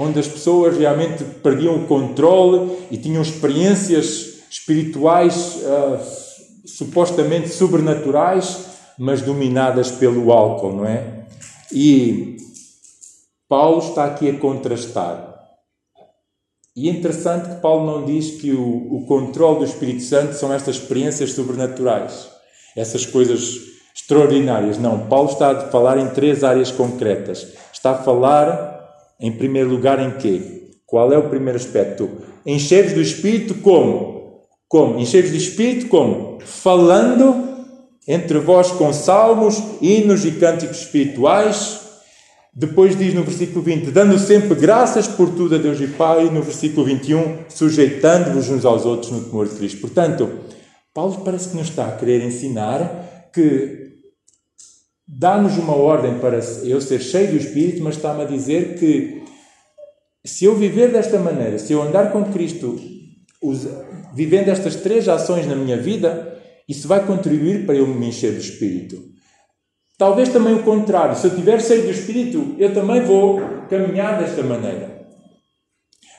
onde 0.00 0.20
as 0.20 0.28
pessoas 0.28 0.78
realmente 0.78 1.24
perdiam 1.42 1.74
o 1.74 1.86
controle 1.88 2.86
e 2.88 2.96
tinham 2.96 3.20
experiências 3.20 4.44
espirituais 4.48 5.56
uh, 5.56 5.98
supostamente 6.64 7.48
sobrenaturais, 7.48 8.66
mas 8.96 9.22
dominadas 9.22 9.90
pelo 9.90 10.32
álcool, 10.32 10.72
não 10.72 10.84
é? 10.86 11.26
E 11.72 12.36
Paulo 13.48 13.80
está 13.80 14.04
aqui 14.04 14.30
a 14.30 14.38
contrastar. 14.38 15.34
E 16.76 16.88
é 16.88 16.92
interessante 16.92 17.48
que 17.48 17.60
Paulo 17.60 17.84
não 17.84 18.06
diz 18.06 18.40
que 18.40 18.52
o, 18.52 18.94
o 18.94 19.04
controle 19.04 19.58
do 19.58 19.64
Espírito 19.64 20.04
Santo 20.04 20.34
são 20.34 20.54
estas 20.54 20.76
experiências 20.76 21.32
sobrenaturais, 21.32 22.28
essas 22.76 23.04
coisas 23.04 23.56
extraordinárias. 23.92 24.78
Não, 24.78 25.08
Paulo 25.08 25.28
está 25.28 25.50
a 25.50 25.70
falar 25.70 25.98
em 25.98 26.10
três 26.10 26.44
áreas 26.44 26.70
concretas. 26.70 27.48
Está 27.72 27.90
a 27.90 28.02
falar, 28.04 28.77
em 29.20 29.32
primeiro 29.32 29.68
lugar, 29.68 29.98
em 30.00 30.18
quê? 30.18 30.70
Qual 30.86 31.12
é 31.12 31.18
o 31.18 31.28
primeiro 31.28 31.58
aspecto? 31.58 32.08
Encheres 32.46 32.92
do 32.92 33.00
Espírito 33.00 33.54
como? 33.56 34.42
Como? 34.68 34.98
Encheres 34.98 35.30
do 35.30 35.36
Espírito 35.36 35.88
como? 35.88 36.38
Falando 36.44 37.48
entre 38.06 38.38
vós 38.38 38.70
com 38.70 38.90
salmos, 38.92 39.62
hinos 39.82 40.24
e 40.24 40.32
cânticos 40.32 40.78
espirituais. 40.78 41.80
Depois 42.54 42.96
diz 42.96 43.12
no 43.12 43.22
versículo 43.22 43.62
20: 43.62 43.90
dando 43.90 44.18
sempre 44.18 44.54
graças 44.54 45.06
por 45.06 45.30
tudo 45.30 45.56
a 45.56 45.58
Deus 45.58 45.78
e 45.80 45.88
Pai. 45.88 46.26
E 46.26 46.30
no 46.30 46.42
versículo 46.42 46.86
21, 46.86 47.44
sujeitando-vos 47.48 48.48
uns 48.48 48.64
aos 48.64 48.86
outros 48.86 49.12
no 49.12 49.20
temor 49.20 49.46
de 49.46 49.56
Cristo. 49.56 49.80
Portanto, 49.80 50.30
Paulo 50.94 51.20
parece 51.24 51.50
que 51.50 51.56
nos 51.56 51.68
está 51.68 51.86
a 51.86 51.92
querer 51.92 52.22
ensinar 52.24 53.30
que 53.32 53.97
dá-nos 55.08 55.56
uma 55.56 55.74
ordem 55.74 56.18
para 56.18 56.38
eu 56.64 56.80
ser 56.80 57.00
cheio 57.00 57.30
do 57.30 57.36
Espírito, 57.38 57.82
mas 57.82 57.96
está-me 57.96 58.22
a 58.22 58.26
dizer 58.26 58.78
que 58.78 59.22
se 60.24 60.44
eu 60.44 60.54
viver 60.54 60.92
desta 60.92 61.18
maneira, 61.18 61.58
se 61.58 61.72
eu 61.72 61.80
andar 61.80 62.12
com 62.12 62.24
Cristo, 62.24 62.78
vivendo 64.14 64.48
estas 64.48 64.76
três 64.76 65.08
ações 65.08 65.46
na 65.46 65.56
minha 65.56 65.78
vida, 65.78 66.38
isso 66.68 66.86
vai 66.86 67.06
contribuir 67.06 67.64
para 67.64 67.76
eu 67.76 67.86
me 67.86 68.08
encher 68.08 68.32
do 68.32 68.40
Espírito. 68.40 69.02
Talvez 69.96 70.28
também 70.28 70.54
o 70.54 70.62
contrário. 70.62 71.16
Se 71.16 71.26
eu 71.26 71.30
estiver 71.30 71.60
cheio 71.60 71.82
do 71.82 71.90
Espírito, 71.90 72.54
eu 72.58 72.74
também 72.74 73.00
vou 73.00 73.40
caminhar 73.70 74.18
desta 74.18 74.42
maneira. 74.42 74.98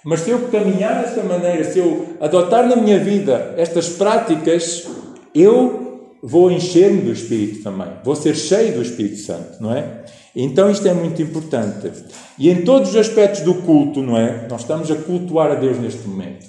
Mas 0.03 0.22
se 0.22 0.32
eu 0.32 0.47
caminhar 0.49 1.03
desta 1.03 1.24
maneira, 1.24 1.64
se 1.64 1.78
eu 1.78 2.18
adotar 2.20 2.68
na 2.68 2.76
minha 2.76 2.99
vida 2.99 3.53
estas 3.57 3.89
práticas, 3.89 4.88
eu 5.36 5.89
vou 6.22 6.51
encher-me 6.51 7.01
do 7.01 7.11
Espírito 7.11 7.63
também. 7.63 7.88
Vou 8.03 8.15
ser 8.15 8.36
cheio 8.36 8.76
do 8.76 8.82
Espírito 8.82 9.17
Santo, 9.17 9.61
não 9.61 9.74
é? 9.74 10.05
Então 10.36 10.70
isto 10.70 10.88
é 10.88 10.93
muito 10.93 11.22
importante. 11.22 11.91
E 12.38 12.49
em 12.49 12.63
todos 12.63 12.89
os 12.89 12.95
aspectos 12.95 13.41
do 13.41 13.55
culto, 13.55 14.01
não 14.01 14.17
é? 14.17 14.47
Nós 14.47 14.61
estamos 14.61 14.89
a 14.91 14.95
cultuar 14.95 15.51
a 15.51 15.55
Deus 15.55 15.78
neste 15.80 16.07
momento. 16.07 16.45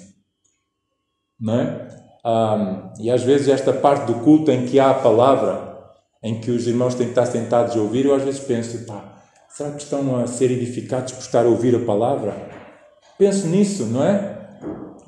Não 1.39 1.59
é? 1.59 1.87
E 2.99 3.09
às 3.09 3.23
vezes 3.23 3.47
esta 3.47 3.73
parte 3.73 4.05
do 4.05 4.19
culto 4.19 4.51
em 4.51 4.65
que 4.65 4.79
há 4.79 4.91
a 4.91 4.95
palavra, 4.95 5.75
em 6.23 6.39
que 6.39 6.51
os 6.51 6.67
irmãos 6.67 6.93
têm 6.93 7.07
que 7.07 7.11
estar 7.13 7.25
sentados 7.25 7.75
a 7.75 7.79
ouvir, 7.79 8.05
eu 8.05 8.13
às 8.13 8.21
vezes 8.21 8.39
penso, 8.41 8.85
pá, 8.85 9.15
será 9.49 9.71
que 9.71 9.81
estão 9.81 10.15
a 10.17 10.27
ser 10.27 10.51
edificados 10.51 11.13
por 11.13 11.21
estar 11.21 11.45
a 11.45 11.49
ouvir 11.49 11.75
a 11.75 11.83
palavra? 11.83 12.35
Penso 13.17 13.47
nisso, 13.47 13.85
não 13.85 14.03
é? 14.03 14.40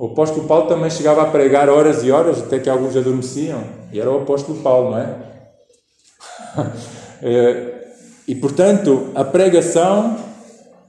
O 0.03 0.07
apóstolo 0.07 0.45
Paulo 0.45 0.67
também 0.67 0.89
chegava 0.89 1.21
a 1.21 1.27
pregar 1.27 1.69
horas 1.69 2.03
e 2.03 2.11
horas, 2.11 2.39
até 2.39 2.59
que 2.59 2.69
alguns 2.69 2.93
adormeciam. 2.97 3.63
E 3.89 4.01
era 4.01 4.11
o 4.11 4.17
apóstolo 4.17 4.59
Paulo, 4.59 4.91
não 4.91 4.97
é? 4.97 5.15
é? 7.21 7.85
e 8.27 8.35
portanto, 8.35 9.11
a 9.15 9.23
pregação 9.23 10.17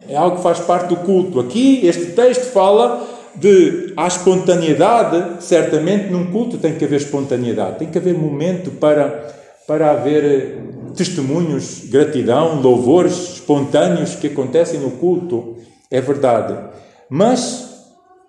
É 0.08 0.16
algo 0.16 0.38
que 0.38 0.42
faz 0.42 0.58
parte 0.58 0.88
do 0.88 0.96
culto. 0.96 1.38
Aqui, 1.38 1.86
este 1.86 2.06
texto 2.06 2.50
fala 2.50 3.06
de 3.36 3.92
a 3.96 4.08
espontaneidade. 4.08 5.44
Certamente, 5.44 6.10
num 6.10 6.32
culto 6.32 6.58
tem 6.58 6.74
que 6.74 6.84
haver 6.84 6.96
espontaneidade, 6.96 7.78
tem 7.78 7.88
que 7.88 7.98
haver 7.98 8.14
momento 8.14 8.72
para, 8.72 9.32
para 9.64 9.92
haver 9.92 10.24
eh, 10.24 10.56
testemunhos, 10.96 11.84
gratidão, 11.88 12.60
louvores 12.60 13.34
espontâneos 13.34 14.16
que 14.16 14.26
acontecem 14.26 14.80
no 14.80 14.90
culto. 14.90 15.54
É 15.88 16.00
verdade. 16.00 16.58
Mas 17.08 17.73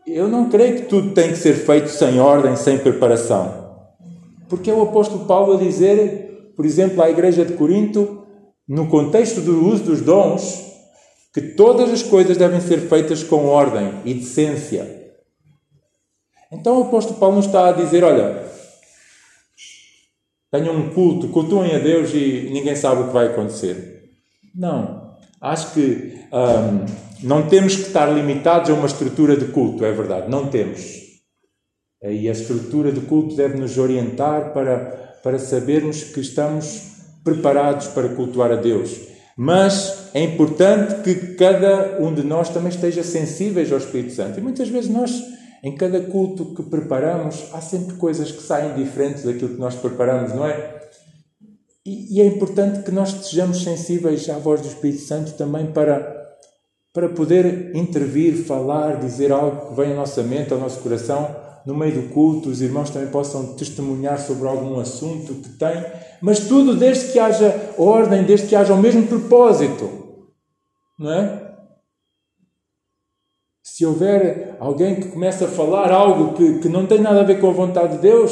eu 0.06 0.28
não 0.28 0.50
creio 0.50 0.76
que 0.76 0.82
tudo 0.84 1.14
tem 1.14 1.30
que 1.30 1.38
ser 1.38 1.54
feito 1.54 1.90
sem 1.90 2.20
ordem, 2.20 2.56
sem 2.56 2.78
preparação. 2.78 3.66
Porque 4.48 4.70
é 4.70 4.74
o 4.74 4.84
apóstolo 4.84 5.26
Paulo 5.26 5.54
a 5.54 5.58
dizer, 5.58 6.52
por 6.56 6.66
exemplo, 6.66 7.02
à 7.02 7.10
igreja 7.10 7.44
de 7.44 7.54
Corinto, 7.54 8.24
no 8.68 8.88
contexto 8.88 9.42
do 9.42 9.68
uso 9.68 9.84
dos 9.84 10.02
dons, 10.02 10.64
que 11.34 11.42
todas 11.42 11.92
as 11.92 12.04
coisas 12.04 12.38
devem 12.38 12.62
ser 12.62 12.82
feitas 12.82 13.24
com 13.24 13.46
ordem 13.46 13.92
e 14.06 14.14
decência. 14.14 15.14
Então 16.52 16.80
o 16.80 16.84
apóstolo 16.84 17.20
Paulo 17.20 17.38
nos 17.38 17.46
está 17.48 17.70
a 17.70 17.74
dizer: 17.74 18.04
olha, 18.04 18.46
tenham 20.52 20.76
um 20.76 20.90
culto, 20.92 21.28
cultuem 21.30 21.76
a 21.76 21.80
Deus 21.80 22.14
e 22.14 22.50
ninguém 22.54 22.76
sabe 22.76 23.02
o 23.02 23.08
que 23.08 23.14
vai 23.14 23.28
acontecer. 23.28 24.12
Não. 24.54 25.16
Acho 25.42 25.74
que 25.74 26.14
hum, 26.32 26.86
não 27.24 27.48
temos 27.48 27.76
que 27.76 27.84
estar 27.84 28.08
limitados 28.08 28.70
a 28.70 28.74
uma 28.74 28.88
estrutura 28.88 29.36
de 29.36 29.46
culto, 29.46 29.86
é 29.86 29.92
verdade, 29.92 30.30
não 30.30 30.48
temos. 30.48 31.06
E 32.04 32.30
a 32.30 32.32
estrutura 32.32 32.92
de 32.92 33.02
culto 33.02 33.36
deve 33.36 33.58
nos 33.58 33.78
orientar 33.78 34.54
para, 34.54 35.20
para 35.24 35.40
sabermos 35.40 36.04
que 36.04 36.20
estamos 36.20 36.94
preparados 37.24 37.88
para 37.88 38.10
cultuar 38.10 38.52
a 38.52 38.56
Deus. 38.56 38.96
Mas 39.36 40.10
é 40.14 40.22
importante 40.22 41.02
que 41.02 41.34
cada 41.36 41.98
um 42.00 42.14
de 42.14 42.24
nós 42.24 42.50
também 42.50 42.70
esteja 42.70 43.04
sensíveis 43.04 43.72
ao 43.72 43.80
Espírito 43.80 44.14
Santo. 44.14 44.40
E 44.40 44.44
muitas 44.44 44.70
vezes 44.70 44.90
nós, 44.90 45.12
em 45.64 45.76
cada 45.76 46.00
culto 46.00 46.54
que 46.54 46.64
preparamos, 46.64 47.46
há 47.52 47.60
sempre 47.60 47.96
coisas 47.96 48.32
que 48.32 48.42
saem 48.42 48.76
diferentes 48.76 49.24
daquilo 49.24 49.56
que 49.56 49.60
nós 49.60 49.76
preparamos, 49.76 50.34
não 50.34 50.46
é? 50.46 50.76
E, 51.86 52.16
e 52.18 52.22
é 52.22 52.26
importante 52.26 52.84
que 52.84 52.92
nós 52.92 53.10
estejamos 53.10 53.64
sensíveis 53.64 54.30
à 54.30 54.38
voz 54.38 54.62
do 54.62 54.68
Espírito 54.68 55.02
Santo 55.02 55.34
também 55.34 55.68
para 55.68 56.15
para 56.96 57.10
poder 57.10 57.76
intervir, 57.76 58.46
falar, 58.46 59.02
dizer 59.02 59.30
algo 59.30 59.68
que 59.68 59.76
vem 59.76 59.92
à 59.92 59.96
nossa 59.96 60.24
mente, 60.24 60.54
ao 60.54 60.60
nosso 60.60 60.80
coração, 60.80 61.36
no 61.66 61.76
meio 61.76 62.02
do 62.02 62.14
culto, 62.14 62.48
os 62.48 62.62
irmãos 62.62 62.90
também 62.90 63.10
possam 63.10 63.54
testemunhar 63.58 64.18
sobre 64.18 64.48
algum 64.48 64.80
assunto 64.80 65.34
que 65.34 65.50
têm, 65.50 65.84
mas 66.22 66.48
tudo 66.48 66.74
desde 66.74 67.12
que 67.12 67.20
haja 67.20 67.74
ordem, 67.78 68.24
desde 68.24 68.48
que 68.48 68.56
haja 68.56 68.74
o 68.74 68.82
mesmo 68.82 69.06
propósito, 69.08 69.90
não 70.98 71.12
é? 71.12 71.54
Se 73.62 73.86
houver 73.86 74.56
alguém 74.62 74.96
que 74.96 75.10
começa 75.10 75.46
a 75.46 75.50
falar 75.50 75.92
algo 75.92 76.34
que, 76.34 76.60
que 76.60 76.70
não 76.70 76.88
tem 76.88 77.02
nada 77.02 77.20
a 77.20 77.26
ver 77.26 77.42
com 77.42 77.50
a 77.50 77.54
vontade 77.54 77.98
de 77.98 78.04
Deus, 78.04 78.32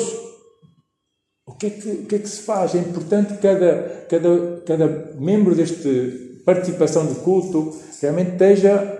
o 1.46 1.54
que 1.54 1.66
é 1.66 1.70
que, 1.70 1.96
que, 2.06 2.16
é 2.16 2.20
que 2.20 2.30
se 2.30 2.44
faz? 2.44 2.74
É 2.76 2.78
importante 2.78 3.34
cada, 3.42 4.06
cada, 4.08 4.62
cada 4.66 5.16
membro 5.20 5.54
deste 5.54 6.33
participação 6.46 7.06
de 7.06 7.16
culto 7.16 7.74
realmente 8.02 8.32
esteja 8.32 9.00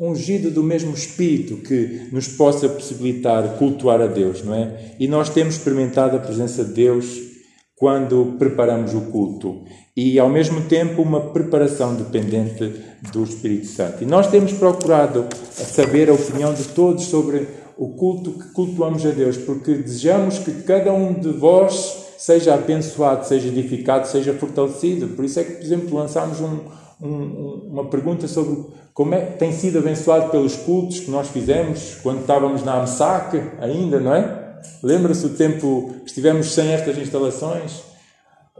ungido 0.00 0.50
do 0.50 0.62
mesmo 0.62 0.94
Espírito 0.94 1.56
que 1.56 2.08
nos 2.12 2.28
possa 2.28 2.68
possibilitar 2.68 3.56
cultuar 3.58 4.00
a 4.00 4.06
Deus, 4.06 4.44
não 4.44 4.54
é? 4.54 4.94
E 4.98 5.08
nós 5.08 5.28
temos 5.28 5.54
experimentado 5.54 6.16
a 6.16 6.20
presença 6.20 6.64
de 6.64 6.72
Deus 6.72 7.28
quando 7.76 8.36
preparamos 8.38 8.94
o 8.94 9.02
culto 9.02 9.64
e 9.96 10.18
ao 10.18 10.28
mesmo 10.28 10.62
tempo 10.62 11.02
uma 11.02 11.32
preparação 11.32 11.94
dependente 11.94 12.74
do 13.12 13.24
Espírito 13.24 13.66
Santo. 13.66 14.02
E 14.02 14.06
nós 14.06 14.28
temos 14.28 14.52
procurado 14.52 15.26
saber 15.50 16.08
a 16.08 16.14
opinião 16.14 16.54
de 16.54 16.64
todos 16.64 17.04
sobre 17.04 17.46
o 17.76 17.90
culto 17.90 18.32
que 18.32 18.52
cultuamos 18.52 19.06
a 19.06 19.10
Deus, 19.10 19.36
porque 19.36 19.74
desejamos 19.74 20.38
que 20.38 20.62
cada 20.62 20.92
um 20.92 21.14
de 21.14 21.30
vós 21.30 22.07
seja 22.18 22.52
abençoado, 22.52 23.24
seja 23.24 23.46
edificado, 23.46 24.08
seja 24.08 24.34
fortalecido. 24.34 25.06
Por 25.14 25.24
isso 25.24 25.38
é 25.38 25.44
que, 25.44 25.52
por 25.52 25.62
exemplo, 25.62 25.96
lançámos 25.96 26.40
um, 26.40 26.58
um, 27.00 27.68
uma 27.70 27.84
pergunta 27.84 28.26
sobre 28.26 28.64
como 28.92 29.14
é 29.14 29.20
que 29.20 29.38
tem 29.38 29.52
sido 29.52 29.78
abençoado 29.78 30.28
pelos 30.28 30.56
cultos 30.56 30.98
que 30.98 31.10
nós 31.12 31.28
fizemos 31.28 31.96
quando 32.02 32.22
estávamos 32.22 32.64
na 32.64 32.80
AMSAC 32.80 33.40
ainda, 33.60 34.00
não 34.00 34.12
é? 34.12 34.58
Lembra-se 34.82 35.24
o 35.26 35.30
tempo 35.30 35.94
que 36.00 36.06
estivemos 36.08 36.52
sem 36.52 36.72
estas 36.72 36.98
instalações? 36.98 37.84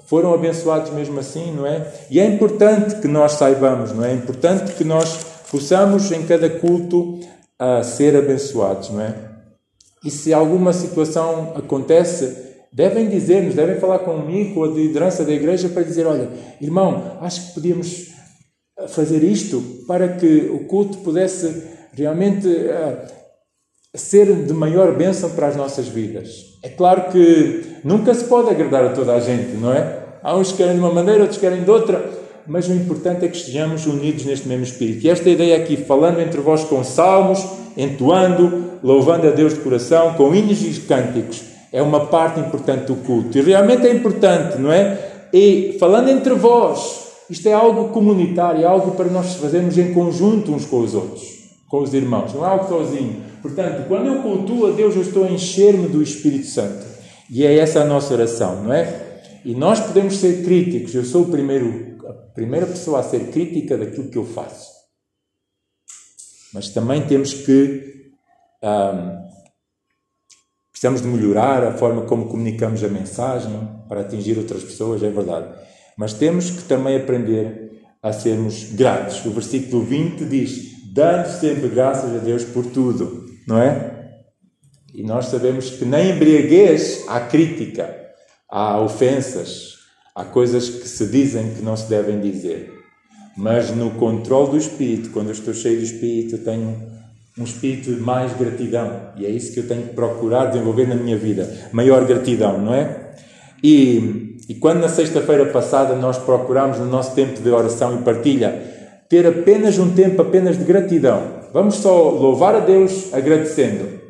Foram 0.07 0.33
abençoados 0.33 0.93
mesmo 0.93 1.19
assim, 1.19 1.53
não 1.53 1.67
é? 1.67 1.93
E 2.09 2.21
é 2.21 2.27
importante 2.27 3.01
que 3.01 3.09
nós 3.09 3.33
saibamos, 3.33 3.93
não 3.93 4.05
é? 4.05 4.13
É 4.13 4.15
importante 4.15 4.73
que 4.75 4.85
nós 4.85 5.19
possamos 5.51 6.13
em 6.13 6.25
cada 6.25 6.49
culto 6.49 7.19
a 7.59 7.83
ser 7.83 8.15
abençoados, 8.15 8.91
não 8.91 9.01
é? 9.01 9.17
E 10.05 10.13
se 10.13 10.33
alguma 10.33 10.73
situação 10.73 11.55
acontece, 11.57 12.48
devem 12.73 13.09
dizer-nos, 13.09 13.55
devem 13.55 13.77
falar 13.77 14.01
comigo, 14.01 14.55
com 14.55 14.65
a 14.65 14.69
liderança 14.69 15.25
da 15.25 15.33
igreja, 15.33 15.69
para 15.69 15.83
dizer: 15.83 16.07
olha, 16.07 16.29
irmão, 16.61 17.19
acho 17.21 17.49
que 17.49 17.55
podíamos 17.55 18.09
fazer 18.89 19.23
isto 19.25 19.61
para 19.87 20.09
que 20.09 20.51
o 20.53 20.61
culto 20.67 20.99
pudesse 20.99 21.63
realmente 21.93 22.47
uh, 22.47 22.99
ser 23.95 24.45
de 24.45 24.53
maior 24.53 24.95
bênção 24.97 25.31
para 25.31 25.49
as 25.49 25.57
nossas 25.57 25.89
vidas. 25.89 26.59
É 26.63 26.69
claro 26.69 27.11
que 27.11 27.79
nunca 27.83 28.15
se 28.15 28.25
pode 28.25 28.51
agradar 28.51 28.85
a 28.85 28.91
toda 28.91 29.15
a 29.15 29.21
gente, 29.21 29.57
não 29.57 29.73
é? 29.73 29.99
Há 30.23 30.37
uns 30.37 30.53
que 30.53 30.59
querem 30.59 30.75
de 30.75 30.81
uma 30.81 30.93
maneira, 30.93 31.23
outros 31.23 31.41
querem 31.41 31.63
de 31.63 31.71
outra, 31.71 32.09
mas 32.47 32.69
o 32.69 32.73
importante 32.73 33.25
é 33.25 33.29
que 33.29 33.37
estejamos 33.37 33.87
unidos 33.87 34.25
neste 34.25 34.49
mesmo 34.49 34.65
espírito. 34.65 35.05
E 35.05 35.11
esta 35.11 35.29
ideia 35.29 35.57
aqui, 35.57 35.77
falando 35.77 36.21
entre 36.21 36.41
vós 36.41 36.65
com 36.65 36.83
salmos, 36.85 37.45
entoando, 37.77 38.79
louvando 38.83 39.27
a 39.27 39.31
Deus 39.31 39.55
de 39.55 39.61
coração, 39.61 40.15
com 40.15 40.35
hinos 40.35 40.63
e 40.63 40.81
cânticos, 40.81 41.43
é 41.73 41.83
uma 41.83 42.07
parte 42.07 42.41
importante 42.41 42.87
do 42.87 42.97
culto. 42.97 43.37
E 43.37 43.41
realmente 43.43 43.87
é 43.87 43.93
importante, 43.93 44.59
não 44.59 44.73
é? 44.73 45.29
E 45.33 45.77
falando 45.79 46.09
entre 46.09 46.35
vós, 46.35 47.09
isto 47.29 47.47
é 47.49 47.53
algo 47.53 47.91
comunitário, 47.91 48.63
é 48.63 48.65
algo 48.65 48.93
para 48.93 49.07
nós 49.07 49.35
fazermos 49.35 49.77
em 49.77 49.93
conjunto 49.93 50.53
uns 50.53 50.65
com 50.65 50.81
os 50.81 50.95
outros, 50.95 51.23
com 51.69 51.83
os 51.83 51.93
irmãos, 51.93 52.33
não 52.33 52.45
é 52.45 52.49
algo 52.49 52.69
sozinho. 52.69 53.23
Portanto, 53.43 53.87
quando 53.87 54.07
eu 54.07 54.23
cultuo 54.23 54.69
a 54.69 54.71
Deus, 54.71 54.97
eu 54.97 55.03
estou 55.03 55.25
a 55.25 55.31
encher-me 55.31 55.89
do 55.89 56.03
Espírito 56.03 56.47
Santo. 56.47 56.87
E 57.31 57.45
é 57.45 57.59
essa 57.59 57.83
a 57.83 57.85
nossa 57.85 58.15
oração, 58.15 58.63
não 58.63 58.73
é? 58.73 59.21
E 59.45 59.55
nós 59.55 59.81
podemos 59.81 60.17
ser 60.17 60.45
críticos. 60.45 60.95
Eu 60.95 61.05
sou 61.05 61.25
o 61.25 61.31
primeiro, 61.31 61.99
a 62.07 62.13
primeira 62.35 62.67
pessoa 62.67 63.01
a 63.01 63.03
ser 63.03 63.31
crítica 63.31 63.77
daquilo 63.77 64.09
que 64.09 64.17
eu 64.17 64.25
faço. 64.25 64.79
Mas 66.53 66.71
também 66.71 67.07
temos 67.07 67.35
que. 67.35 68.13
Um, 68.63 69.28
precisamos 70.79 71.03
de 71.03 71.09
melhorar 71.09 71.65
a 71.65 71.73
forma 71.73 72.03
como 72.03 72.27
comunicamos 72.27 72.85
a 72.85 72.89
mensagem 72.89 73.69
para 73.89 74.03
atingir 74.03 74.39
outras 74.39 74.63
pessoas, 74.63 75.03
é 75.03 75.11
verdade. 75.11 75.49
Mas 75.97 76.13
temos 76.13 76.51
que 76.51 76.63
também 76.63 76.97
aprender 76.97 77.73
a 78.01 78.13
sermos 78.13 78.73
gratos. 78.75 79.25
O 79.27 79.33
versículo 79.33 79.83
20 79.83 80.25
diz: 80.27 80.93
Dando 80.95 81.27
sempre 81.27 81.69
graças 81.69 82.15
a 82.15 82.19
Deus 82.19 82.45
por 82.45 82.65
tudo, 82.67 83.27
não 83.45 83.59
é? 83.59 84.21
E 84.95 85.03
nós 85.03 85.27
sabemos 85.27 85.69
que 85.71 85.85
na 85.85 86.01
embriaguez 86.01 87.05
há 87.09 87.19
crítica, 87.23 87.93
há 88.49 88.81
ofensas, 88.81 89.79
há 90.15 90.25
coisas 90.25 90.69
que 90.69 90.87
se 90.87 91.09
dizem 91.09 91.55
que 91.55 91.63
não 91.63 91.77
se 91.77 91.89
devem 91.89 92.21
dizer. 92.21 92.73
Mas 93.37 93.71
no 93.71 93.91
controle 93.93 94.53
do 94.53 94.57
Espírito, 94.57 95.11
quando 95.11 95.27
eu 95.27 95.33
estou 95.33 95.53
cheio 95.53 95.79
do 95.79 95.85
Espírito, 95.85 96.39
tenho 96.39 96.98
um 97.39 97.45
espírito 97.45 97.95
de 97.95 98.01
mais 98.01 98.33
gratidão. 98.37 99.13
E 99.17 99.25
é 99.25 99.31
isso 99.31 99.53
que 99.53 99.61
eu 99.61 99.69
tenho 99.69 99.83
que 99.83 99.95
procurar 99.95 100.47
desenvolver 100.47 100.89
na 100.89 100.95
minha 100.95 101.17
vida. 101.17 101.49
Maior 101.73 102.05
gratidão, 102.05 102.59
não 102.59 102.75
é? 102.75 103.13
E 103.63 104.29
e 104.49 104.55
quando 104.55 104.81
na 104.81 104.89
sexta-feira 104.89 105.45
passada 105.47 105.95
nós 105.95 106.17
procuramos 106.17 106.79
no 106.79 106.87
nosso 106.87 107.15
tempo 107.15 107.43
de 107.43 107.51
oração 107.51 107.97
e 107.97 108.03
partilha 108.03 108.63
ter 109.07 109.27
apenas 109.27 109.79
um 109.79 109.95
tempo 109.95 110.23
apenas 110.23 110.57
de 110.57 110.65
gratidão, 110.65 111.23
vamos 111.53 111.77
só 111.77 112.09
louvar 112.09 112.55
a 112.55 112.61
Deus 112.61 113.13
agradecendo, 113.13 114.01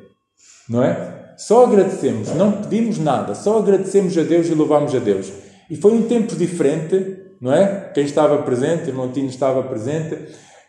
não 0.68 0.82
é? 0.82 1.34
Só 1.36 1.64
agradecemos, 1.64 2.34
não 2.34 2.52
pedimos 2.52 2.98
nada, 2.98 3.34
só 3.34 3.58
agradecemos 3.58 4.16
a 4.16 4.22
Deus 4.22 4.48
e 4.48 4.54
louvamos 4.54 4.94
a 4.94 4.98
Deus. 4.98 5.32
E 5.68 5.76
foi 5.76 5.92
um 5.92 6.02
tempo 6.02 6.34
diferente, 6.36 7.16
não 7.40 7.52
é? 7.52 7.90
Quem 7.92 8.04
estava 8.04 8.38
presente, 8.38 8.90
o 8.90 9.08
Tino 9.08 9.28
estava 9.28 9.62
presente, 9.64 10.18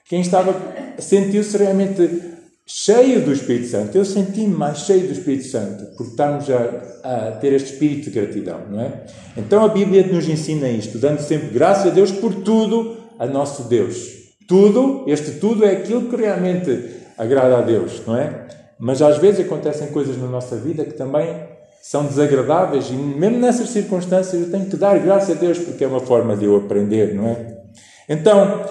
quem 0.07 0.22
estava 0.22 0.55
sentiu-se 0.97 1.57
realmente 1.57 2.10
cheio 2.72 3.22
do 3.26 3.34
Espírito 3.34 3.67
Santo. 3.67 3.97
Eu 3.97 4.05
senti-me 4.05 4.55
mais 4.55 4.80
cheio 4.82 5.07
do 5.07 5.11
Espírito 5.11 5.45
Santo, 5.45 5.86
porque 5.97 6.11
estamos 6.11 6.45
a, 6.51 6.84
a, 7.03 7.32
ter 7.32 7.53
este 7.53 7.74
espírito 7.74 8.11
de 8.11 8.20
gratidão, 8.20 8.61
não 8.70 8.80
é? 8.80 9.05
Então 9.36 9.65
a 9.65 9.70
Bíblia 9.70 10.05
nos 10.05 10.30
ensina 10.30 10.70
isto, 10.70 10.99
dando 10.99 11.20
sempre 11.20 11.47
graças 11.47 11.88
a 11.88 11.89
Deus 11.89 12.11
por 12.11 12.36
tudo 12.36 12.97
a 13.17 13.26
nosso 13.26 13.63
Deus. 13.63 14.20
Tudo, 14.47 15.03
este 15.07 15.39
tudo 15.39 15.65
é 15.65 15.72
aquilo 15.72 16.09
que 16.09 16.15
realmente 16.15 16.91
agrada 17.17 17.57
a 17.57 17.61
Deus, 17.61 18.03
não 18.05 18.15
é? 18.15 18.47
Mas 18.78 19.01
às 19.01 19.17
vezes 19.17 19.45
acontecem 19.45 19.88
coisas 19.88 20.15
na 20.17 20.28
nossa 20.28 20.55
vida 20.55 20.86
que 20.86 20.93
também 20.93 21.36
são 21.82 22.05
desagradáveis 22.05 22.89
e 22.89 22.93
mesmo 22.93 23.39
nessas 23.39 23.70
circunstâncias 23.70 24.41
eu 24.41 24.51
tenho 24.51 24.65
que 24.67 24.78
dar 24.78 24.99
graças 24.99 25.36
a 25.36 25.39
Deus 25.39 25.57
porque 25.57 25.84
é 25.84 25.88
uma 25.88 26.01
forma 26.01 26.38
de 26.38 26.45
eu 26.45 26.55
aprender, 26.55 27.15
não 27.15 27.30
é? 27.30 27.57
Então, 28.07 28.63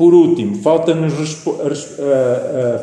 Por 0.00 0.14
último, 0.14 0.56
falta-nos 0.62 1.12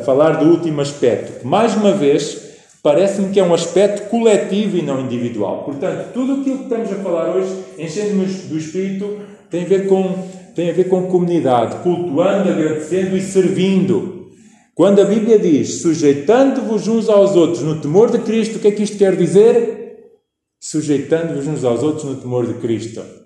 falar 0.06 0.34
do 0.34 0.50
último 0.50 0.80
aspecto, 0.80 1.40
que 1.40 1.44
mais 1.48 1.74
uma 1.74 1.90
vez 1.90 2.40
parece-me 2.80 3.32
que 3.32 3.40
é 3.40 3.42
um 3.42 3.52
aspecto 3.52 4.08
coletivo 4.08 4.76
e 4.76 4.82
não 4.82 5.00
individual. 5.00 5.64
Portanto, 5.64 6.12
tudo 6.14 6.34
aquilo 6.34 6.58
que 6.58 6.62
estamos 6.62 6.92
a 6.92 6.94
falar 7.02 7.34
hoje, 7.34 7.52
enchendo-nos 7.76 8.42
do 8.42 8.56
Espírito, 8.56 9.18
tem 9.50 9.64
a 9.64 9.66
ver 9.66 9.88
com 9.88 10.28
tem 10.54 10.70
a 10.70 10.72
ver 10.72 10.88
com 10.88 11.08
comunidade, 11.08 11.82
cultuando, 11.82 12.50
agradecendo 12.50 13.16
e 13.16 13.20
servindo. 13.20 14.28
Quando 14.72 15.00
a 15.00 15.04
Bíblia 15.04 15.40
diz 15.40 15.82
sujeitando-vos 15.82 16.86
uns 16.86 17.08
aos 17.08 17.34
outros 17.34 17.64
no 17.64 17.80
temor 17.80 18.12
de 18.12 18.18
Cristo, 18.18 18.58
o 18.58 18.60
que 18.60 18.68
é 18.68 18.70
que 18.70 18.84
isto 18.84 18.96
quer 18.96 19.16
dizer? 19.16 20.12
Sujeitando-vos 20.60 21.48
uns 21.48 21.64
aos 21.64 21.82
outros 21.82 22.04
no 22.04 22.14
temor 22.14 22.46
de 22.46 22.54
Cristo. 22.60 23.17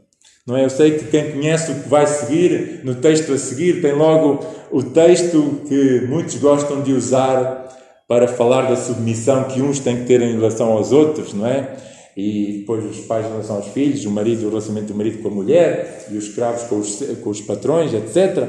Não 0.47 0.57
é? 0.57 0.65
Eu 0.65 0.71
sei 0.71 0.99
que 0.99 1.05
quem 1.07 1.33
conhece 1.33 1.71
o 1.71 1.83
que 1.83 1.89
vai 1.89 2.07
seguir, 2.07 2.81
no 2.85 2.97
texto 2.97 3.33
a 3.33 3.39
seguir, 3.39 3.81
tem 3.81 3.93
logo 3.93 4.45
o 4.71 4.83
texto 4.83 5.63
que 5.69 6.07
muitos 6.09 6.37
gostam 6.37 6.83
de 6.83 6.93
usar 6.93 7.69
para 8.09 8.27
falar 8.27 8.63
da 8.63 8.77
submissão 8.77 9.45
que 9.45 9.63
uns 9.63 9.79
têm 9.79 9.99
que 9.99 10.07
ter 10.07 10.21
em 10.21 10.35
relação 10.35 10.73
aos 10.73 10.93
outros, 10.93 11.33
não 11.33 11.47
é? 11.47 11.77
e 12.17 12.59
depois 12.61 12.85
os 12.85 13.01
pais 13.07 13.27
em 13.27 13.31
relação 13.31 13.57
aos 13.57 13.69
filhos, 13.69 14.05
o 14.05 14.11
marido, 14.11 14.47
o 14.47 14.49
relacionamento 14.51 14.93
do 14.93 14.97
marido 14.97 15.23
com 15.23 15.29
a 15.29 15.31
mulher, 15.31 16.07
e 16.11 16.17
os 16.17 16.25
escravos 16.25 16.63
com 16.65 16.79
os, 16.79 17.03
com 17.23 17.31
os 17.31 17.41
patrões, 17.41 17.95
etc. 17.95 18.47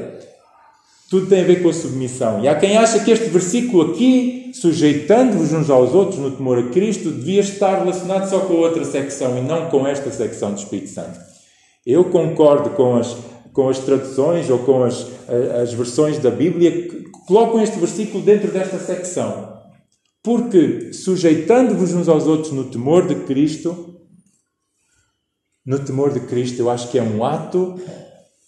Tudo 1.08 1.26
tem 1.26 1.40
a 1.40 1.44
ver 1.44 1.62
com 1.62 1.68
a 1.68 1.72
submissão. 1.72 2.42
E 2.42 2.48
há 2.48 2.54
quem 2.56 2.76
acha 2.76 2.98
que 3.00 3.10
este 3.10 3.28
versículo 3.28 3.92
aqui, 3.92 4.50
sujeitando-vos 4.54 5.52
uns 5.52 5.70
aos 5.70 5.94
outros 5.94 6.18
no 6.18 6.30
temor 6.30 6.58
a 6.58 6.70
Cristo, 6.70 7.10
devia 7.10 7.40
estar 7.40 7.78
relacionado 7.78 8.28
só 8.28 8.40
com 8.40 8.54
a 8.54 8.58
outra 8.58 8.84
secção 8.84 9.38
e 9.38 9.40
não 9.40 9.70
com 9.70 9.86
esta 9.86 10.10
secção 10.10 10.52
do 10.52 10.58
Espírito 10.58 10.90
Santo. 10.90 11.33
Eu 11.86 12.06
concordo 12.06 12.70
com 12.70 12.96
as, 12.96 13.16
com 13.52 13.68
as 13.68 13.78
traduções 13.78 14.48
ou 14.48 14.60
com 14.60 14.84
as, 14.84 15.06
as 15.60 15.72
versões 15.74 16.18
da 16.18 16.30
Bíblia 16.30 16.88
que 16.88 17.04
colocam 17.26 17.62
este 17.62 17.78
versículo 17.78 18.22
dentro 18.22 18.50
desta 18.50 18.78
secção. 18.78 19.52
Porque, 20.22 20.92
sujeitando-vos 20.92 21.92
uns 21.92 22.08
aos 22.08 22.26
outros 22.26 22.52
no 22.52 22.64
temor 22.64 23.06
de 23.06 23.14
Cristo, 23.26 24.00
no 25.64 25.78
temor 25.78 26.12
de 26.12 26.20
Cristo, 26.20 26.60
eu 26.60 26.70
acho 26.70 26.90
que 26.90 26.98
é 26.98 27.02
um 27.02 27.22
ato 27.22 27.78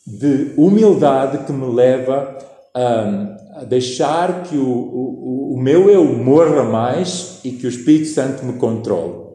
de 0.07 0.53
humildade 0.57 1.45
que 1.45 1.53
me 1.53 1.67
leva 1.75 2.39
a, 2.75 3.61
a 3.61 3.65
deixar 3.65 4.45
que 4.45 4.57
o, 4.57 4.67
o, 4.67 5.55
o 5.55 5.61
meu 5.61 5.91
eu 5.91 6.05
morra 6.05 6.63
mais 6.63 7.41
e 7.45 7.51
que 7.51 7.67
o 7.67 7.69
Espírito 7.69 8.09
Santo 8.09 8.45
me 8.45 8.55
controle. 8.55 9.27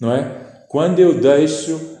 Não 0.00 0.12
é? 0.12 0.64
Quando 0.68 0.98
eu 0.98 1.20
deixo 1.20 1.93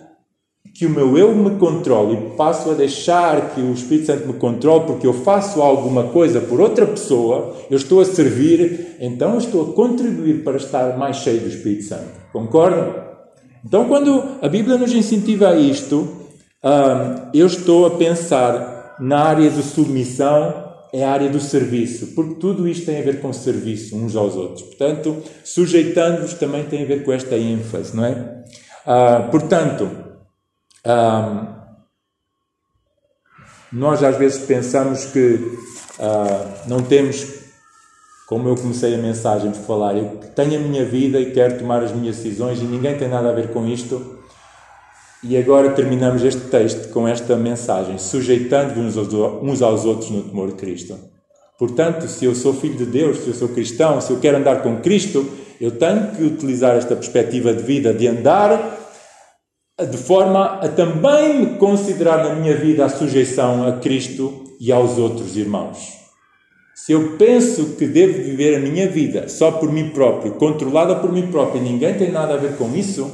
que 0.72 0.86
o 0.86 0.90
meu 0.90 1.16
eu 1.16 1.34
me 1.34 1.56
controle 1.56 2.14
e 2.14 2.36
passo 2.36 2.70
a 2.70 2.74
deixar 2.74 3.54
que 3.54 3.60
o 3.60 3.72
Espírito 3.72 4.06
Santo 4.06 4.26
me 4.26 4.32
controle 4.34 4.86
porque 4.86 5.06
eu 5.06 5.12
faço 5.12 5.62
alguma 5.62 6.04
coisa 6.04 6.40
por 6.40 6.60
outra 6.60 6.86
pessoa, 6.86 7.54
eu 7.70 7.76
estou 7.76 8.00
a 8.00 8.04
servir, 8.04 8.96
então 9.00 9.32
eu 9.34 9.38
estou 9.38 9.70
a 9.70 9.72
contribuir 9.72 10.42
para 10.42 10.56
estar 10.56 10.96
mais 10.98 11.18
cheio 11.18 11.40
do 11.40 11.48
Espírito 11.48 11.84
Santo. 11.84 12.10
Concordam? 12.32 13.04
Então, 13.64 13.86
quando 13.86 14.22
a 14.42 14.48
Bíblia 14.48 14.76
nos 14.76 14.92
incentiva 14.92 15.50
a 15.50 15.56
isto, 15.56 16.08
ah, 16.62 17.30
eu 17.32 17.46
estou 17.46 17.86
a 17.86 17.90
pensar 17.92 18.96
na 18.98 19.20
área 19.20 19.50
de 19.50 19.62
submissão, 19.62 20.64
é 20.92 21.04
a 21.04 21.10
área 21.10 21.28
do 21.28 21.40
serviço, 21.40 22.08
porque 22.14 22.34
tudo 22.34 22.68
isto 22.68 22.86
tem 22.86 22.98
a 22.98 23.02
ver 23.02 23.20
com 23.20 23.32
serviço 23.32 23.96
uns 23.96 24.14
aos 24.14 24.36
outros. 24.36 24.62
Portanto, 24.62 25.16
sujeitando-vos 25.42 26.34
também 26.34 26.64
tem 26.64 26.82
a 26.82 26.86
ver 26.86 27.04
com 27.04 27.12
esta 27.12 27.36
ênfase, 27.36 27.96
não 27.96 28.04
é? 28.04 28.44
Ah, 28.86 29.28
portanto, 29.30 30.03
nós 33.72 34.02
às 34.02 34.16
vezes 34.16 34.44
pensamos 34.44 35.06
que 35.06 35.58
uh, 35.98 36.68
não 36.68 36.82
temos, 36.82 37.26
como 38.28 38.48
eu 38.48 38.54
comecei 38.54 38.94
a 38.94 38.98
mensagem 38.98 39.50
por 39.50 39.62
falar, 39.62 39.96
eu 39.96 40.20
tenho 40.34 40.56
a 40.56 40.62
minha 40.62 40.84
vida 40.84 41.18
e 41.18 41.32
quero 41.32 41.58
tomar 41.58 41.82
as 41.82 41.92
minhas 41.92 42.16
decisões 42.16 42.60
e 42.60 42.64
ninguém 42.64 42.96
tem 42.96 43.08
nada 43.08 43.30
a 43.30 43.32
ver 43.32 43.48
com 43.48 43.66
isto. 43.66 44.18
E 45.22 45.38
agora 45.38 45.70
terminamos 45.70 46.22
este 46.22 46.42
texto 46.48 46.90
com 46.92 47.08
esta 47.08 47.34
mensagem, 47.34 47.96
sujeitando-nos 47.96 48.96
uns 48.96 49.62
aos 49.62 49.86
outros 49.86 50.10
no 50.10 50.22
temor 50.22 50.48
de 50.48 50.54
Cristo. 50.54 50.98
Portanto, 51.58 52.06
se 52.08 52.26
eu 52.26 52.34
sou 52.34 52.52
filho 52.52 52.76
de 52.76 52.84
Deus, 52.84 53.20
se 53.20 53.28
eu 53.28 53.34
sou 53.34 53.48
cristão, 53.48 54.02
se 54.02 54.10
eu 54.10 54.20
quero 54.20 54.36
andar 54.36 54.62
com 54.62 54.82
Cristo, 54.82 55.26
eu 55.58 55.70
tenho 55.78 56.10
que 56.10 56.22
utilizar 56.22 56.76
esta 56.76 56.94
perspectiva 56.94 57.54
de 57.54 57.62
vida, 57.62 57.94
de 57.94 58.06
andar 58.06 58.83
de 59.82 59.96
forma 59.96 60.60
a 60.60 60.68
também 60.68 61.40
me 61.40 61.58
considerar 61.58 62.22
na 62.24 62.34
minha 62.36 62.56
vida 62.56 62.84
a 62.84 62.88
sujeição 62.88 63.66
a 63.66 63.80
Cristo 63.80 64.44
e 64.60 64.70
aos 64.70 64.98
outros 64.98 65.36
irmãos. 65.36 65.94
Se 66.74 66.92
eu 66.92 67.16
penso 67.16 67.74
que 67.76 67.86
devo 67.86 68.14
viver 68.14 68.56
a 68.56 68.60
minha 68.60 68.88
vida 68.88 69.28
só 69.28 69.50
por 69.50 69.72
mim 69.72 69.90
próprio, 69.90 70.34
controlada 70.34 70.96
por 70.96 71.12
mim 71.12 71.28
próprio, 71.28 71.60
e 71.60 71.64
ninguém 71.64 71.96
tem 71.96 72.12
nada 72.12 72.34
a 72.34 72.36
ver 72.36 72.56
com 72.56 72.74
isso, 72.74 73.10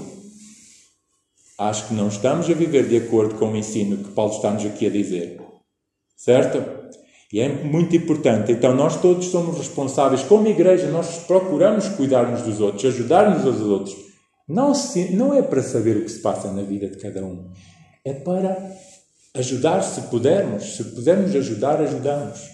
acho 1.59 1.89
que 1.89 1.95
não 1.95 2.09
estamos 2.09 2.49
a 2.51 2.55
viver 2.55 2.87
de 2.89 2.97
acordo 2.97 3.37
com 3.37 3.53
o 3.53 3.57
ensino 3.57 3.99
que 3.99 4.11
Paulo 4.11 4.33
está-nos 4.33 4.65
aqui 4.67 4.87
a 4.87 4.91
dizer. 4.91 5.41
Certo? 6.17 6.63
E 7.33 7.41
é 7.41 7.49
muito 7.49 7.95
importante. 7.97 8.53
Então, 8.53 8.75
nós 8.75 9.01
todos 9.01 9.27
somos 9.27 9.57
responsáveis, 9.57 10.23
como 10.23 10.49
igreja, 10.49 10.89
nós 10.89 11.25
procuramos 11.27 11.89
cuidar 11.89 12.29
uns 12.29 12.43
dos 12.43 12.61
outros, 12.61 12.85
ajudar-nos 12.85 13.47
aos 13.47 13.61
outros 13.61 14.10
não, 14.51 14.75
se, 14.75 15.15
não 15.15 15.33
é 15.33 15.43
para 15.43 15.63
saber 15.63 15.97
o 15.97 16.03
que 16.03 16.11
se 16.11 16.19
passa 16.19 16.51
na 16.51 16.63
vida 16.63 16.89
de 16.89 16.97
cada 16.97 17.25
um. 17.25 17.45
É 18.05 18.13
para 18.13 18.59
ajudar 19.37 19.81
se 19.83 20.01
pudermos. 20.03 20.77
Se 20.77 20.83
pudermos 20.83 21.37
ajudar, 21.37 21.81
ajudamos. 21.81 22.51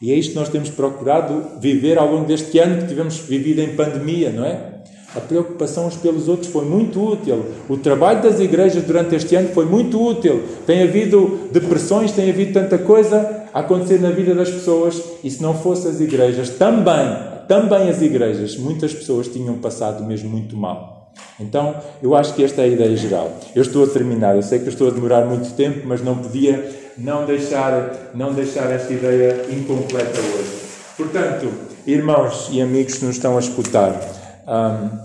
E 0.00 0.12
é 0.12 0.14
isto 0.14 0.30
que 0.30 0.38
nós 0.38 0.48
temos 0.48 0.70
procurado 0.70 1.58
viver 1.60 1.98
ao 1.98 2.10
longo 2.10 2.24
deste 2.24 2.56
ano 2.60 2.80
que 2.80 2.86
tivemos 2.86 3.18
vivido 3.18 3.60
em 3.60 3.74
pandemia, 3.74 4.30
não 4.30 4.44
é? 4.44 4.80
A 5.12 5.18
preocupação 5.18 5.88
uns 5.88 5.96
pelos 5.96 6.28
outros 6.28 6.52
foi 6.52 6.64
muito 6.64 7.02
útil. 7.02 7.44
O 7.68 7.76
trabalho 7.76 8.22
das 8.22 8.38
igrejas 8.38 8.84
durante 8.84 9.16
este 9.16 9.34
ano 9.34 9.48
foi 9.48 9.64
muito 9.64 10.00
útil. 10.00 10.44
Tem 10.64 10.84
havido 10.84 11.48
depressões, 11.50 12.12
tem 12.12 12.30
havido 12.30 12.52
tanta 12.52 12.78
coisa 12.78 13.48
a 13.52 13.58
acontecer 13.58 14.00
na 14.00 14.10
vida 14.10 14.36
das 14.36 14.50
pessoas. 14.50 15.02
E 15.24 15.28
se 15.28 15.42
não 15.42 15.52
fossem 15.52 15.90
as 15.90 16.00
igrejas, 16.00 16.50
também, 16.50 17.08
também 17.48 17.88
as 17.88 18.00
igrejas, 18.00 18.56
muitas 18.56 18.94
pessoas 18.94 19.26
tinham 19.26 19.58
passado 19.58 20.04
mesmo 20.04 20.30
muito 20.30 20.56
mal. 20.56 20.99
Então, 21.38 21.74
eu 22.02 22.14
acho 22.14 22.34
que 22.34 22.44
esta 22.44 22.60
é 22.60 22.64
a 22.64 22.68
ideia 22.68 22.96
geral. 22.96 23.32
Eu 23.54 23.62
estou 23.62 23.84
a 23.84 23.86
terminar, 23.88 24.36
eu 24.36 24.42
sei 24.42 24.58
que 24.58 24.68
estou 24.68 24.88
a 24.88 24.90
demorar 24.90 25.24
muito 25.24 25.54
tempo, 25.54 25.86
mas 25.86 26.02
não 26.02 26.18
podia 26.18 26.80
não 26.98 27.24
deixar, 27.24 28.12
não 28.14 28.34
deixar 28.34 28.70
esta 28.70 28.92
ideia 28.92 29.46
incompleta 29.50 30.20
hoje. 30.20 30.60
Portanto, 30.96 31.50
irmãos 31.86 32.48
e 32.52 32.60
amigos 32.60 32.98
que 32.98 33.04
nos 33.04 33.16
estão 33.16 33.36
a 33.36 33.40
escutar, 33.40 33.98
um, 34.46 34.98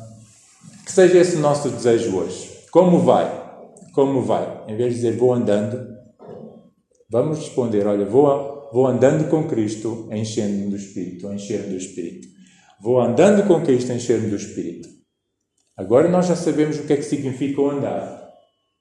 que 0.84 0.91
seja 0.91 1.18
esse 1.18 1.38
o 1.38 1.39
nosso 1.39 1.70
desejo 1.70 2.18
hoje. 2.18 2.51
Como 2.70 2.99
vai? 2.99 3.32
Como 3.93 4.22
vai? 4.22 4.63
Em 4.68 4.76
vez 4.76 4.89
de 4.89 4.95
dizer 4.95 5.18
vou 5.18 5.34
andando, 5.34 5.88
vamos 7.09 7.39
responder: 7.39 7.88
olha, 7.88 8.05
vou, 8.05 8.70
vou 8.74 8.88
andando 8.88 9.30
com 9.30 9.47
Cristo, 9.47 10.09
enchendo-me 10.11 10.70
do 10.70 10.76
Espírito, 10.76 11.32
enchendo 11.32 11.70
do 11.70 11.78
Espírito. 11.78 12.28
Vou 12.82 12.99
andando 12.99 13.47
com 13.47 13.61
Cristo, 13.61 13.93
enchendo 13.93 14.30
do 14.30 14.36
Espírito. 14.36 14.95
Agora 15.78 16.07
nós 16.07 16.28
já 16.28 16.36
sabemos 16.36 16.80
o 16.80 16.84
que 16.84 16.93
é 16.93 16.97
que 16.97 17.03
significa 17.03 17.61
o 17.61 17.69
andar. 17.69 18.26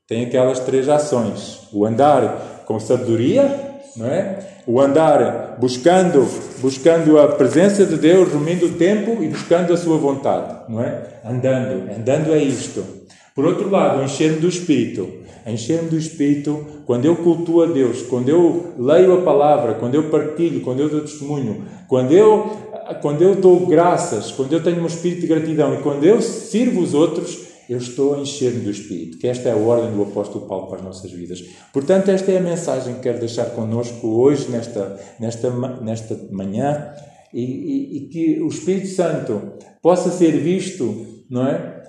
Tem 0.06 0.24
aquelas 0.24 0.60
três 0.60 0.88
ações: 0.88 1.68
o 1.72 1.84
andar 1.84 2.62
com 2.66 2.78
sabedoria, 2.78 3.80
não 3.96 4.06
é? 4.06 4.38
O 4.66 4.80
andar 4.80 5.56
buscando, 5.58 6.26
buscando 6.60 7.18
a 7.18 7.28
presença 7.28 7.84
de 7.84 7.96
Deus, 7.96 8.30
reunindo 8.30 8.66
o 8.66 8.74
tempo 8.74 9.22
e 9.22 9.28
buscando 9.28 9.72
a 9.72 9.76
sua 9.76 9.98
vontade, 9.98 10.70
não 10.70 10.80
é? 10.80 11.20
Andando, 11.24 11.90
andando 11.90 12.32
é 12.32 12.38
isto. 12.38 13.03
Por 13.34 13.44
outro 13.44 13.68
lado, 13.68 14.02
encher-me 14.02 14.38
do 14.38 14.48
Espírito. 14.48 15.08
Encher-me 15.46 15.88
do 15.88 15.98
Espírito, 15.98 16.64
quando 16.86 17.04
eu 17.04 17.16
cultuo 17.16 17.62
a 17.62 17.66
Deus, 17.66 18.02
quando 18.02 18.28
eu 18.28 18.72
leio 18.78 19.14
a 19.14 19.22
palavra, 19.22 19.74
quando 19.74 19.94
eu 19.94 20.08
partilho, 20.08 20.60
quando 20.60 20.80
eu 20.80 20.88
dou 20.88 21.00
testemunho, 21.00 21.64
quando 21.88 22.12
eu 22.12 22.64
quando 23.00 23.22
eu 23.22 23.34
dou 23.36 23.66
graças, 23.66 24.30
quando 24.30 24.52
eu 24.52 24.62
tenho 24.62 24.82
um 24.82 24.86
espírito 24.86 25.22
de 25.22 25.26
gratidão 25.26 25.74
e 25.74 25.78
quando 25.78 26.04
eu 26.04 26.20
sirvo 26.20 26.82
os 26.82 26.92
outros, 26.92 27.44
eu 27.68 27.78
estou 27.78 28.14
a 28.14 28.18
encher-me 28.18 28.60
do 28.60 28.70
Espírito, 28.70 29.18
que 29.18 29.26
esta 29.26 29.48
é 29.48 29.52
a 29.52 29.56
ordem 29.56 29.90
do 29.92 30.02
apóstolo 30.02 30.46
Paulo 30.46 30.66
para 30.66 30.78
as 30.78 30.84
nossas 30.84 31.10
vidas. 31.10 31.42
Portanto, 31.72 32.10
esta 32.10 32.30
é 32.30 32.36
a 32.36 32.42
mensagem 32.42 32.94
que 32.94 33.00
quero 33.00 33.18
deixar 33.18 33.46
connosco 33.46 34.06
hoje, 34.06 34.50
nesta, 34.50 35.00
nesta, 35.18 35.50
nesta 35.80 36.20
manhã, 36.30 36.92
e, 37.32 37.42
e, 37.42 37.96
e 37.96 38.08
que 38.08 38.42
o 38.42 38.48
Espírito 38.48 38.88
Santo 38.88 39.40
possa 39.80 40.10
ser 40.10 40.32
visto, 40.32 41.13
não 41.30 41.46
é? 41.46 41.82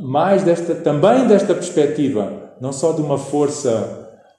Mais 0.00 0.42
desta, 0.42 0.74
também 0.74 1.26
desta 1.26 1.54
perspectiva, 1.54 2.52
não 2.60 2.72
só 2.72 2.92
de 2.92 3.00
uma 3.00 3.18
força 3.18 3.98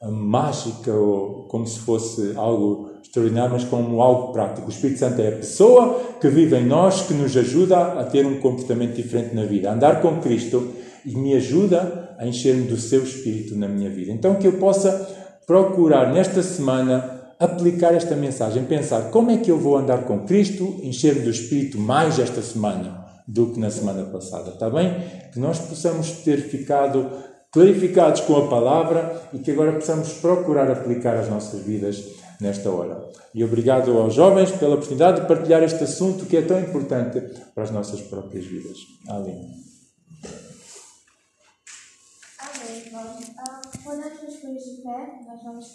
mágica 0.10 0.92
ou 0.92 1.44
como 1.48 1.66
se 1.68 1.80
fosse 1.80 2.34
algo 2.36 2.90
extraordinário, 3.04 3.52
mas 3.52 3.64
como 3.64 4.02
algo 4.02 4.32
prático. 4.32 4.68
O 4.68 4.70
Espírito 4.70 5.00
Santo 5.00 5.22
é 5.22 5.28
a 5.28 5.34
pessoa 5.34 6.00
que 6.20 6.28
vive 6.28 6.56
em 6.56 6.66
nós, 6.66 7.02
que 7.02 7.14
nos 7.14 7.36
ajuda 7.36 8.00
a 8.00 8.04
ter 8.04 8.26
um 8.26 8.40
comportamento 8.40 8.96
diferente 8.96 9.36
na 9.36 9.44
vida, 9.44 9.70
a 9.70 9.74
andar 9.74 10.02
com 10.02 10.20
Cristo 10.20 10.70
e 11.06 11.16
me 11.16 11.36
ajuda 11.36 12.16
a 12.18 12.26
encher-me 12.26 12.64
do 12.64 12.78
seu 12.78 13.04
Espírito 13.04 13.56
na 13.56 13.68
minha 13.68 13.90
vida. 13.90 14.12
Então, 14.12 14.36
que 14.36 14.48
eu 14.48 14.54
possa 14.54 15.08
procurar 15.46 16.14
nesta 16.14 16.42
semana 16.42 17.20
aplicar 17.40 17.94
esta 17.94 18.16
mensagem, 18.16 18.64
pensar 18.66 19.10
como 19.10 19.32
é 19.32 19.38
que 19.38 19.50
eu 19.50 19.58
vou 19.58 19.76
andar 19.76 20.04
com 20.04 20.20
Cristo, 20.20 20.80
encher-me 20.84 21.22
do 21.22 21.32
Espírito 21.32 21.80
mais 21.80 22.20
esta 22.20 22.42
semana 22.42 23.01
do 23.32 23.54
que 23.54 23.60
na 23.60 23.72
semana 23.72 24.04
passada, 24.12 24.52
está 24.52 24.70
bem? 24.70 24.94
Que 25.32 25.40
nós 25.40 25.58
possamos 25.60 26.12
ter 26.24 26.38
ficado 26.50 27.10
clarificados 27.52 28.22
com 28.22 28.36
a 28.36 28.48
palavra 28.48 29.30
e 29.34 29.40
que 29.40 29.52
agora 29.52 29.74
possamos 29.74 30.14
procurar 30.14 30.70
aplicar 30.70 31.16
as 31.16 31.30
nossas 31.30 31.62
vidas 31.62 32.04
nesta 32.42 32.70
hora. 32.70 33.10
E 33.34 33.44
obrigado 33.44 33.98
aos 33.98 34.14
jovens 34.14 34.52
pela 34.52 34.76
oportunidade 34.76 35.22
de 35.22 35.28
partilhar 35.28 35.64
este 35.64 35.84
assunto 35.84 36.26
que 36.26 36.38
é 36.38 36.42
tão 36.42 36.60
importante 36.60 37.22
para 37.54 37.64
as 37.64 37.72
nossas 37.72 38.02
próprias 38.02 38.46
vidas. 38.46 38.78
Amém. 39.08 39.50
Amém, 42.40 42.86
irmão. 42.86 43.20
Ah, 43.38 43.62
quando 43.84 44.02
de 44.02 44.82
pé, 44.82 45.24
nós 45.28 45.44
vamos 45.44 45.70